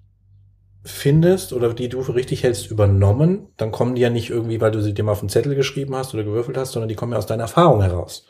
findest 0.83 1.53
oder 1.53 1.73
die 1.73 1.89
du 1.89 2.01
für 2.01 2.15
richtig 2.15 2.43
hältst, 2.43 2.71
übernommen, 2.71 3.49
dann 3.57 3.71
kommen 3.71 3.95
die 3.95 4.01
ja 4.01 4.09
nicht 4.09 4.29
irgendwie, 4.29 4.61
weil 4.61 4.71
du 4.71 4.81
sie 4.81 4.93
dir 4.93 5.03
mal 5.03 5.11
auf 5.11 5.19
den 5.19 5.29
Zettel 5.29 5.53
geschrieben 5.53 5.95
hast 5.95 6.13
oder 6.13 6.23
gewürfelt 6.23 6.57
hast, 6.57 6.71
sondern 6.71 6.89
die 6.89 6.95
kommen 6.95 7.11
ja 7.11 7.17
aus 7.17 7.25
deiner 7.25 7.43
Erfahrung 7.43 7.81
heraus. 7.81 8.25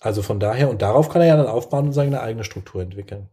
Also 0.00 0.22
von 0.22 0.40
daher, 0.40 0.68
und 0.68 0.82
darauf 0.82 1.08
kann 1.08 1.22
er 1.22 1.28
ja 1.28 1.36
dann 1.36 1.46
aufbauen 1.46 1.86
und 1.86 1.92
seine 1.92 2.20
eigene 2.20 2.44
Struktur 2.44 2.82
entwickeln. 2.82 3.28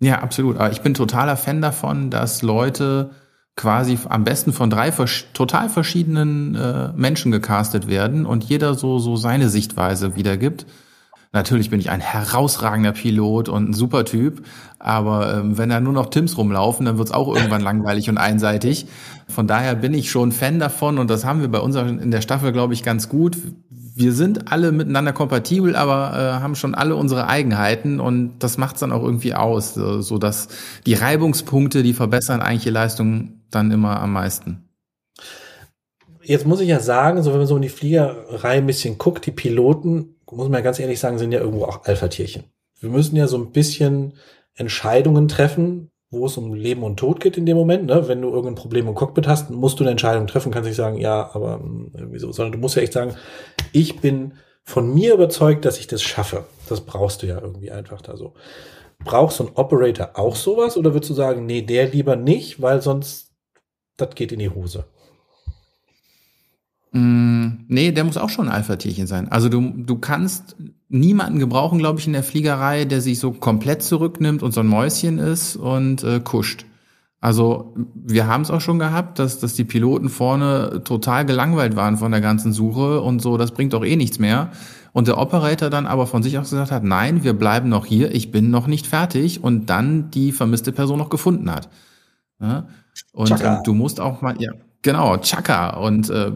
Ja, 0.00 0.20
absolut. 0.20 0.56
Aber 0.56 0.72
ich 0.72 0.80
bin 0.80 0.94
totaler 0.94 1.36
Fan 1.36 1.62
davon, 1.62 2.10
dass 2.10 2.42
Leute 2.42 3.10
quasi 3.56 3.98
am 4.08 4.24
besten 4.24 4.52
von 4.52 4.70
drei 4.70 4.90
total 5.34 5.68
verschiedenen 5.68 6.54
äh, 6.54 6.92
Menschen 6.94 7.30
gecastet 7.30 7.88
werden 7.88 8.26
und 8.26 8.44
jeder 8.44 8.74
so, 8.74 8.98
so 8.98 9.16
seine 9.16 9.48
Sichtweise 9.48 10.16
wiedergibt. 10.16 10.66
Natürlich 11.32 11.70
bin 11.70 11.78
ich 11.78 11.90
ein 11.90 12.00
herausragender 12.00 12.90
Pilot 12.90 13.48
und 13.48 13.70
ein 13.70 13.72
super 13.72 14.04
Typ, 14.04 14.44
aber 14.80 15.34
ähm, 15.34 15.56
wenn 15.56 15.68
da 15.68 15.78
nur 15.78 15.92
noch 15.92 16.10
Tims 16.10 16.36
rumlaufen, 16.36 16.86
dann 16.86 16.98
wird's 16.98 17.12
auch 17.12 17.28
irgendwann 17.34 17.60
langweilig 17.60 18.08
und 18.08 18.18
einseitig. 18.18 18.86
Von 19.28 19.46
daher 19.46 19.76
bin 19.76 19.94
ich 19.94 20.10
schon 20.10 20.32
Fan 20.32 20.58
davon 20.58 20.98
und 20.98 21.08
das 21.08 21.24
haben 21.24 21.40
wir 21.40 21.48
bei 21.48 21.60
uns 21.60 21.76
in 21.76 22.10
der 22.10 22.20
Staffel, 22.20 22.50
glaube 22.50 22.74
ich, 22.74 22.82
ganz 22.82 23.08
gut. 23.08 23.36
Wir 23.70 24.12
sind 24.12 24.50
alle 24.50 24.72
miteinander 24.72 25.12
kompatibel, 25.12 25.76
aber 25.76 26.14
äh, 26.14 26.42
haben 26.42 26.56
schon 26.56 26.74
alle 26.74 26.96
unsere 26.96 27.28
Eigenheiten 27.28 28.00
und 28.00 28.38
das 28.40 28.58
macht's 28.58 28.80
dann 28.80 28.90
auch 28.90 29.02
irgendwie 29.02 29.34
aus, 29.34 29.74
so, 29.74 30.00
so 30.00 30.18
dass 30.18 30.48
die 30.86 30.94
Reibungspunkte, 30.94 31.84
die 31.84 31.92
verbessern 31.92 32.40
eigentlich 32.40 32.64
die 32.64 32.70
Leistung 32.70 33.39
dann 33.50 33.70
immer 33.70 34.00
am 34.00 34.12
meisten? 34.12 34.68
Jetzt 36.22 36.46
muss 36.46 36.60
ich 36.60 36.68
ja 36.68 36.80
sagen, 36.80 37.22
so 37.22 37.30
wenn 37.30 37.38
man 37.38 37.46
so 37.46 37.56
in 37.56 37.62
die 37.62 37.68
Fliegerei 37.68 38.58
ein 38.58 38.66
bisschen 38.66 38.98
guckt, 38.98 39.26
die 39.26 39.32
Piloten, 39.32 40.16
muss 40.30 40.48
man 40.48 40.58
ja 40.58 40.64
ganz 40.64 40.78
ehrlich 40.78 41.00
sagen, 41.00 41.18
sind 41.18 41.32
ja 41.32 41.40
irgendwo 41.40 41.64
auch 41.64 41.84
Alpha-Tierchen. 41.84 42.44
Wir 42.78 42.90
müssen 42.90 43.16
ja 43.16 43.26
so 43.26 43.36
ein 43.36 43.52
bisschen 43.52 44.14
Entscheidungen 44.54 45.28
treffen, 45.28 45.90
wo 46.10 46.26
es 46.26 46.36
um 46.36 46.54
Leben 46.54 46.82
und 46.82 46.98
Tod 46.98 47.20
geht 47.20 47.36
in 47.36 47.46
dem 47.46 47.56
Moment. 47.56 47.86
Ne? 47.86 48.08
Wenn 48.08 48.20
du 48.20 48.28
irgendein 48.28 48.56
Problem 48.56 48.88
im 48.88 48.94
Cockpit 48.94 49.28
hast, 49.28 49.50
musst 49.50 49.78
du 49.78 49.84
eine 49.84 49.92
Entscheidung 49.92 50.26
treffen, 50.26 50.50
kannst 50.50 50.66
nicht 50.66 50.76
sagen, 50.76 50.98
ja, 50.98 51.30
aber 51.34 51.60
hm, 51.60 51.92
irgendwie 51.96 52.18
so, 52.18 52.32
sondern 52.32 52.52
du 52.52 52.58
musst 52.58 52.76
ja 52.76 52.82
echt 52.82 52.92
sagen, 52.92 53.14
ich 53.72 54.00
bin 54.00 54.34
von 54.64 54.92
mir 54.92 55.14
überzeugt, 55.14 55.64
dass 55.64 55.78
ich 55.78 55.86
das 55.86 56.02
schaffe. 56.02 56.44
Das 56.68 56.80
brauchst 56.80 57.22
du 57.22 57.26
ja 57.26 57.40
irgendwie 57.40 57.70
einfach 57.70 58.02
da 58.02 58.16
so. 58.16 58.34
Brauchst 59.04 59.40
du 59.40 59.46
einen 59.46 59.56
Operator 59.56 60.10
auch 60.14 60.36
sowas 60.36 60.76
oder 60.76 60.92
würdest 60.92 61.10
du 61.10 61.14
sagen, 61.14 61.46
nee, 61.46 61.62
der 61.62 61.88
lieber 61.88 62.16
nicht, 62.16 62.60
weil 62.60 62.82
sonst 62.82 63.29
das 64.00 64.14
geht 64.14 64.32
in 64.32 64.38
die 64.38 64.50
Hose. 64.50 64.84
Mm, 66.92 67.66
nee, 67.68 67.92
der 67.92 68.04
muss 68.04 68.16
auch 68.16 68.30
schon 68.30 68.48
ein 68.48 68.54
Alpha-Tierchen 68.54 69.06
sein. 69.06 69.30
Also 69.30 69.48
du, 69.48 69.72
du 69.76 69.96
kannst 69.98 70.56
niemanden 70.88 71.38
gebrauchen, 71.38 71.78
glaube 71.78 72.00
ich, 72.00 72.06
in 72.06 72.12
der 72.12 72.24
Fliegerei, 72.24 72.84
der 72.84 73.00
sich 73.00 73.20
so 73.20 73.32
komplett 73.32 73.82
zurücknimmt 73.82 74.42
und 74.42 74.52
so 74.52 74.60
ein 74.60 74.66
Mäuschen 74.66 75.18
ist 75.18 75.56
und 75.56 76.02
äh, 76.02 76.20
kuscht. 76.20 76.66
Also 77.20 77.74
wir 77.94 78.26
haben 78.26 78.40
es 78.40 78.50
auch 78.50 78.62
schon 78.62 78.78
gehabt, 78.78 79.18
dass, 79.18 79.38
dass 79.38 79.54
die 79.54 79.64
Piloten 79.64 80.08
vorne 80.08 80.82
total 80.84 81.26
gelangweilt 81.26 81.76
waren 81.76 81.98
von 81.98 82.10
der 82.10 82.22
ganzen 82.22 82.52
Suche 82.52 83.02
und 83.02 83.20
so, 83.20 83.36
das 83.36 83.52
bringt 83.52 83.74
doch 83.74 83.84
eh 83.84 83.96
nichts 83.96 84.18
mehr. 84.18 84.50
Und 84.92 85.06
der 85.06 85.18
Operator 85.18 85.70
dann 85.70 85.86
aber 85.86 86.06
von 86.06 86.22
sich 86.22 86.38
aus 86.38 86.50
gesagt 86.50 86.72
hat, 86.72 86.82
nein, 86.82 87.22
wir 87.22 87.34
bleiben 87.34 87.68
noch 87.68 87.86
hier, 87.86 88.12
ich 88.12 88.32
bin 88.32 88.50
noch 88.50 88.66
nicht 88.66 88.86
fertig 88.86 89.44
und 89.44 89.66
dann 89.66 90.10
die 90.10 90.32
vermisste 90.32 90.72
Person 90.72 90.98
noch 90.98 91.10
gefunden 91.10 91.50
hat. 91.52 91.68
Ja? 92.40 92.66
Und 93.12 93.30
äh, 93.40 93.58
du 93.64 93.74
musst 93.74 94.00
auch 94.00 94.22
mal, 94.22 94.40
ja, 94.40 94.52
genau, 94.82 95.16
Chaka. 95.18 95.76
Und 95.78 96.10
äh, 96.10 96.32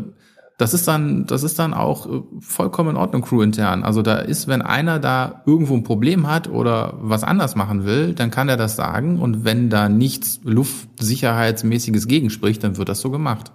das 0.56 0.72
ist 0.72 0.86
dann, 0.86 1.26
das 1.26 1.42
ist 1.42 1.58
dann 1.58 1.74
auch 1.74 2.06
äh, 2.06 2.22
vollkommen 2.40 2.90
in 2.90 2.96
Ordnung 2.96 3.22
Crew 3.22 3.42
intern. 3.42 3.82
Also 3.82 4.02
da 4.02 4.16
ist, 4.18 4.46
wenn 4.46 4.62
einer 4.62 5.00
da 5.00 5.42
irgendwo 5.46 5.74
ein 5.74 5.82
Problem 5.82 6.28
hat 6.28 6.48
oder 6.48 6.94
was 7.00 7.24
anders 7.24 7.56
machen 7.56 7.84
will, 7.84 8.14
dann 8.14 8.30
kann 8.30 8.48
er 8.48 8.56
das 8.56 8.76
sagen. 8.76 9.18
Und 9.18 9.44
wenn 9.44 9.68
da 9.68 9.88
nichts 9.88 10.40
luftsicherheitsmäßiges 10.44 12.06
gegenspricht, 12.06 12.62
dann 12.62 12.76
wird 12.76 12.88
das 12.88 13.00
so 13.00 13.10
gemacht. 13.10 13.52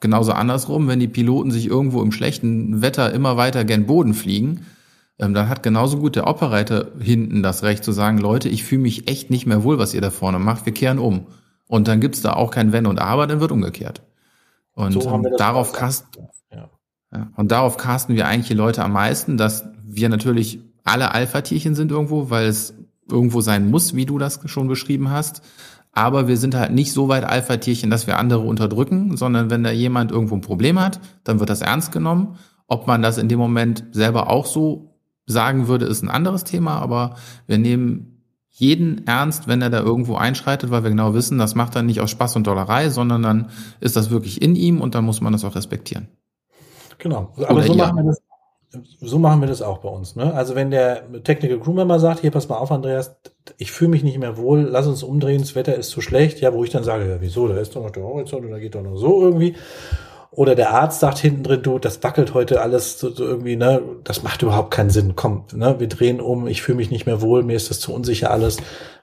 Genauso 0.00 0.32
andersrum, 0.32 0.88
wenn 0.88 1.00
die 1.00 1.08
Piloten 1.08 1.52
sich 1.52 1.66
irgendwo 1.66 2.02
im 2.02 2.12
schlechten 2.12 2.82
Wetter 2.82 3.12
immer 3.12 3.36
weiter 3.36 3.64
gen 3.64 3.86
Boden 3.86 4.14
fliegen, 4.14 4.66
ähm, 5.18 5.32
dann 5.32 5.48
hat 5.48 5.62
genauso 5.62 5.98
gut 5.98 6.16
der 6.16 6.26
Operator 6.26 6.86
hinten 6.98 7.42
das 7.42 7.62
Recht 7.62 7.84
zu 7.84 7.92
sagen, 7.92 8.18
Leute, 8.18 8.48
ich 8.48 8.64
fühle 8.64 8.82
mich 8.82 9.08
echt 9.08 9.30
nicht 9.30 9.46
mehr 9.46 9.62
wohl, 9.62 9.78
was 9.78 9.94
ihr 9.94 10.00
da 10.00 10.10
vorne 10.10 10.38
macht, 10.38 10.66
wir 10.66 10.74
kehren 10.74 10.98
um. 10.98 11.26
Und 11.72 11.88
dann 11.88 12.00
gibt's 12.00 12.20
da 12.20 12.34
auch 12.34 12.50
kein 12.50 12.70
Wenn 12.72 12.84
und 12.84 13.00
Aber, 13.00 13.26
dann 13.26 13.40
wird 13.40 13.50
umgekehrt. 13.50 14.02
Und 14.74 14.92
so 14.92 15.22
darauf 15.38 15.72
cast 15.72 16.04
ja. 16.50 16.68
ja. 17.10 17.30
Und 17.34 17.50
darauf 17.50 17.78
casten 17.78 18.14
wir 18.14 18.26
eigentlich 18.26 18.48
die 18.48 18.52
Leute 18.52 18.84
am 18.84 18.92
meisten, 18.92 19.38
dass 19.38 19.64
wir 19.82 20.10
natürlich 20.10 20.60
alle 20.84 21.14
Alpha-Tierchen 21.14 21.74
sind 21.74 21.90
irgendwo, 21.90 22.28
weil 22.28 22.46
es 22.46 22.74
irgendwo 23.10 23.40
sein 23.40 23.70
muss, 23.70 23.96
wie 23.96 24.04
du 24.04 24.18
das 24.18 24.38
schon 24.50 24.68
beschrieben 24.68 25.08
hast. 25.08 25.40
Aber 25.92 26.28
wir 26.28 26.36
sind 26.36 26.54
halt 26.54 26.72
nicht 26.72 26.92
so 26.92 27.08
weit 27.08 27.24
Alpha-Tierchen, 27.24 27.88
dass 27.88 28.06
wir 28.06 28.18
andere 28.18 28.42
unterdrücken, 28.42 29.16
sondern 29.16 29.48
wenn 29.48 29.64
da 29.64 29.70
jemand 29.70 30.12
irgendwo 30.12 30.34
ein 30.34 30.42
Problem 30.42 30.78
hat, 30.78 31.00
dann 31.24 31.40
wird 31.40 31.48
das 31.48 31.62
ernst 31.62 31.90
genommen. 31.90 32.36
Ob 32.66 32.86
man 32.86 33.00
das 33.00 33.16
in 33.16 33.30
dem 33.30 33.38
Moment 33.38 33.84
selber 33.92 34.28
auch 34.28 34.44
so 34.44 34.94
sagen 35.24 35.68
würde, 35.68 35.86
ist 35.86 36.02
ein 36.02 36.10
anderes 36.10 36.44
Thema, 36.44 36.80
aber 36.80 37.14
wir 37.46 37.56
nehmen 37.56 38.11
jeden 38.52 39.06
ernst, 39.06 39.48
wenn 39.48 39.62
er 39.62 39.70
da 39.70 39.80
irgendwo 39.80 40.14
einschreitet, 40.14 40.70
weil 40.70 40.84
wir 40.84 40.90
genau 40.90 41.14
wissen, 41.14 41.38
das 41.38 41.54
macht 41.54 41.74
er 41.74 41.82
nicht 41.82 42.00
aus 42.00 42.10
Spaß 42.10 42.36
und 42.36 42.46
Dollerei, 42.46 42.90
sondern 42.90 43.22
dann 43.22 43.50
ist 43.80 43.96
das 43.96 44.10
wirklich 44.10 44.42
in 44.42 44.54
ihm 44.54 44.80
und 44.80 44.94
dann 44.94 45.04
muss 45.04 45.20
man 45.20 45.32
das 45.32 45.44
auch 45.44 45.54
respektieren. 45.54 46.08
Genau. 46.98 47.32
Aber 47.46 47.62
so 47.62 47.74
machen 47.74 47.96
wir 47.96 48.04
das 48.04 48.22
so 49.00 49.18
machen 49.18 49.40
wir 49.40 49.48
das 49.48 49.60
auch 49.60 49.78
bei 49.78 49.88
uns. 49.88 50.16
Ne? 50.16 50.32
Also 50.32 50.54
wenn 50.54 50.70
der 50.70 51.22
Technical 51.24 51.60
Crew 51.60 51.72
Member 51.72 52.00
sagt, 52.00 52.20
hier 52.20 52.30
pass 52.30 52.48
mal 52.48 52.56
auf, 52.56 52.72
Andreas, 52.72 53.16
ich 53.58 53.70
fühle 53.70 53.90
mich 53.90 54.02
nicht 54.02 54.18
mehr 54.18 54.38
wohl, 54.38 54.60
lass 54.60 54.86
uns 54.86 55.02
umdrehen, 55.02 55.40
das 55.42 55.54
Wetter 55.54 55.74
ist 55.74 55.90
zu 55.90 56.00
schlecht, 56.00 56.40
ja, 56.40 56.54
wo 56.54 56.64
ich 56.64 56.70
dann 56.70 56.84
sage, 56.84 57.08
ja, 57.08 57.20
wieso, 57.20 57.48
da 57.48 57.56
ist 57.58 57.76
doch 57.76 57.82
noch 57.82 57.90
der 57.90 58.02
Horizont 58.02 58.44
und 58.44 58.50
da 58.50 58.58
geht 58.58 58.74
doch 58.74 58.82
noch 58.82 58.96
so 58.96 59.20
irgendwie. 59.20 59.56
Oder 60.34 60.54
der 60.54 60.70
Arzt 60.70 61.00
sagt 61.00 61.18
hinten 61.18 61.42
drin, 61.42 61.62
du, 61.62 61.78
das 61.78 62.02
wackelt 62.02 62.32
heute 62.32 62.62
alles 62.62 62.98
so, 62.98 63.10
so 63.10 63.22
irgendwie, 63.22 63.54
ne, 63.54 63.82
das 64.02 64.22
macht 64.22 64.40
überhaupt 64.40 64.70
keinen 64.70 64.88
Sinn. 64.88 65.14
Komm, 65.14 65.44
ne, 65.52 65.78
wir 65.78 65.88
drehen 65.88 66.22
um, 66.22 66.46
ich 66.46 66.62
fühle 66.62 66.76
mich 66.76 66.90
nicht 66.90 67.04
mehr 67.04 67.20
wohl, 67.20 67.42
mir 67.42 67.54
ist 67.54 67.68
das 67.68 67.80
zu 67.80 67.92
unsicher 67.92 68.30
alles, 68.30 68.56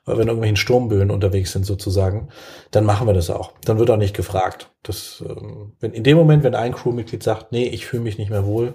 weil 0.06 0.16
in 0.16 0.28
irgendwelchen 0.28 0.56
Sturmböen 0.56 1.12
unterwegs 1.12 1.52
sind 1.52 1.68
sozusagen, 1.68 2.30
dann 2.72 2.84
machen 2.84 3.06
wir 3.06 3.14
das 3.14 3.30
auch. 3.30 3.54
Dann 3.64 3.78
wird 3.78 3.92
auch 3.92 3.98
nicht 3.98 4.16
gefragt. 4.16 4.72
Das, 4.82 5.24
ähm, 5.24 5.74
wenn 5.80 5.94
in 5.94 6.04
dem 6.04 6.18
Moment, 6.18 6.44
wenn 6.44 6.56
ein 6.56 6.74
Crewmitglied 6.74 7.22
sagt, 7.22 7.52
nee, 7.52 7.68
ich 7.68 7.86
fühle 7.86 8.02
mich 8.02 8.18
nicht 8.18 8.32
mehr 8.32 8.48
wohl, 8.48 8.74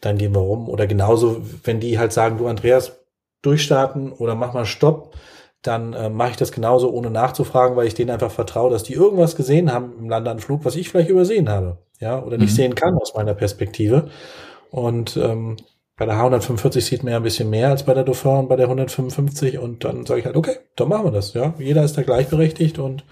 dann 0.00 0.18
gehen 0.18 0.36
wir 0.36 0.40
rum. 0.40 0.68
Oder 0.68 0.86
genauso, 0.86 1.42
wenn 1.64 1.80
die 1.80 1.98
halt 1.98 2.12
sagen, 2.12 2.38
du 2.38 2.46
Andreas, 2.46 3.00
durchstarten 3.42 4.12
oder 4.12 4.36
mach 4.36 4.54
mal 4.54 4.66
Stopp, 4.66 5.16
dann 5.62 5.92
äh, 5.92 6.10
mache 6.10 6.30
ich 6.30 6.36
das 6.36 6.52
genauso, 6.52 6.90
ohne 6.90 7.10
nachzufragen, 7.10 7.76
weil 7.76 7.86
ich 7.86 7.94
denen 7.94 8.10
einfach 8.10 8.32
vertraue, 8.32 8.70
dass 8.70 8.82
die 8.82 8.94
irgendwas 8.94 9.36
gesehen 9.36 9.72
haben 9.72 9.92
im 9.98 10.10
Landeanflug, 10.10 10.64
was 10.64 10.76
ich 10.76 10.88
vielleicht 10.88 11.08
übersehen 11.08 11.48
habe, 11.48 11.78
ja, 12.00 12.20
oder 12.22 12.36
nicht 12.36 12.50
mhm. 12.50 12.56
sehen 12.56 12.74
kann 12.74 12.98
aus 12.98 13.14
meiner 13.14 13.34
Perspektive. 13.34 14.10
Und 14.70 15.16
ähm, 15.16 15.56
bei 15.96 16.06
der 16.06 16.16
H145 16.16 16.80
sieht 16.80 17.04
man 17.04 17.12
ja 17.12 17.18
ein 17.18 17.22
bisschen 17.22 17.48
mehr 17.48 17.68
als 17.68 17.84
bei 17.84 17.94
der 17.94 18.02
Dauphin 18.02 18.32
und 18.32 18.48
bei 18.48 18.56
der 18.56 18.66
155 18.66 19.58
und 19.58 19.84
dann 19.84 20.04
sage 20.04 20.20
ich 20.20 20.26
halt, 20.26 20.36
okay, 20.36 20.56
dann 20.74 20.88
machen 20.88 21.04
wir 21.04 21.12
das, 21.12 21.32
ja. 21.34 21.54
Jeder 21.58 21.84
ist 21.84 21.96
da 21.96 22.02
gleichberechtigt 22.02 22.80
und 22.80 23.04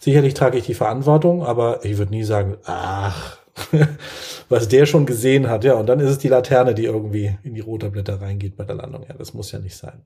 sicherlich 0.00 0.34
trage 0.34 0.58
ich 0.58 0.66
die 0.66 0.74
Verantwortung, 0.74 1.44
aber 1.44 1.84
ich 1.84 1.98
würde 1.98 2.10
nie 2.10 2.24
sagen, 2.24 2.56
ach, 2.64 3.38
was 4.48 4.66
der 4.66 4.86
schon 4.86 5.06
gesehen 5.06 5.48
hat, 5.48 5.62
ja, 5.62 5.74
und 5.74 5.86
dann 5.86 6.00
ist 6.00 6.10
es 6.10 6.18
die 6.18 6.28
Laterne, 6.28 6.74
die 6.74 6.84
irgendwie 6.84 7.36
in 7.44 7.54
die 7.54 7.60
rote 7.60 7.90
Blätter 7.90 8.20
reingeht 8.20 8.56
bei 8.56 8.64
der 8.64 8.76
Landung. 8.76 9.04
Ja, 9.08 9.14
das 9.14 9.34
muss 9.34 9.52
ja 9.52 9.60
nicht 9.60 9.76
sein. 9.76 10.04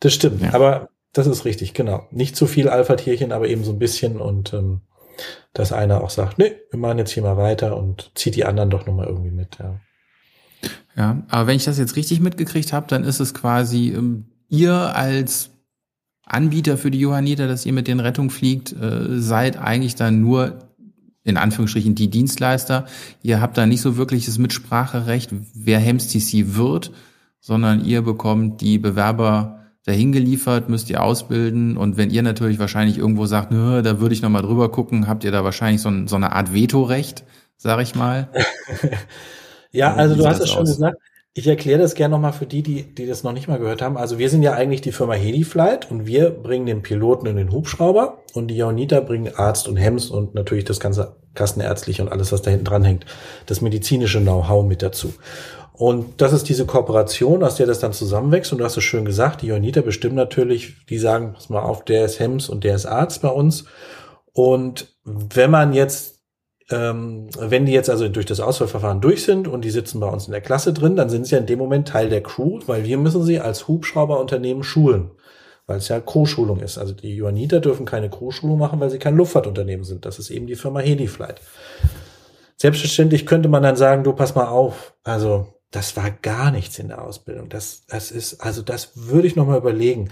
Das 0.00 0.14
stimmt, 0.14 0.42
ja. 0.42 0.54
aber 0.54 0.88
das 1.12 1.26
ist 1.26 1.44
richtig, 1.44 1.74
genau. 1.74 2.06
Nicht 2.10 2.36
zu 2.36 2.46
viel 2.46 2.68
Alpha-Tierchen, 2.68 3.32
aber 3.32 3.48
eben 3.48 3.64
so 3.64 3.72
ein 3.72 3.78
bisschen 3.78 4.20
und 4.20 4.52
ähm, 4.54 4.80
dass 5.52 5.72
einer 5.72 6.02
auch 6.02 6.10
sagt, 6.10 6.38
nee, 6.38 6.52
wir 6.70 6.78
machen 6.78 6.98
jetzt 6.98 7.12
hier 7.12 7.22
mal 7.22 7.36
weiter 7.36 7.76
und 7.76 8.10
zieht 8.14 8.34
die 8.34 8.44
anderen 8.44 8.70
doch 8.70 8.86
nochmal 8.86 9.06
irgendwie 9.06 9.30
mit, 9.30 9.58
ja. 9.58 9.80
Ja, 10.96 11.22
aber 11.28 11.46
wenn 11.46 11.56
ich 11.56 11.64
das 11.64 11.78
jetzt 11.78 11.96
richtig 11.96 12.20
mitgekriegt 12.20 12.72
habe, 12.72 12.86
dann 12.86 13.04
ist 13.04 13.20
es 13.20 13.32
quasi 13.32 13.92
ähm, 13.96 14.26
ihr 14.48 14.94
als 14.94 15.50
Anbieter 16.24 16.76
für 16.76 16.90
die 16.90 17.00
Johanniter, 17.00 17.48
dass 17.48 17.66
ihr 17.66 17.72
mit 17.72 17.88
den 17.88 18.00
Rettung 18.00 18.30
fliegt, 18.30 18.72
äh, 18.72 19.18
seid 19.18 19.56
eigentlich 19.56 19.94
dann 19.94 20.20
nur 20.20 20.68
in 21.24 21.36
Anführungsstrichen 21.36 21.94
die 21.94 22.10
Dienstleister. 22.10 22.86
Ihr 23.22 23.40
habt 23.40 23.56
da 23.56 23.66
nicht 23.66 23.80
so 23.80 23.96
wirkliches 23.96 24.38
Mitspracherecht, 24.38 25.30
wer 25.54 25.78
Hems 25.78 26.08
TC 26.08 26.56
wird, 26.56 26.92
sondern 27.40 27.84
ihr 27.84 28.02
bekommt 28.02 28.60
die 28.60 28.78
Bewerber 28.78 29.61
dahin 29.84 30.12
geliefert, 30.12 30.68
müsst 30.68 30.90
ihr 30.90 31.02
ausbilden 31.02 31.76
und 31.76 31.96
wenn 31.96 32.10
ihr 32.10 32.22
natürlich 32.22 32.58
wahrscheinlich 32.58 32.98
irgendwo 32.98 33.26
sagt, 33.26 33.50
Nö, 33.50 33.82
da 33.82 34.00
würde 34.00 34.14
ich 34.14 34.22
nochmal 34.22 34.42
drüber 34.42 34.70
gucken, 34.70 35.08
habt 35.08 35.24
ihr 35.24 35.32
da 35.32 35.44
wahrscheinlich 35.44 35.82
so, 35.82 35.88
ein, 35.88 36.08
so 36.08 36.16
eine 36.16 36.32
Art 36.32 36.54
Vetorecht, 36.54 37.24
sag 37.56 37.80
ich 37.82 37.94
mal. 37.94 38.28
ja, 39.72 39.94
also 39.94 40.14
du 40.14 40.26
hast 40.26 40.40
es 40.40 40.50
schon 40.50 40.64
gesagt, 40.64 40.98
ich 41.34 41.46
erkläre 41.46 41.80
das 41.80 41.94
gerne 41.94 42.14
nochmal 42.14 42.34
für 42.34 42.44
die, 42.44 42.62
die, 42.62 42.82
die 42.94 43.06
das 43.06 43.24
noch 43.24 43.32
nicht 43.32 43.48
mal 43.48 43.58
gehört 43.58 43.80
haben. 43.80 43.96
Also 43.96 44.18
wir 44.18 44.28
sind 44.28 44.42
ja 44.42 44.52
eigentlich 44.52 44.82
die 44.82 44.92
Firma 44.92 45.14
Hediflight 45.14 45.90
und 45.90 46.06
wir 46.06 46.30
bringen 46.30 46.66
den 46.66 46.82
Piloten 46.82 47.26
in 47.26 47.36
den 47.36 47.50
Hubschrauber 47.50 48.18
und 48.34 48.48
die 48.48 48.56
Jaunita 48.56 49.00
bringen 49.00 49.34
Arzt 49.34 49.66
und 49.66 49.76
Hems 49.76 50.10
und 50.10 50.34
natürlich 50.34 50.66
das 50.66 50.78
ganze 50.78 51.16
Kassenärztliche 51.34 52.02
und 52.02 52.12
alles, 52.12 52.32
was 52.32 52.42
da 52.42 52.50
hinten 52.50 52.66
dran 52.66 52.84
hängt, 52.84 53.06
das 53.46 53.62
medizinische 53.62 54.20
Know-how 54.20 54.66
mit 54.66 54.82
dazu. 54.82 55.14
Und 55.82 56.20
das 56.20 56.32
ist 56.32 56.48
diese 56.48 56.64
Kooperation, 56.64 57.42
aus 57.42 57.56
der 57.56 57.66
das 57.66 57.80
dann 57.80 57.92
zusammenwächst. 57.92 58.52
Und 58.52 58.58
du 58.58 58.64
hast 58.64 58.76
es 58.76 58.84
schön 58.84 59.04
gesagt, 59.04 59.42
die 59.42 59.48
Jaunita 59.48 59.80
bestimmen 59.80 60.14
natürlich, 60.14 60.86
die 60.86 60.96
sagen, 60.96 61.32
pass 61.32 61.48
mal 61.48 61.62
auf, 61.62 61.84
der 61.84 62.04
ist 62.04 62.20
Hems 62.20 62.48
und 62.48 62.62
der 62.62 62.76
ist 62.76 62.86
Arzt 62.86 63.20
bei 63.20 63.30
uns. 63.30 63.64
Und 64.32 64.94
wenn 65.02 65.50
man 65.50 65.72
jetzt 65.72 66.20
ähm, 66.70 67.30
wenn 67.36 67.66
die 67.66 67.72
jetzt 67.72 67.90
also 67.90 68.08
durch 68.08 68.26
das 68.26 68.38
Auswahlverfahren 68.38 69.00
durch 69.00 69.24
sind 69.24 69.48
und 69.48 69.64
die 69.64 69.70
sitzen 69.70 69.98
bei 69.98 70.06
uns 70.06 70.26
in 70.26 70.30
der 70.30 70.40
Klasse 70.40 70.72
drin, 70.72 70.94
dann 70.94 71.10
sind 71.10 71.26
sie 71.26 71.34
ja 71.34 71.40
in 71.40 71.46
dem 71.46 71.58
Moment 71.58 71.88
Teil 71.88 72.08
der 72.08 72.22
Crew, 72.22 72.60
weil 72.66 72.84
wir 72.84 72.96
müssen 72.96 73.24
sie 73.24 73.40
als 73.40 73.66
Hubschrauberunternehmen 73.66 74.62
schulen, 74.62 75.10
weil 75.66 75.78
es 75.78 75.88
ja 75.88 75.98
Crew-Schulung 75.98 76.60
ist. 76.60 76.78
Also 76.78 76.94
die 76.94 77.16
Johanniter 77.16 77.58
dürfen 77.58 77.86
keine 77.86 78.08
Crew-Schulung 78.08 78.56
machen, 78.56 78.78
weil 78.78 78.90
sie 78.90 79.00
kein 79.00 79.16
Luftfahrtunternehmen 79.16 79.84
sind. 79.84 80.06
Das 80.06 80.20
ist 80.20 80.30
eben 80.30 80.46
die 80.46 80.54
Firma 80.54 80.78
Hediflight. 80.78 81.40
Selbstverständlich 82.56 83.26
könnte 83.26 83.48
man 83.48 83.64
dann 83.64 83.74
sagen, 83.74 84.04
du 84.04 84.12
pass 84.12 84.36
mal 84.36 84.46
auf, 84.46 84.94
also 85.02 85.48
das 85.72 85.96
war 85.96 86.10
gar 86.10 86.50
nichts 86.50 86.78
in 86.78 86.88
der 86.88 87.02
Ausbildung. 87.02 87.48
Das, 87.48 87.82
das 87.88 88.10
ist, 88.10 88.40
also 88.40 88.62
das 88.62 88.90
würde 88.94 89.26
ich 89.26 89.36
noch 89.36 89.46
mal 89.46 89.58
überlegen. 89.58 90.10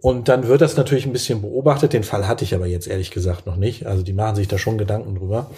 Und 0.00 0.28
dann 0.28 0.46
wird 0.46 0.60
das 0.60 0.76
natürlich 0.76 1.06
ein 1.06 1.12
bisschen 1.12 1.40
beobachtet. 1.40 1.92
Den 1.92 2.04
Fall 2.04 2.28
hatte 2.28 2.44
ich 2.44 2.54
aber 2.54 2.66
jetzt 2.66 2.86
ehrlich 2.86 3.10
gesagt 3.10 3.46
noch 3.46 3.56
nicht. 3.56 3.86
Also 3.86 4.02
die 4.02 4.12
machen 4.12 4.36
sich 4.36 4.46
da 4.46 4.58
schon 4.58 4.78
Gedanken 4.78 5.16
drüber. 5.16 5.50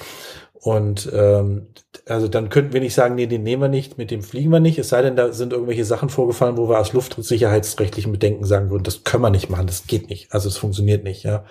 Und 0.62 1.10
ähm, 1.14 1.68
also 2.06 2.28
dann 2.28 2.50
könnten 2.50 2.74
wir 2.74 2.80
nicht 2.80 2.94
sagen, 2.94 3.14
nee, 3.14 3.26
den 3.26 3.42
nehmen 3.42 3.62
wir 3.62 3.68
nicht, 3.68 3.96
mit 3.96 4.10
dem 4.10 4.22
fliegen 4.22 4.50
wir 4.50 4.60
nicht. 4.60 4.78
Es 4.78 4.90
sei 4.90 5.00
denn, 5.00 5.16
da 5.16 5.32
sind 5.32 5.54
irgendwelche 5.54 5.86
Sachen 5.86 6.10
vorgefallen, 6.10 6.58
wo 6.58 6.68
wir 6.68 6.78
aus 6.78 6.92
luftsicherheitsrechtlichen 6.92 8.12
Bedenken 8.12 8.44
sagen 8.44 8.68
würden, 8.68 8.84
das 8.84 9.04
können 9.04 9.22
wir 9.22 9.30
nicht 9.30 9.48
machen, 9.48 9.66
das 9.66 9.86
geht 9.86 10.10
nicht. 10.10 10.32
Also 10.32 10.48
es 10.48 10.58
funktioniert 10.58 11.02
nicht, 11.02 11.22
ja. 11.22 11.44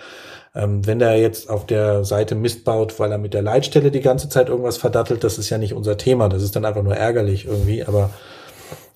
Ähm, 0.54 0.86
wenn 0.86 1.00
der 1.00 1.18
jetzt 1.18 1.50
auf 1.50 1.66
der 1.66 2.04
Seite 2.04 2.36
Mist 2.36 2.66
baut, 2.66 3.00
weil 3.00 3.12
er 3.12 3.18
mit 3.18 3.34
der 3.34 3.42
Leitstelle 3.42 3.90
die 3.90 4.02
ganze 4.02 4.30
Zeit 4.30 4.50
irgendwas 4.50 4.78
verdattelt, 4.78 5.24
das 5.24 5.40
ist 5.40 5.50
ja 5.50 5.58
nicht 5.58 5.74
unser 5.74 5.98
Thema. 5.98 6.30
Das 6.30 6.44
ist 6.44 6.56
dann 6.56 6.66
einfach 6.66 6.84
nur 6.84 6.96
ärgerlich 6.96 7.46
irgendwie. 7.46 7.84
Aber 7.84 8.12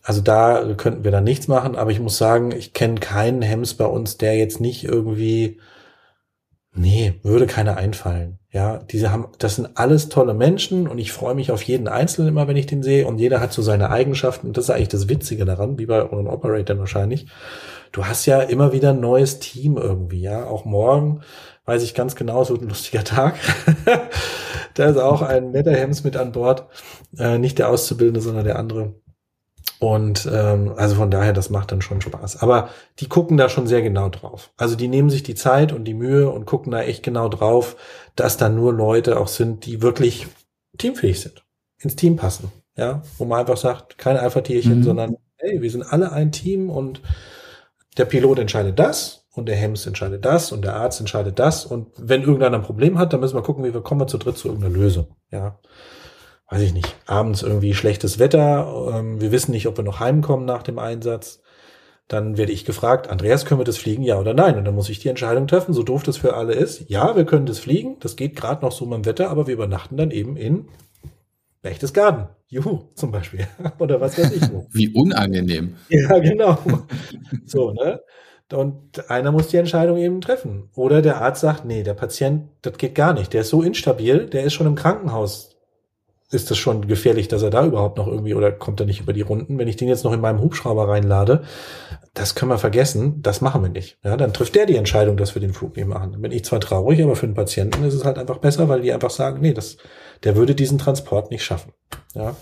also 0.04 0.22
da 0.22 0.76
könnten 0.78 1.04
wir 1.04 1.12
dann 1.12 1.24
nichts 1.24 1.48
machen, 1.48 1.76
aber 1.76 1.92
ich 1.92 2.00
muss 2.00 2.18
sagen, 2.18 2.52
ich 2.52 2.74
kenne 2.74 3.00
keinen 3.00 3.42
Hems 3.42 3.74
bei 3.76 3.86
uns, 3.86 4.18
der 4.18 4.38
jetzt 4.38 4.60
nicht 4.60 4.84
irgendwie, 4.84 5.60
nee, 6.74 7.20
würde 7.24 7.48
keiner 7.48 7.78
einfallen. 7.78 8.40
Ja, 8.54 8.78
diese 8.78 9.12
haben, 9.12 9.28
das 9.40 9.56
sind 9.56 9.70
alles 9.76 10.10
tolle 10.10 10.36
Menschen 10.36 10.88
und 10.88 11.00
ich 11.00 11.12
freue 11.12 11.34
mich 11.34 11.52
auf 11.52 11.64
jeden 11.64 11.88
Einzelnen 11.88 12.30
immer, 12.30 12.48
wenn 12.48 12.56
ich 12.56 12.68
den 12.68 12.84
sehe. 12.84 13.08
Und 13.08 13.18
jeder 13.18 13.40
hat 13.42 13.52
so 13.52 13.64
seine 13.64 13.90
Eigenschaften. 13.90 14.48
Und 14.48 14.58
das 14.58 14.66
ist 14.66 14.70
eigentlich 14.70 14.90
das 14.90 15.10
Witzige 15.10 15.44
daran, 15.44 15.80
wie 15.80 15.88
bei 15.88 16.04
euren 16.04 16.28
Operatoren 16.28 16.80
wahrscheinlich. 16.80 17.26
Du 17.92 18.06
hast 18.06 18.28
ja 18.28 18.42
immer 18.42 18.72
wieder 18.72 18.92
ein 18.92 19.00
neues 19.00 19.40
Team 19.40 19.78
irgendwie, 19.78 20.22
ja, 20.22 20.46
auch 20.46 20.66
morgen 20.66 21.22
weiß 21.66 21.84
ich 21.84 21.94
ganz 21.94 22.16
genau, 22.16 22.42
es 22.42 22.50
wird 22.50 22.62
ein 22.62 22.70
lustiger 22.70 23.04
Tag. 23.04 23.36
da 24.74 24.86
ist 24.86 24.98
auch 24.98 25.22
ein 25.22 25.52
netter 25.52 25.74
Hems 25.74 26.04
mit 26.04 26.18
an 26.18 26.32
Bord, 26.32 26.68
äh, 27.18 27.38
nicht 27.38 27.60
der 27.60 27.70
Auszubildende, 27.70 28.22
sondern 28.22 28.46
der 28.46 28.60
andere 28.60 28.96
und 29.84 30.30
ähm, 30.32 30.72
also 30.78 30.96
von 30.96 31.12
daher, 31.12 31.34
das 31.34 31.50
macht 31.50 31.74
dann 31.74 31.82
schon 31.82 32.00
Spaß. 32.00 32.42
Aber 32.42 32.70
die 33.00 33.10
gucken 33.10 33.36
da 33.36 33.50
schon 33.50 33.68
sehr 33.68 33.82
genau 33.82 34.08
drauf. 34.08 34.54
Also 34.56 34.78
die 34.78 34.88
nehmen 34.88 35.10
sich 35.10 35.24
die 35.24 35.36
Zeit 35.36 35.74
und 35.74 35.84
die 35.84 35.94
Mühe 35.94 36.30
und 36.30 36.46
gucken 36.46 36.72
da 36.72 36.82
echt 36.84 37.04
genau 37.04 37.28
drauf, 37.28 37.76
dass 38.16 38.38
da 38.38 38.48
nur 38.48 38.72
Leute 38.72 39.20
auch 39.20 39.28
sind, 39.28 39.66
die 39.66 39.82
wirklich 39.82 40.28
teamfähig 40.78 41.20
sind, 41.20 41.44
ins 41.82 41.98
Team 41.98 42.16
passen. 42.16 42.50
Ja, 42.78 43.02
wo 43.18 43.26
man 43.26 43.42
einfach 43.42 43.58
sagt, 43.58 43.98
kein 43.98 44.16
Alpha-Tierchen, 44.16 44.78
mhm. 44.78 44.84
sondern 44.84 45.18
hey, 45.36 45.62
wir 45.62 45.70
sind 45.70 45.84
alle 45.84 46.14
ein 46.14 46.32
Team 46.32 46.70
und 46.70 47.02
der 47.98 48.06
Pilot 48.06 48.40
entscheidet 48.40 48.80
das 48.80 49.26
und 49.34 49.48
der 49.48 49.58
Hems 49.58 49.86
entscheidet 49.86 50.24
das 50.24 50.54
und 50.54 50.64
der 50.64 50.78
Arzt 50.78 51.02
entscheidet 51.02 51.40
das. 51.40 51.66
Und 51.66 51.90
wenn 51.98 52.22
irgendeiner 52.22 52.56
ein 52.56 52.64
Problem 52.64 52.98
hat, 52.98 53.12
dann 53.12 53.20
müssen 53.20 53.36
wir 53.36 53.44
gucken, 53.44 53.66
wie 53.66 53.74
wir 53.74 53.82
kommen 53.82 54.00
wir 54.00 54.08
zu 54.08 54.18
dritt 54.18 54.38
zu 54.38 54.48
irgendeiner 54.48 54.76
Lösung. 54.76 55.08
Ja. 55.30 55.60
Weiß 56.54 56.62
ich 56.62 56.74
nicht, 56.74 56.96
abends 57.08 57.42
irgendwie 57.42 57.74
schlechtes 57.74 58.20
Wetter, 58.20 58.92
ähm, 58.94 59.20
wir 59.20 59.32
wissen 59.32 59.52
nicht, 59.52 59.66
ob 59.66 59.76
wir 59.76 59.84
noch 59.84 60.00
heimkommen 60.00 60.46
nach 60.46 60.62
dem 60.62 60.78
Einsatz. 60.78 61.42
Dann 62.08 62.38
werde 62.38 62.52
ich 62.52 62.64
gefragt, 62.64 63.10
Andreas, 63.10 63.46
können 63.46 63.60
wir 63.60 63.66
das 63.66 63.78
fliegen, 63.78 64.04
ja 64.04 64.20
oder 64.20 64.36
nein? 64.36 64.60
Und 64.60 64.66
dann 64.66 64.76
muss 64.76 64.90
ich 64.90 65.00
die 65.00 65.08
Entscheidung 65.08 65.48
treffen, 65.48 65.74
so 65.74 65.82
doof 65.82 66.04
das 66.04 66.18
für 66.18 66.36
alle 66.36 66.54
ist. 66.54 66.88
Ja, 66.92 67.16
wir 67.16 67.26
können 67.26 67.48
das 67.48 67.58
fliegen, 67.58 67.98
das 68.02 68.16
geht 68.16 68.36
gerade 68.36 68.64
noch 68.64 68.72
so 68.72 68.86
beim 68.86 69.04
Wetter, 69.04 69.32
aber 69.32 69.48
wir 69.48 69.56
übernachten 69.56 69.98
dann 69.98 70.12
eben 70.12 70.38
in 70.38 70.68
Berchtesgaden. 71.64 72.28
Juhu, 72.50 72.82
zum 72.94 73.12
Beispiel. 73.12 73.48
oder 73.80 74.00
was 74.00 74.20
weiß 74.20 74.32
ich. 74.34 74.52
Wo. 74.52 74.68
Wie 74.72 74.90
unangenehm. 74.90 75.74
Ja, 75.90 76.20
genau. 76.20 76.60
so, 77.46 77.72
ne? 77.72 78.00
Und 78.52 79.10
einer 79.10 79.32
muss 79.32 79.48
die 79.48 79.58
Entscheidung 79.58 79.98
eben 79.98 80.22
treffen. 80.22 80.70
Oder 80.76 81.02
der 81.02 81.20
Arzt 81.20 81.42
sagt, 81.42 81.66
nee, 81.66 81.82
der 81.82 81.96
Patient, 81.96 82.50
das 82.62 82.78
geht 82.78 82.94
gar 82.94 83.14
nicht. 83.14 83.34
Der 83.34 83.42
ist 83.42 83.50
so 83.50 83.64
instabil, 83.64 84.28
der 84.28 84.44
ist 84.44 84.54
schon 84.54 84.68
im 84.68 84.76
Krankenhaus. 84.76 85.53
Ist 86.34 86.50
das 86.50 86.58
schon 86.58 86.88
gefährlich, 86.88 87.28
dass 87.28 87.44
er 87.44 87.50
da 87.50 87.66
überhaupt 87.66 87.98
noch 87.98 88.08
irgendwie 88.08 88.34
oder 88.34 88.52
kommt 88.52 88.80
er 88.80 88.86
nicht 88.86 89.02
über 89.02 89.14
die 89.14 89.22
Runden? 89.22 89.58
Wenn 89.60 89.68
ich 89.68 89.76
den 89.76 89.88
jetzt 89.88 90.04
noch 90.04 90.14
in 90.14 90.22
meinem 90.22 90.42
Hubschrauber 90.42 90.88
reinlade, 90.88 91.44
das 92.14 92.34
können 92.36 92.52
wir 92.52 92.58
vergessen, 92.58 93.22
das 93.22 93.42
machen 93.42 93.62
wir 93.62 93.70
nicht. 93.70 94.00
Ja, 94.04 94.18
dann 94.18 94.34
trifft 94.34 94.56
der 94.56 94.66
die 94.66 94.76
Entscheidung, 94.76 95.16
dass 95.18 95.36
wir 95.36 95.42
den 95.42 95.54
Flug 95.54 95.76
nicht 95.76 95.88
machen. 95.88 96.12
Dann 96.12 96.22
bin 96.22 96.32
ich 96.32 96.44
zwar 96.44 96.60
traurig, 96.60 97.02
aber 97.04 97.16
für 97.16 97.28
den 97.28 97.36
Patienten 97.36 97.84
ist 97.84 97.94
es 97.94 98.04
halt 98.04 98.18
einfach 98.18 98.38
besser, 98.38 98.68
weil 98.70 98.82
die 98.82 98.92
einfach 98.92 99.12
sagen, 99.12 99.42
nee, 99.42 99.54
das, 99.54 99.78
der 100.24 100.36
würde 100.36 100.56
diesen 100.56 100.78
Transport 100.78 101.30
nicht 101.32 101.44
schaffen. 101.44 101.74
Ja. 102.16 102.36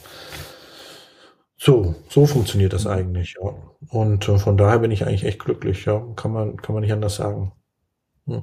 So, 1.57 1.95
so 2.09 2.25
funktioniert 2.25 2.73
das 2.73 2.87
eigentlich, 2.87 3.35
ja. 3.41 3.53
Und 3.89 4.27
äh, 4.27 4.37
von 4.37 4.57
daher 4.57 4.79
bin 4.79 4.91
ich 4.91 5.05
eigentlich 5.05 5.25
echt 5.25 5.39
glücklich, 5.39 5.85
ja. 5.85 6.01
Kann 6.15 6.31
man, 6.31 6.57
kann 6.57 6.73
man 6.73 6.81
nicht 6.81 6.93
anders 6.93 7.15
sagen. 7.15 7.51
Hm. 8.25 8.41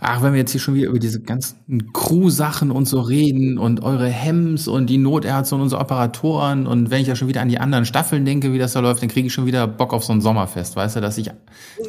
Ach, 0.00 0.22
wenn 0.22 0.32
wir 0.32 0.40
jetzt 0.40 0.52
hier 0.52 0.60
schon 0.60 0.74
wieder 0.74 0.88
über 0.88 0.98
diese 0.98 1.20
ganzen 1.20 1.92
Crew-Sachen 1.92 2.70
und 2.70 2.86
so 2.86 3.00
reden 3.00 3.58
und 3.58 3.82
eure 3.82 4.08
Hems 4.08 4.68
und 4.68 4.88
die 4.88 4.98
Notärzte 4.98 5.54
und 5.54 5.62
unsere 5.62 5.80
Operatoren 5.80 6.66
und 6.66 6.90
wenn 6.90 7.02
ich 7.02 7.08
ja 7.08 7.16
schon 7.16 7.28
wieder 7.28 7.40
an 7.40 7.48
die 7.48 7.58
anderen 7.58 7.84
Staffeln 7.84 8.24
denke, 8.24 8.52
wie 8.52 8.58
das 8.58 8.72
da 8.72 8.80
läuft, 8.80 9.02
dann 9.02 9.08
kriege 9.08 9.26
ich 9.26 9.32
schon 9.32 9.46
wieder 9.46 9.66
Bock 9.66 9.92
auf 9.92 10.04
so 10.04 10.12
ein 10.12 10.20
Sommerfest, 10.20 10.76
weißt 10.76 10.96
du, 10.96 11.00
dass 11.00 11.16
sich 11.16 11.30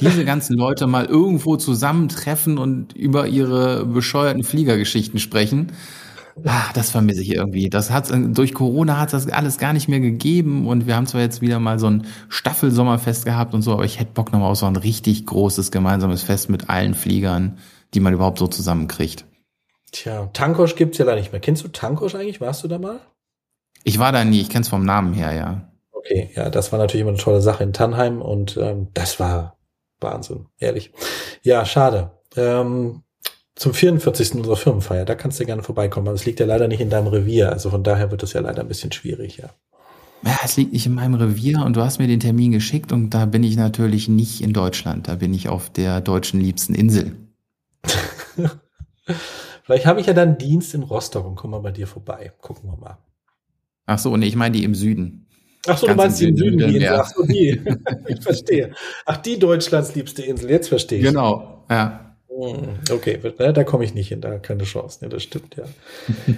diese 0.01 0.25
ganzen 0.25 0.55
Leute 0.57 0.87
mal 0.87 1.05
irgendwo 1.05 1.57
zusammentreffen 1.57 2.57
und 2.57 2.93
über 2.93 3.27
ihre 3.27 3.85
bescheuerten 3.85 4.43
Fliegergeschichten 4.43 5.19
sprechen. 5.19 5.71
Ah, 6.43 6.65
das 6.73 6.91
vermisse 6.91 7.21
ich 7.21 7.33
irgendwie. 7.33 7.69
Das 7.69 7.91
hat 7.91 8.11
durch 8.11 8.53
Corona 8.53 8.99
hat 8.99 9.13
das 9.13 9.29
alles 9.29 9.57
gar 9.57 9.71
nicht 9.71 9.87
mehr 9.87 10.01
gegeben 10.01 10.67
und 10.67 10.85
wir 10.85 10.95
haben 10.97 11.07
zwar 11.07 11.21
jetzt 11.21 11.41
wieder 11.41 11.59
mal 11.59 11.79
so 11.79 11.87
ein 11.87 12.05
Staffelsommerfest 12.27 13.25
gehabt 13.25 13.53
und 13.53 13.61
so, 13.61 13.71
aber 13.71 13.85
ich 13.85 13.99
hätte 13.99 14.11
Bock 14.13 14.33
nochmal 14.33 14.51
auf 14.51 14.57
so 14.57 14.65
ein 14.65 14.75
richtig 14.75 15.25
großes 15.25 15.71
gemeinsames 15.71 16.23
Fest 16.23 16.49
mit 16.49 16.69
allen 16.69 16.93
Fliegern, 16.93 17.57
die 17.95 17.99
man 17.99 18.13
überhaupt 18.13 18.37
so 18.37 18.47
zusammenkriegt. 18.47 19.25
Tja, 19.91 20.29
Tankosch 20.33 20.75
gibt's 20.75 20.97
ja 20.97 21.05
da 21.05 21.15
nicht 21.15 21.31
mehr. 21.31 21.41
Kennst 21.41 21.63
du 21.63 21.69
Tankosch 21.69 22.15
eigentlich? 22.15 22.41
Warst 22.41 22.63
du 22.63 22.67
da 22.67 22.77
mal? 22.77 22.99
Ich 23.83 23.99
war 23.99 24.11
da 24.11 24.25
nie, 24.25 24.41
ich 24.41 24.49
kenn's 24.49 24.67
vom 24.67 24.83
Namen 24.83 25.13
her, 25.13 25.33
ja. 25.33 25.71
Okay, 25.91 26.31
ja, 26.35 26.49
das 26.49 26.71
war 26.71 26.79
natürlich 26.79 27.01
immer 27.01 27.11
eine 27.11 27.19
tolle 27.19 27.41
Sache 27.41 27.63
in 27.63 27.73
Tannheim 27.73 28.21
und 28.21 28.57
ähm, 28.57 28.89
das 28.93 29.19
war 29.19 29.57
Wahnsinn, 29.99 30.47
ehrlich. 30.59 30.91
Ja, 31.41 31.65
schade. 31.65 32.11
Ähm, 32.35 33.03
zum 33.55 33.73
44. 33.73 34.35
unserer 34.35 34.57
Firmenfeier. 34.57 35.05
Da 35.05 35.15
kannst 35.15 35.39
du 35.39 35.45
gerne 35.45 35.63
vorbeikommen. 35.63 36.07
Aber 36.07 36.15
es 36.15 36.25
liegt 36.25 36.39
ja 36.39 36.45
leider 36.45 36.67
nicht 36.67 36.81
in 36.81 36.89
deinem 36.89 37.07
Revier. 37.07 37.51
Also 37.51 37.69
von 37.69 37.83
daher 37.83 38.11
wird 38.11 38.21
es 38.23 38.33
ja 38.33 38.41
leider 38.41 38.61
ein 38.61 38.67
bisschen 38.67 38.91
schwierig, 38.91 39.37
ja. 39.37 39.49
Ja, 40.23 40.39
es 40.43 40.57
liegt 40.57 40.73
nicht 40.73 40.85
in 40.87 40.95
meinem 40.95 41.13
Revier 41.13 41.63
und 41.63 41.75
du 41.75 41.81
hast 41.81 41.99
mir 41.99 42.07
den 42.07 42.19
Termin 42.19 42.51
geschickt 42.51 42.91
und 42.91 43.11
da 43.11 43.25
bin 43.25 43.43
ich 43.43 43.57
natürlich 43.57 44.09
nicht 44.09 44.41
in 44.41 44.53
Deutschland. 44.53 45.07
Da 45.07 45.15
bin 45.15 45.33
ich 45.33 45.49
auf 45.49 45.69
der 45.69 46.01
deutschen 46.01 46.41
liebsten 46.41 46.73
Insel. 46.73 47.15
Vielleicht 49.63 49.85
habe 49.85 49.99
ich 49.99 50.07
ja 50.07 50.13
dann 50.13 50.37
Dienst 50.37 50.73
in 50.73 50.83
Rostock 50.83 51.25
und 51.25 51.35
komme 51.35 51.57
mal 51.57 51.63
bei 51.63 51.71
dir 51.71 51.87
vorbei. 51.87 52.33
Gucken 52.41 52.69
wir 52.69 52.77
mal. 52.77 52.97
Ach 53.85 53.99
so, 53.99 54.15
nee, 54.17 54.27
ich 54.27 54.35
meine 54.35 54.55
die 54.57 54.63
im 54.63 54.75
Süden. 54.75 55.27
Ach 55.67 55.77
so, 55.77 55.87
Ganz 55.87 55.97
du 55.97 56.03
meinst 56.03 56.21
die 56.21 56.29
im 56.29 56.37
Süden, 56.37 56.59
Süden 56.59 56.71
die 56.71 56.77
Insel. 56.77 56.99
Ach 56.99 57.07
so, 57.07 57.23
die. 57.23 57.61
ich 58.07 58.21
verstehe. 58.21 58.71
Ach, 59.05 59.17
die 59.17 59.39
Deutschlands 59.39 59.95
liebste 59.95 60.23
Insel. 60.23 60.49
Jetzt 60.49 60.69
verstehe 60.69 60.99
ich. 60.99 61.05
Genau, 61.05 61.65
ja. 61.69 62.05
Hm, 62.27 62.79
okay, 62.91 63.19
ne, 63.39 63.53
da 63.53 63.63
komme 63.63 63.85
ich 63.85 63.93
nicht 63.93 64.09
hin, 64.09 64.19
da 64.19 64.37
keine 64.39 64.63
Chance. 64.63 65.03
Ne, 65.03 65.09
das 65.09 65.23
stimmt, 65.23 65.55
ja. 65.55 65.63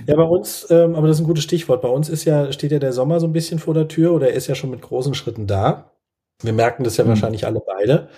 ja, 0.05 0.15
bei 0.15 0.23
uns, 0.23 0.67
ähm, 0.69 0.95
aber 0.95 1.07
das 1.07 1.17
ist 1.17 1.23
ein 1.23 1.27
gutes 1.27 1.43
Stichwort. 1.43 1.81
Bei 1.81 1.89
uns 1.89 2.07
ist 2.07 2.23
ja, 2.25 2.51
steht 2.51 2.71
ja 2.71 2.79
der 2.79 2.93
Sommer 2.93 3.19
so 3.19 3.25
ein 3.25 3.33
bisschen 3.33 3.57
vor 3.57 3.73
der 3.73 3.87
Tür 3.87 4.13
oder 4.13 4.29
er 4.29 4.35
ist 4.35 4.47
ja 4.47 4.53
schon 4.53 4.69
mit 4.69 4.81
großen 4.81 5.15
Schritten 5.15 5.47
da. 5.47 5.91
Wir 6.43 6.53
merken 6.53 6.83
das 6.83 6.97
ja 6.97 7.03
mhm. 7.03 7.09
wahrscheinlich 7.09 7.47
alle 7.47 7.61
beide, 7.65 8.09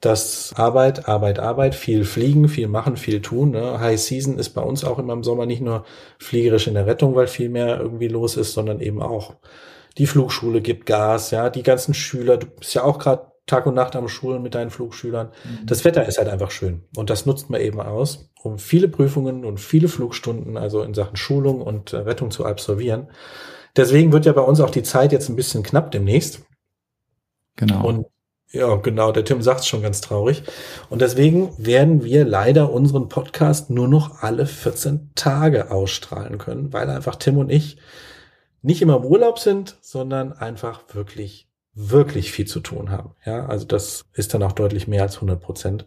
dass 0.00 0.52
Arbeit, 0.56 1.08
Arbeit, 1.08 1.38
Arbeit, 1.38 1.74
viel 1.74 2.04
fliegen, 2.04 2.48
viel 2.48 2.68
machen, 2.68 2.96
viel 2.96 3.22
tun. 3.22 3.52
Ne? 3.52 3.80
High 3.80 4.00
Season 4.00 4.38
ist 4.38 4.50
bei 4.50 4.60
uns 4.60 4.84
auch 4.84 4.98
immer 4.98 5.14
im 5.14 5.24
Sommer 5.24 5.46
nicht 5.46 5.62
nur 5.62 5.84
fliegerisch 6.18 6.66
in 6.66 6.74
der 6.74 6.86
Rettung, 6.86 7.14
weil 7.14 7.26
viel 7.28 7.48
mehr 7.48 7.80
irgendwie 7.80 8.08
los 8.08 8.36
ist, 8.36 8.52
sondern 8.52 8.80
eben 8.80 9.00
auch 9.00 9.36
die 9.98 10.06
Flugschule 10.06 10.60
gibt 10.60 10.84
Gas, 10.84 11.30
ja, 11.30 11.48
die 11.48 11.62
ganzen 11.62 11.94
Schüler, 11.94 12.36
du 12.36 12.46
bist 12.46 12.74
ja 12.74 12.84
auch 12.84 12.98
gerade 12.98 13.32
Tag 13.46 13.64
und 13.66 13.74
Nacht 13.74 13.94
am 13.94 14.08
Schulen 14.08 14.42
mit 14.42 14.54
deinen 14.54 14.70
Flugschülern. 14.70 15.28
Mhm. 15.44 15.66
Das 15.66 15.84
Wetter 15.84 16.04
ist 16.06 16.18
halt 16.18 16.28
einfach 16.28 16.50
schön. 16.50 16.82
Und 16.96 17.10
das 17.10 17.26
nutzt 17.26 17.48
man 17.48 17.60
eben 17.60 17.80
aus, 17.80 18.30
um 18.42 18.58
viele 18.58 18.88
Prüfungen 18.88 19.44
und 19.44 19.60
viele 19.60 19.88
Flugstunden, 19.88 20.56
also 20.56 20.82
in 20.82 20.94
Sachen 20.94 21.16
Schulung 21.16 21.62
und 21.62 21.92
äh, 21.92 21.98
Rettung 21.98 22.32
zu 22.32 22.44
absolvieren. 22.44 23.08
Deswegen 23.76 24.12
wird 24.12 24.26
ja 24.26 24.32
bei 24.32 24.42
uns 24.42 24.60
auch 24.60 24.70
die 24.70 24.82
Zeit 24.82 25.12
jetzt 25.12 25.28
ein 25.28 25.36
bisschen 25.36 25.62
knapp 25.62 25.92
demnächst. 25.92 26.42
Genau. 27.54 27.86
Und 27.86 28.06
ja, 28.56 28.76
genau, 28.76 29.12
der 29.12 29.24
Tim 29.24 29.42
sagt 29.42 29.60
es 29.60 29.66
schon 29.66 29.82
ganz 29.82 30.00
traurig. 30.00 30.42
Und 30.90 31.02
deswegen 31.02 31.52
werden 31.58 32.02
wir 32.04 32.24
leider 32.24 32.72
unseren 32.72 33.08
Podcast 33.08 33.70
nur 33.70 33.88
noch 33.88 34.22
alle 34.22 34.46
14 34.46 35.10
Tage 35.14 35.70
ausstrahlen 35.70 36.38
können, 36.38 36.72
weil 36.72 36.90
einfach 36.90 37.16
Tim 37.16 37.38
und 37.38 37.50
ich 37.50 37.78
nicht 38.62 38.82
immer 38.82 38.96
im 38.96 39.04
Urlaub 39.04 39.38
sind, 39.38 39.76
sondern 39.80 40.32
einfach 40.32 40.82
wirklich 40.92 41.46
wirklich 41.76 42.32
viel 42.32 42.46
zu 42.46 42.60
tun 42.60 42.90
haben. 42.90 43.10
Ja, 43.24 43.46
also 43.46 43.66
das 43.66 44.06
ist 44.14 44.32
dann 44.34 44.42
auch 44.42 44.52
deutlich 44.52 44.88
mehr 44.88 45.02
als 45.02 45.16
100 45.16 45.40
Prozent. 45.40 45.86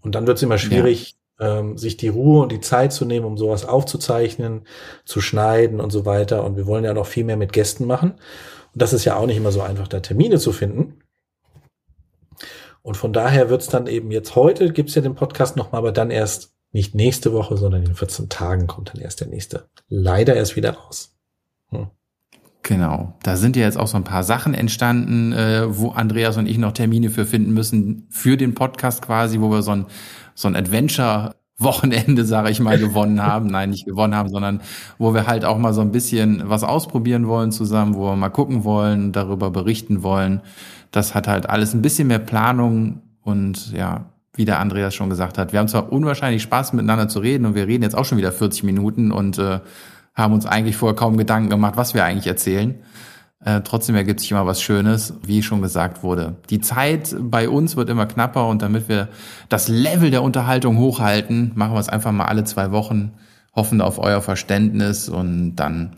Und 0.00 0.14
dann 0.14 0.26
wird 0.26 0.38
es 0.38 0.42
immer 0.42 0.58
schwierig, 0.58 1.16
ja. 1.38 1.58
ähm, 1.58 1.76
sich 1.76 1.98
die 1.98 2.08
Ruhe 2.08 2.42
und 2.42 2.50
die 2.50 2.60
Zeit 2.60 2.92
zu 2.92 3.04
nehmen, 3.04 3.26
um 3.26 3.36
sowas 3.36 3.66
aufzuzeichnen, 3.66 4.66
zu 5.04 5.20
schneiden 5.20 5.80
und 5.80 5.90
so 5.90 6.06
weiter. 6.06 6.44
Und 6.44 6.56
wir 6.56 6.66
wollen 6.66 6.84
ja 6.84 6.94
noch 6.94 7.06
viel 7.06 7.24
mehr 7.24 7.36
mit 7.36 7.52
Gästen 7.52 7.86
machen. 7.86 8.12
Und 8.72 8.82
das 8.82 8.94
ist 8.94 9.04
ja 9.04 9.16
auch 9.16 9.26
nicht 9.26 9.36
immer 9.36 9.52
so 9.52 9.60
einfach, 9.60 9.86
da 9.86 10.00
Termine 10.00 10.38
zu 10.38 10.50
finden. 10.50 11.01
Und 12.82 12.96
von 12.96 13.12
daher 13.12 13.48
wird 13.48 13.62
es 13.62 13.68
dann 13.68 13.86
eben 13.86 14.10
jetzt 14.10 14.34
heute, 14.34 14.72
gibt's 14.72 14.94
ja 14.94 15.02
den 15.02 15.14
Podcast 15.14 15.56
nochmal, 15.56 15.78
aber 15.78 15.92
dann 15.92 16.10
erst 16.10 16.52
nicht 16.72 16.94
nächste 16.94 17.32
Woche, 17.32 17.56
sondern 17.56 17.84
in 17.84 17.94
14 17.94 18.28
Tagen 18.28 18.66
kommt 18.66 18.94
dann 18.94 19.00
erst 19.00 19.20
der 19.20 19.28
nächste. 19.28 19.68
Leider 19.88 20.34
erst 20.34 20.56
wieder 20.56 20.72
raus. 20.72 21.14
Hm. 21.68 21.88
Genau, 22.62 23.14
da 23.22 23.36
sind 23.36 23.56
ja 23.56 23.64
jetzt 23.64 23.76
auch 23.76 23.88
so 23.88 23.96
ein 23.96 24.04
paar 24.04 24.22
Sachen 24.22 24.54
entstanden, 24.54 25.32
äh, 25.32 25.64
wo 25.68 25.90
Andreas 25.90 26.36
und 26.36 26.48
ich 26.48 26.58
noch 26.58 26.72
Termine 26.72 27.10
für 27.10 27.26
finden 27.26 27.52
müssen, 27.52 28.06
für 28.10 28.36
den 28.36 28.54
Podcast 28.54 29.02
quasi, 29.02 29.40
wo 29.40 29.50
wir 29.50 29.62
so 29.62 29.72
ein, 29.72 29.86
so 30.34 30.48
ein 30.48 30.56
Adventure 30.56 31.34
Wochenende, 31.58 32.24
sage 32.24 32.50
ich 32.50 32.60
mal, 32.60 32.78
gewonnen 32.78 33.22
haben. 33.26 33.46
Nein, 33.46 33.70
nicht 33.70 33.86
gewonnen 33.86 34.14
haben, 34.14 34.30
sondern 34.30 34.62
wo 34.98 35.14
wir 35.14 35.26
halt 35.26 35.44
auch 35.44 35.58
mal 35.58 35.74
so 35.74 35.80
ein 35.80 35.92
bisschen 35.92 36.42
was 36.46 36.64
ausprobieren 36.64 37.26
wollen 37.28 37.52
zusammen, 37.52 37.94
wo 37.94 38.04
wir 38.04 38.16
mal 38.16 38.30
gucken 38.30 38.64
wollen, 38.64 39.12
darüber 39.12 39.50
berichten 39.50 40.02
wollen. 40.02 40.40
Das 40.92 41.14
hat 41.14 41.26
halt 41.26 41.50
alles 41.50 41.74
ein 41.74 41.82
bisschen 41.82 42.06
mehr 42.08 42.20
Planung 42.20 43.02
und 43.22 43.72
ja, 43.72 44.06
wie 44.34 44.44
der 44.44 44.60
Andreas 44.60 44.94
schon 44.94 45.10
gesagt 45.10 45.36
hat, 45.36 45.52
wir 45.52 45.58
haben 45.58 45.68
zwar 45.68 45.92
unwahrscheinlich 45.92 46.42
Spaß 46.42 46.72
miteinander 46.72 47.08
zu 47.08 47.18
reden 47.18 47.44
und 47.44 47.54
wir 47.54 47.66
reden 47.66 47.82
jetzt 47.82 47.96
auch 47.96 48.04
schon 48.04 48.18
wieder 48.18 48.32
40 48.32 48.62
Minuten 48.62 49.12
und 49.12 49.38
äh, 49.38 49.60
haben 50.14 50.34
uns 50.34 50.46
eigentlich 50.46 50.76
vorher 50.76 50.96
kaum 50.96 51.16
Gedanken 51.16 51.50
gemacht, 51.50 51.76
was 51.76 51.94
wir 51.94 52.04
eigentlich 52.04 52.26
erzählen. 52.26 52.76
Äh, 53.44 53.62
trotzdem 53.62 53.96
ergibt 53.96 54.20
sich 54.20 54.30
immer 54.30 54.46
was 54.46 54.62
Schönes, 54.62 55.14
wie 55.24 55.42
schon 55.42 55.62
gesagt 55.62 56.02
wurde. 56.02 56.36
Die 56.48 56.60
Zeit 56.60 57.14
bei 57.18 57.48
uns 57.48 57.76
wird 57.76 57.90
immer 57.90 58.06
knapper 58.06 58.46
und 58.48 58.62
damit 58.62 58.88
wir 58.88 59.08
das 59.48 59.68
Level 59.68 60.10
der 60.10 60.22
Unterhaltung 60.22 60.78
hochhalten, 60.78 61.52
machen 61.54 61.74
wir 61.74 61.80
es 61.80 61.88
einfach 61.88 62.12
mal 62.12 62.26
alle 62.26 62.44
zwei 62.44 62.70
Wochen, 62.70 63.12
hoffen 63.54 63.80
auf 63.80 63.98
euer 63.98 64.22
Verständnis 64.22 65.08
und 65.08 65.56
dann 65.56 65.96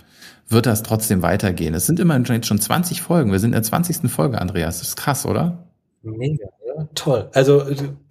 wird 0.49 0.67
das 0.67 0.83
trotzdem 0.83 1.23
weitergehen. 1.23 1.75
Es 1.75 1.87
sind 1.87 2.01
immerhin 2.01 2.25
jetzt 2.25 2.47
schon 2.47 2.61
20 2.61 3.03
Folgen. 3.03 3.33
Wir 3.33 3.39
sind 3.39 3.51
in 3.51 3.55
der 3.55 3.63
20. 3.63 4.11
Folge, 4.11 4.41
Andreas. 4.41 4.79
Das 4.79 4.89
ist 4.89 4.97
krass, 4.97 5.27
oder? 5.27 5.67
Mega, 6.03 6.47
ja. 6.67 6.89
Toll. 6.95 7.29
Also 7.33 7.65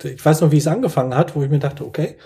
ich 0.03 0.25
weiß 0.25 0.41
noch, 0.41 0.51
wie 0.51 0.57
es 0.57 0.67
angefangen 0.67 1.15
hat, 1.15 1.35
wo 1.35 1.43
ich 1.43 1.49
mir 1.49 1.59
dachte, 1.59 1.85
okay, 1.85 2.17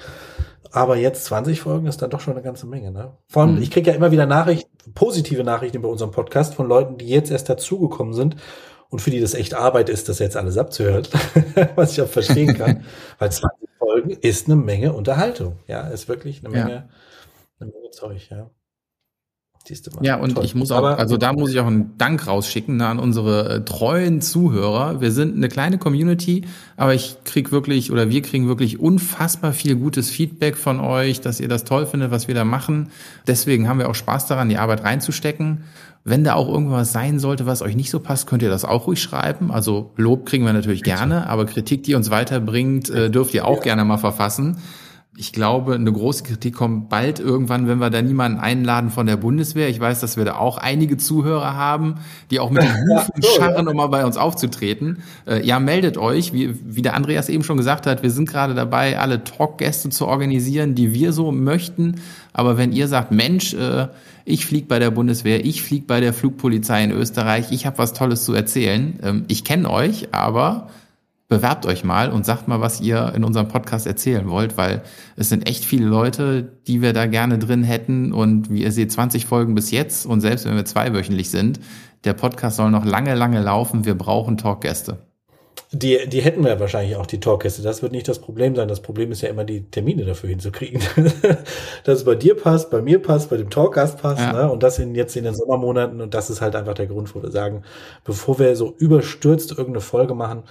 aber 0.71 0.97
jetzt 0.97 1.25
20 1.25 1.61
Folgen 1.61 1.87
ist 1.87 2.01
dann 2.01 2.09
doch 2.09 2.19
schon 2.19 2.33
eine 2.33 2.43
ganze 2.43 2.67
Menge. 2.67 2.91
Ne? 2.91 3.11
Vor 3.27 3.43
allem, 3.43 3.55
mhm. 3.55 3.61
ich 3.61 3.71
kriege 3.71 3.89
ja 3.89 3.95
immer 3.95 4.11
wieder 4.11 4.25
Nachrichten, 4.25 4.93
positive 4.93 5.43
Nachrichten 5.43 5.81
bei 5.81 5.89
unserem 5.89 6.11
Podcast 6.11 6.55
von 6.55 6.67
Leuten, 6.67 6.97
die 6.97 7.07
jetzt 7.07 7.31
erst 7.31 7.49
dazugekommen 7.49 8.13
sind 8.13 8.35
und 8.89 8.99
für 8.99 9.11
die 9.11 9.19
das 9.19 9.33
echt 9.33 9.53
Arbeit 9.53 9.89
ist, 9.89 10.09
das 10.09 10.19
jetzt 10.19 10.37
alles 10.37 10.57
abzuhören, 10.57 11.07
was 11.75 11.93
ich 11.93 12.01
auch 12.01 12.07
verstehen 12.07 12.57
kann. 12.57 12.83
Weil 13.19 13.31
20 13.31 13.69
Folgen 13.77 14.09
ist 14.11 14.47
eine 14.47 14.55
Menge 14.55 14.93
Unterhaltung. 14.93 15.57
Ja, 15.67 15.87
ist 15.87 16.07
wirklich 16.07 16.43
eine 16.43 16.49
Menge, 16.49 16.71
ja. 16.71 16.89
eine 17.59 17.71
Menge 17.71 17.91
Zeug, 17.91 18.29
ja. 18.29 18.49
Siehst 19.67 19.85
du 19.85 19.91
mal. 19.91 20.05
Ja, 20.05 20.15
und 20.15 20.35
Toll. 20.35 20.45
ich 20.45 20.55
muss 20.55 20.71
auch, 20.71 20.77
Aber, 20.77 20.97
also 20.97 21.17
da 21.17 21.33
muss 21.33 21.51
ich 21.51 21.59
auch 21.59 21.67
einen 21.67 21.97
Dank 21.97 22.25
rausschicken 22.25 22.77
ne, 22.77 22.87
an 22.87 22.99
unsere 22.99 23.55
äh, 23.55 23.65
treuen 23.65 24.21
Zuhörer. 24.21 25.01
Wir 25.01 25.11
sind 25.11 25.35
eine 25.35 25.49
kleine 25.49 25.77
Community, 25.77 26.45
aber 26.77 26.93
ich 26.93 27.17
krieg 27.25 27.51
wirklich 27.51 27.91
oder 27.91 28.09
wir 28.09 28.21
kriegen 28.21 28.47
wirklich 28.47 28.79
unfassbar 28.79 29.51
viel 29.51 29.75
gutes 29.75 30.09
Feedback 30.09 30.55
von 30.55 30.79
euch, 30.79 31.19
dass 31.19 31.41
ihr 31.41 31.49
das 31.49 31.65
toll 31.65 31.85
findet, 31.85 32.11
was 32.11 32.29
wir 32.29 32.35
da 32.35 32.45
machen. 32.45 32.91
Deswegen 33.27 33.67
haben 33.67 33.79
wir 33.79 33.89
auch 33.89 33.95
Spaß 33.95 34.27
daran, 34.27 34.47
die 34.47 34.57
Arbeit 34.57 34.85
reinzustecken. 34.85 35.65
Wenn 36.05 36.23
da 36.23 36.35
auch 36.35 36.47
irgendwas 36.47 36.93
sein 36.93 37.19
sollte, 37.19 37.45
was 37.45 37.61
euch 37.61 37.75
nicht 37.75 37.89
so 37.89 37.99
passt, 37.99 38.25
könnt 38.25 38.41
ihr 38.41 38.49
das 38.49 38.63
auch 38.63 38.87
ruhig 38.87 39.01
schreiben. 39.01 39.51
Also 39.51 39.91
Lob 39.97 40.25
kriegen 40.25 40.45
wir 40.45 40.53
natürlich 40.53 40.83
gerne, 40.83 41.29
aber 41.29 41.45
Kritik, 41.45 41.83
die 41.83 41.95
uns 41.95 42.09
weiterbringt, 42.09 42.89
äh, 42.89 43.09
dürft 43.09 43.33
ihr 43.33 43.45
auch 43.45 43.57
ja. 43.57 43.63
gerne 43.63 43.83
mal 43.83 43.97
verfassen 43.97 44.55
ich 45.19 45.33
glaube, 45.33 45.73
eine 45.73 45.91
große 45.91 46.23
Kritik 46.23 46.53
kommt 46.53 46.89
bald 46.89 47.19
irgendwann, 47.19 47.67
wenn 47.67 47.79
wir 47.79 47.89
da 47.89 48.03
niemanden 48.03 48.39
einladen 48.39 48.91
von 48.91 49.07
der 49.07 49.17
Bundeswehr. 49.17 49.67
Ich 49.67 49.79
weiß, 49.79 49.99
dass 49.99 50.15
wir 50.15 50.25
da 50.25 50.35
auch 50.35 50.59
einige 50.59 50.97
Zuhörer 50.97 51.55
haben, 51.55 51.95
die 52.29 52.39
auch 52.39 52.51
mit 52.51 52.61
den 52.61 52.69
Hufen 52.87 53.23
scharren, 53.23 53.67
um 53.67 53.77
mal 53.77 53.87
bei 53.87 54.05
uns 54.05 54.15
aufzutreten. 54.15 54.99
Äh, 55.25 55.43
ja, 55.43 55.59
meldet 55.59 55.97
euch, 55.97 56.33
wie, 56.33 56.53
wie 56.63 56.83
der 56.83 56.93
Andreas 56.93 57.29
eben 57.29 57.43
schon 57.43 57.57
gesagt 57.57 57.87
hat, 57.87 58.03
wir 58.03 58.11
sind 58.11 58.29
gerade 58.29 58.53
dabei, 58.53 58.99
alle 58.99 59.23
Talkgäste 59.23 59.89
zu 59.89 60.05
organisieren, 60.05 60.75
die 60.75 60.93
wir 60.93 61.11
so 61.13 61.31
möchten. 61.31 61.95
Aber 62.31 62.57
wenn 62.57 62.71
ihr 62.71 62.87
sagt, 62.87 63.11
Mensch, 63.11 63.55
äh, 63.55 63.87
ich 64.23 64.45
fliege 64.45 64.67
bei 64.67 64.77
der 64.77 64.91
Bundeswehr, 64.91 65.43
ich 65.43 65.63
fliege 65.63 65.87
bei 65.87 65.99
der 65.99 66.13
Flugpolizei 66.13 66.83
in 66.83 66.91
Österreich, 66.91 67.51
ich 67.51 67.65
habe 67.65 67.79
was 67.79 67.93
Tolles 67.93 68.23
zu 68.23 68.33
erzählen, 68.33 68.99
ähm, 69.01 69.25
ich 69.29 69.43
kenne 69.43 69.67
euch, 69.67 70.13
aber 70.13 70.69
bewerbt 71.27 71.65
euch 71.65 71.83
mal 71.83 72.11
und 72.11 72.25
sagt 72.25 72.47
mal, 72.47 72.61
was 72.61 72.79
ihr 72.79 73.13
in 73.15 73.23
unserem 73.23 73.47
Podcast 73.49 73.85
erzählen 73.85 74.29
wollt, 74.29 74.57
weil 74.57 74.83
es 75.17 75.29
sind 75.29 75.47
echt 75.47 75.65
viele 75.65 75.85
Leute, 75.85 76.43
die 76.67 76.81
wir 76.81 76.93
da 76.93 77.05
gerne 77.05 77.37
drin 77.37 77.63
hätten 77.63 78.13
und 78.13 78.49
wie 78.49 78.63
ihr 78.63 78.71
seht, 78.71 78.91
20 78.91 79.25
Folgen 79.25 79.53
bis 79.53 79.71
jetzt 79.71 80.05
und 80.05 80.21
selbst 80.21 80.45
wenn 80.45 80.55
wir 80.55 80.65
zweiwöchentlich 80.65 81.29
sind, 81.29 81.59
der 82.05 82.13
Podcast 82.13 82.57
soll 82.57 82.71
noch 82.71 82.85
lange, 82.85 83.15
lange 83.15 83.41
laufen. 83.41 83.85
Wir 83.85 83.95
brauchen 83.95 84.37
Talkgäste. 84.37 84.99
Die, 85.73 86.07
die 86.07 86.21
hätten 86.21 86.45
wir 86.45 86.57
wahrscheinlich 86.61 86.95
auch, 86.95 87.05
die 87.05 87.19
Talkgäste. 87.19 87.61
Das 87.61 87.81
wird 87.81 87.91
nicht 87.91 88.07
das 88.07 88.19
Problem 88.19 88.55
sein. 88.55 88.69
Das 88.69 88.81
Problem 88.81 89.11
ist 89.11 89.21
ja 89.21 89.27
immer, 89.27 89.43
die 89.43 89.69
Termine 89.69 90.05
dafür 90.05 90.29
hinzukriegen. 90.29 90.81
dass 91.83 91.97
es 91.97 92.05
bei 92.05 92.15
dir 92.15 92.35
passt, 92.35 92.71
bei 92.71 92.81
mir 92.81 93.01
passt, 93.01 93.29
bei 93.29 93.35
dem 93.35 93.49
Talkgast 93.49 94.01
passt, 94.01 94.21
ja. 94.21 94.31
ne? 94.31 94.49
und 94.49 94.63
das 94.63 94.79
in, 94.79 94.95
jetzt 94.95 95.17
in 95.17 95.25
den 95.25 95.35
Sommermonaten. 95.35 95.99
Und 95.99 96.13
das 96.13 96.29
ist 96.29 96.39
halt 96.39 96.55
einfach 96.55 96.75
der 96.75 96.87
Grund, 96.87 97.13
wo 97.13 97.21
wir 97.21 97.31
sagen, 97.31 97.63
bevor 98.05 98.39
wir 98.39 98.55
so 98.55 98.75
überstürzt 98.77 99.51
irgendeine 99.51 99.81
Folge 99.81 100.13
machen, 100.13 100.43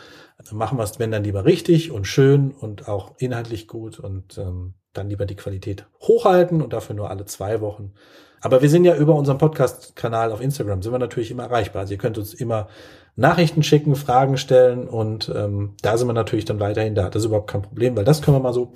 machen 0.53 0.78
wir 0.78 0.84
es, 0.84 0.99
wenn 0.99 1.11
dann 1.11 1.24
lieber 1.24 1.45
richtig 1.45 1.91
und 1.91 2.07
schön 2.07 2.53
und 2.53 2.89
auch 2.89 3.14
inhaltlich 3.18 3.68
gut 3.68 3.99
und 3.99 4.39
ähm, 4.39 4.74
dann 4.93 5.09
lieber 5.09 5.26
die 5.26 5.37
Qualität 5.37 5.87
hochhalten 6.01 6.62
und 6.62 6.72
dafür 6.72 6.95
nur 6.95 7.11
alle 7.11 7.24
zwei 7.24 7.61
Wochen. 7.61 7.93
Aber 8.41 8.62
wir 8.62 8.70
sind 8.70 8.84
ja 8.84 8.95
über 8.97 9.14
unseren 9.14 9.39
Podcast-Kanal 9.39 10.30
auf 10.30 10.41
Instagram, 10.41 10.82
sind 10.82 10.93
wir 10.93 10.99
natürlich 10.99 11.30
immer 11.30 11.45
erreichbar. 11.45 11.80
Also 11.80 11.95
ihr 11.95 11.99
könnt 11.99 12.18
uns 12.18 12.34
immer 12.34 12.68
Nachrichten 13.16 13.62
schicken, 13.62 13.97
Fragen 13.97 14.37
stellen 14.37 14.87
und 14.89 15.32
ähm, 15.34 15.74
da 15.82 15.97
sind 15.97 16.07
wir 16.07 16.12
natürlich 16.12 16.45
dann 16.45 16.61
weiterhin 16.61 16.95
da. 16.95 17.09
Das 17.09 17.22
ist 17.22 17.26
überhaupt 17.26 17.51
kein 17.51 17.62
Problem, 17.62 17.97
weil 17.97 18.05
das 18.05 18.22
können 18.22 18.37
wir 18.37 18.43
mal 18.43 18.53
so 18.53 18.72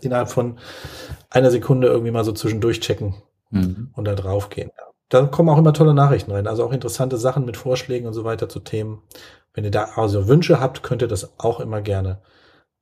innerhalb 0.00 0.28
von 0.28 0.58
einer 1.30 1.50
Sekunde 1.50 1.88
irgendwie 1.88 2.10
mal 2.10 2.24
so 2.24 2.32
zwischendurch 2.32 2.80
checken 2.80 3.14
mhm. 3.50 3.90
und 3.94 4.04
da 4.04 4.14
drauf 4.14 4.50
gehen. 4.50 4.70
Da 5.08 5.26
kommen 5.26 5.48
auch 5.48 5.58
immer 5.58 5.72
tolle 5.72 5.94
Nachrichten 5.94 6.32
rein, 6.32 6.46
also 6.46 6.64
auch 6.64 6.72
interessante 6.72 7.16
Sachen 7.16 7.44
mit 7.44 7.56
Vorschlägen 7.56 8.06
und 8.06 8.14
so 8.14 8.24
weiter 8.24 8.48
zu 8.48 8.60
Themen. 8.60 9.02
Wenn 9.52 9.64
ihr 9.64 9.70
da 9.70 9.90
also 9.96 10.28
Wünsche 10.28 10.60
habt, 10.60 10.82
könnt 10.82 11.02
ihr 11.02 11.08
das 11.08 11.38
auch 11.38 11.60
immer 11.60 11.80
gerne 11.80 12.22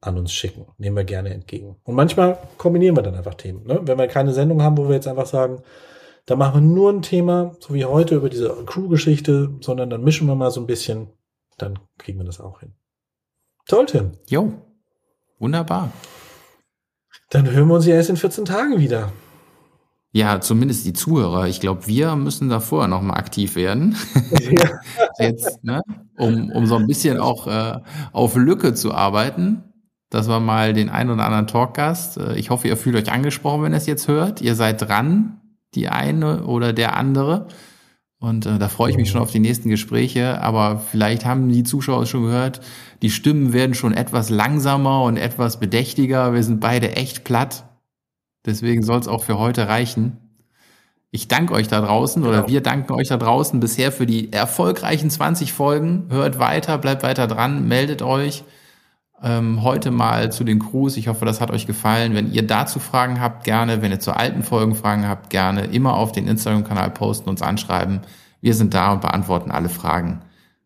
an 0.00 0.18
uns 0.18 0.32
schicken. 0.32 0.66
Nehmen 0.78 0.96
wir 0.96 1.04
gerne 1.04 1.30
entgegen. 1.30 1.76
Und 1.84 1.94
manchmal 1.94 2.38
kombinieren 2.58 2.96
wir 2.96 3.02
dann 3.02 3.14
einfach 3.14 3.34
Themen. 3.34 3.66
Ne? 3.66 3.80
Wenn 3.82 3.98
wir 3.98 4.08
keine 4.08 4.32
Sendung 4.32 4.62
haben, 4.62 4.76
wo 4.76 4.88
wir 4.88 4.94
jetzt 4.94 5.08
einfach 5.08 5.26
sagen, 5.26 5.62
da 6.26 6.36
machen 6.36 6.54
wir 6.54 6.74
nur 6.74 6.90
ein 6.90 7.02
Thema, 7.02 7.56
so 7.60 7.74
wie 7.74 7.84
heute 7.84 8.16
über 8.16 8.28
diese 8.28 8.64
Crew-Geschichte, 8.64 9.50
sondern 9.60 9.90
dann 9.90 10.04
mischen 10.04 10.26
wir 10.26 10.34
mal 10.34 10.50
so 10.50 10.60
ein 10.60 10.66
bisschen, 10.66 11.08
dann 11.58 11.78
kriegen 11.98 12.18
wir 12.18 12.24
das 12.24 12.40
auch 12.40 12.60
hin. 12.60 12.74
Toll, 13.66 13.86
Tim. 13.86 14.12
Jo, 14.28 14.52
wunderbar. 15.38 15.92
Dann 17.30 17.50
hören 17.50 17.68
wir 17.68 17.74
uns 17.74 17.86
ja 17.86 17.94
erst 17.94 18.10
in 18.10 18.16
14 18.16 18.44
Tagen 18.44 18.78
wieder. 18.78 19.12
Ja, 20.14 20.40
zumindest 20.40 20.84
die 20.84 20.92
Zuhörer. 20.92 21.48
Ich 21.48 21.60
glaube, 21.60 21.86
wir 21.86 22.16
müssen 22.16 22.50
da 22.50 22.60
vorher 22.60 22.88
noch 22.88 23.00
mal 23.00 23.14
aktiv 23.14 23.56
werden. 23.56 23.96
Ja. 24.50 24.70
Jetzt, 25.18 25.64
ne? 25.64 25.82
um, 26.18 26.50
um 26.50 26.66
so 26.66 26.76
ein 26.76 26.86
bisschen 26.86 27.18
auch 27.18 27.46
äh, 27.46 27.80
auf 28.12 28.36
Lücke 28.36 28.74
zu 28.74 28.92
arbeiten. 28.92 29.64
Das 30.10 30.28
war 30.28 30.40
mal 30.40 30.74
den 30.74 30.90
ein 30.90 31.08
oder 31.08 31.24
anderen 31.24 31.46
Talkgast. 31.46 32.18
Äh, 32.18 32.36
ich 32.36 32.50
hoffe, 32.50 32.68
ihr 32.68 32.76
fühlt 32.76 32.96
euch 32.96 33.10
angesprochen, 33.10 33.62
wenn 33.62 33.72
ihr 33.72 33.78
es 33.78 33.86
jetzt 33.86 34.08
hört. 34.08 34.42
Ihr 34.42 34.54
seid 34.54 34.82
dran, 34.82 35.40
die 35.74 35.88
eine 35.88 36.44
oder 36.44 36.74
der 36.74 36.96
andere. 36.96 37.48
Und 38.18 38.44
äh, 38.44 38.58
da 38.58 38.68
freue 38.68 38.90
ich 38.90 38.98
mich 38.98 39.10
schon 39.10 39.22
auf 39.22 39.32
die 39.32 39.40
nächsten 39.40 39.70
Gespräche. 39.70 40.42
Aber 40.42 40.78
vielleicht 40.78 41.24
haben 41.24 41.48
die 41.48 41.64
Zuschauer 41.64 42.04
schon 42.04 42.24
gehört, 42.24 42.60
die 43.00 43.10
Stimmen 43.10 43.54
werden 43.54 43.74
schon 43.74 43.94
etwas 43.94 44.28
langsamer 44.28 45.02
und 45.04 45.16
etwas 45.16 45.58
bedächtiger. 45.58 46.34
Wir 46.34 46.42
sind 46.42 46.60
beide 46.60 46.94
echt 46.94 47.24
platt. 47.24 47.64
Deswegen 48.44 48.82
soll 48.82 48.98
es 48.98 49.08
auch 49.08 49.22
für 49.22 49.38
heute 49.38 49.68
reichen. 49.68 50.18
Ich 51.10 51.28
danke 51.28 51.52
euch 51.52 51.68
da 51.68 51.80
draußen 51.80 52.22
genau. 52.22 52.34
oder 52.34 52.48
wir 52.48 52.62
danken 52.62 52.92
euch 52.94 53.08
da 53.08 53.18
draußen 53.18 53.60
bisher 53.60 53.92
für 53.92 54.06
die 54.06 54.32
erfolgreichen 54.32 55.10
20 55.10 55.52
Folgen. 55.52 56.06
Hört 56.08 56.38
weiter, 56.38 56.78
bleibt 56.78 57.02
weiter 57.02 57.26
dran, 57.26 57.68
meldet 57.68 58.00
euch. 58.00 58.44
Ähm, 59.22 59.62
heute 59.62 59.90
mal 59.90 60.32
zu 60.32 60.42
den 60.42 60.58
Crews. 60.58 60.96
Ich 60.96 61.08
hoffe, 61.08 61.24
das 61.24 61.40
hat 61.40 61.50
euch 61.50 61.66
gefallen. 61.66 62.14
Wenn 62.14 62.32
ihr 62.32 62.46
dazu 62.46 62.80
Fragen 62.80 63.20
habt, 63.20 63.44
gerne. 63.44 63.82
Wenn 63.82 63.92
ihr 63.92 64.00
zu 64.00 64.16
alten 64.16 64.42
Folgen 64.42 64.74
Fragen 64.74 65.06
habt, 65.06 65.30
gerne. 65.30 65.66
Immer 65.66 65.94
auf 65.94 66.12
den 66.12 66.26
Instagram-Kanal 66.26 66.90
posten, 66.90 67.28
uns 67.28 67.42
anschreiben. 67.42 68.00
Wir 68.40 68.54
sind 68.54 68.74
da 68.74 68.92
und 68.92 69.02
beantworten 69.02 69.50
alle 69.50 69.68
Fragen. 69.68 70.22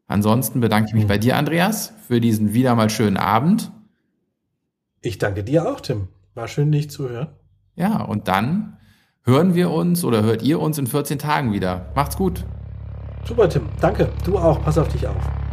Ansonsten 0.07 0.61
bedanke 0.61 0.89
ich 0.89 0.95
mich 0.95 1.05
mhm. 1.05 1.09
bei 1.09 1.19
dir, 1.19 1.37
Andreas, 1.37 1.93
für 2.07 2.21
diesen 2.21 2.55
wieder 2.55 2.75
mal 2.75 2.89
schönen 2.89 3.17
Abend. 3.17 3.73
Ich 5.03 5.19
danke 5.19 5.45
dir 5.45 5.69
auch, 5.69 5.81
Tim. 5.81 6.09
War 6.35 6.49
schön, 6.49 6.71
dich 6.73 6.89
zu 6.89 7.09
hören. 7.09 7.29
Ja, 7.77 8.03
und 8.03 8.29
dann 8.29 8.79
hören 9.25 9.55
wir 9.55 9.71
uns 9.71 10.05
oder 10.05 10.23
hört 10.23 10.43
ihr 10.43 10.61
uns 10.61 10.79
in 10.79 10.87
14 10.87 11.19
Tagen 11.19 11.53
wieder. 11.53 11.87
Macht's 11.95 12.17
gut. 12.17 12.45
Super, 13.25 13.49
Tim. 13.49 13.63
Danke. 13.81 14.09
Du 14.25 14.39
auch. 14.39 14.63
Pass 14.63 14.79
auf 14.79 14.89
dich 14.89 15.07
auf. 15.07 15.46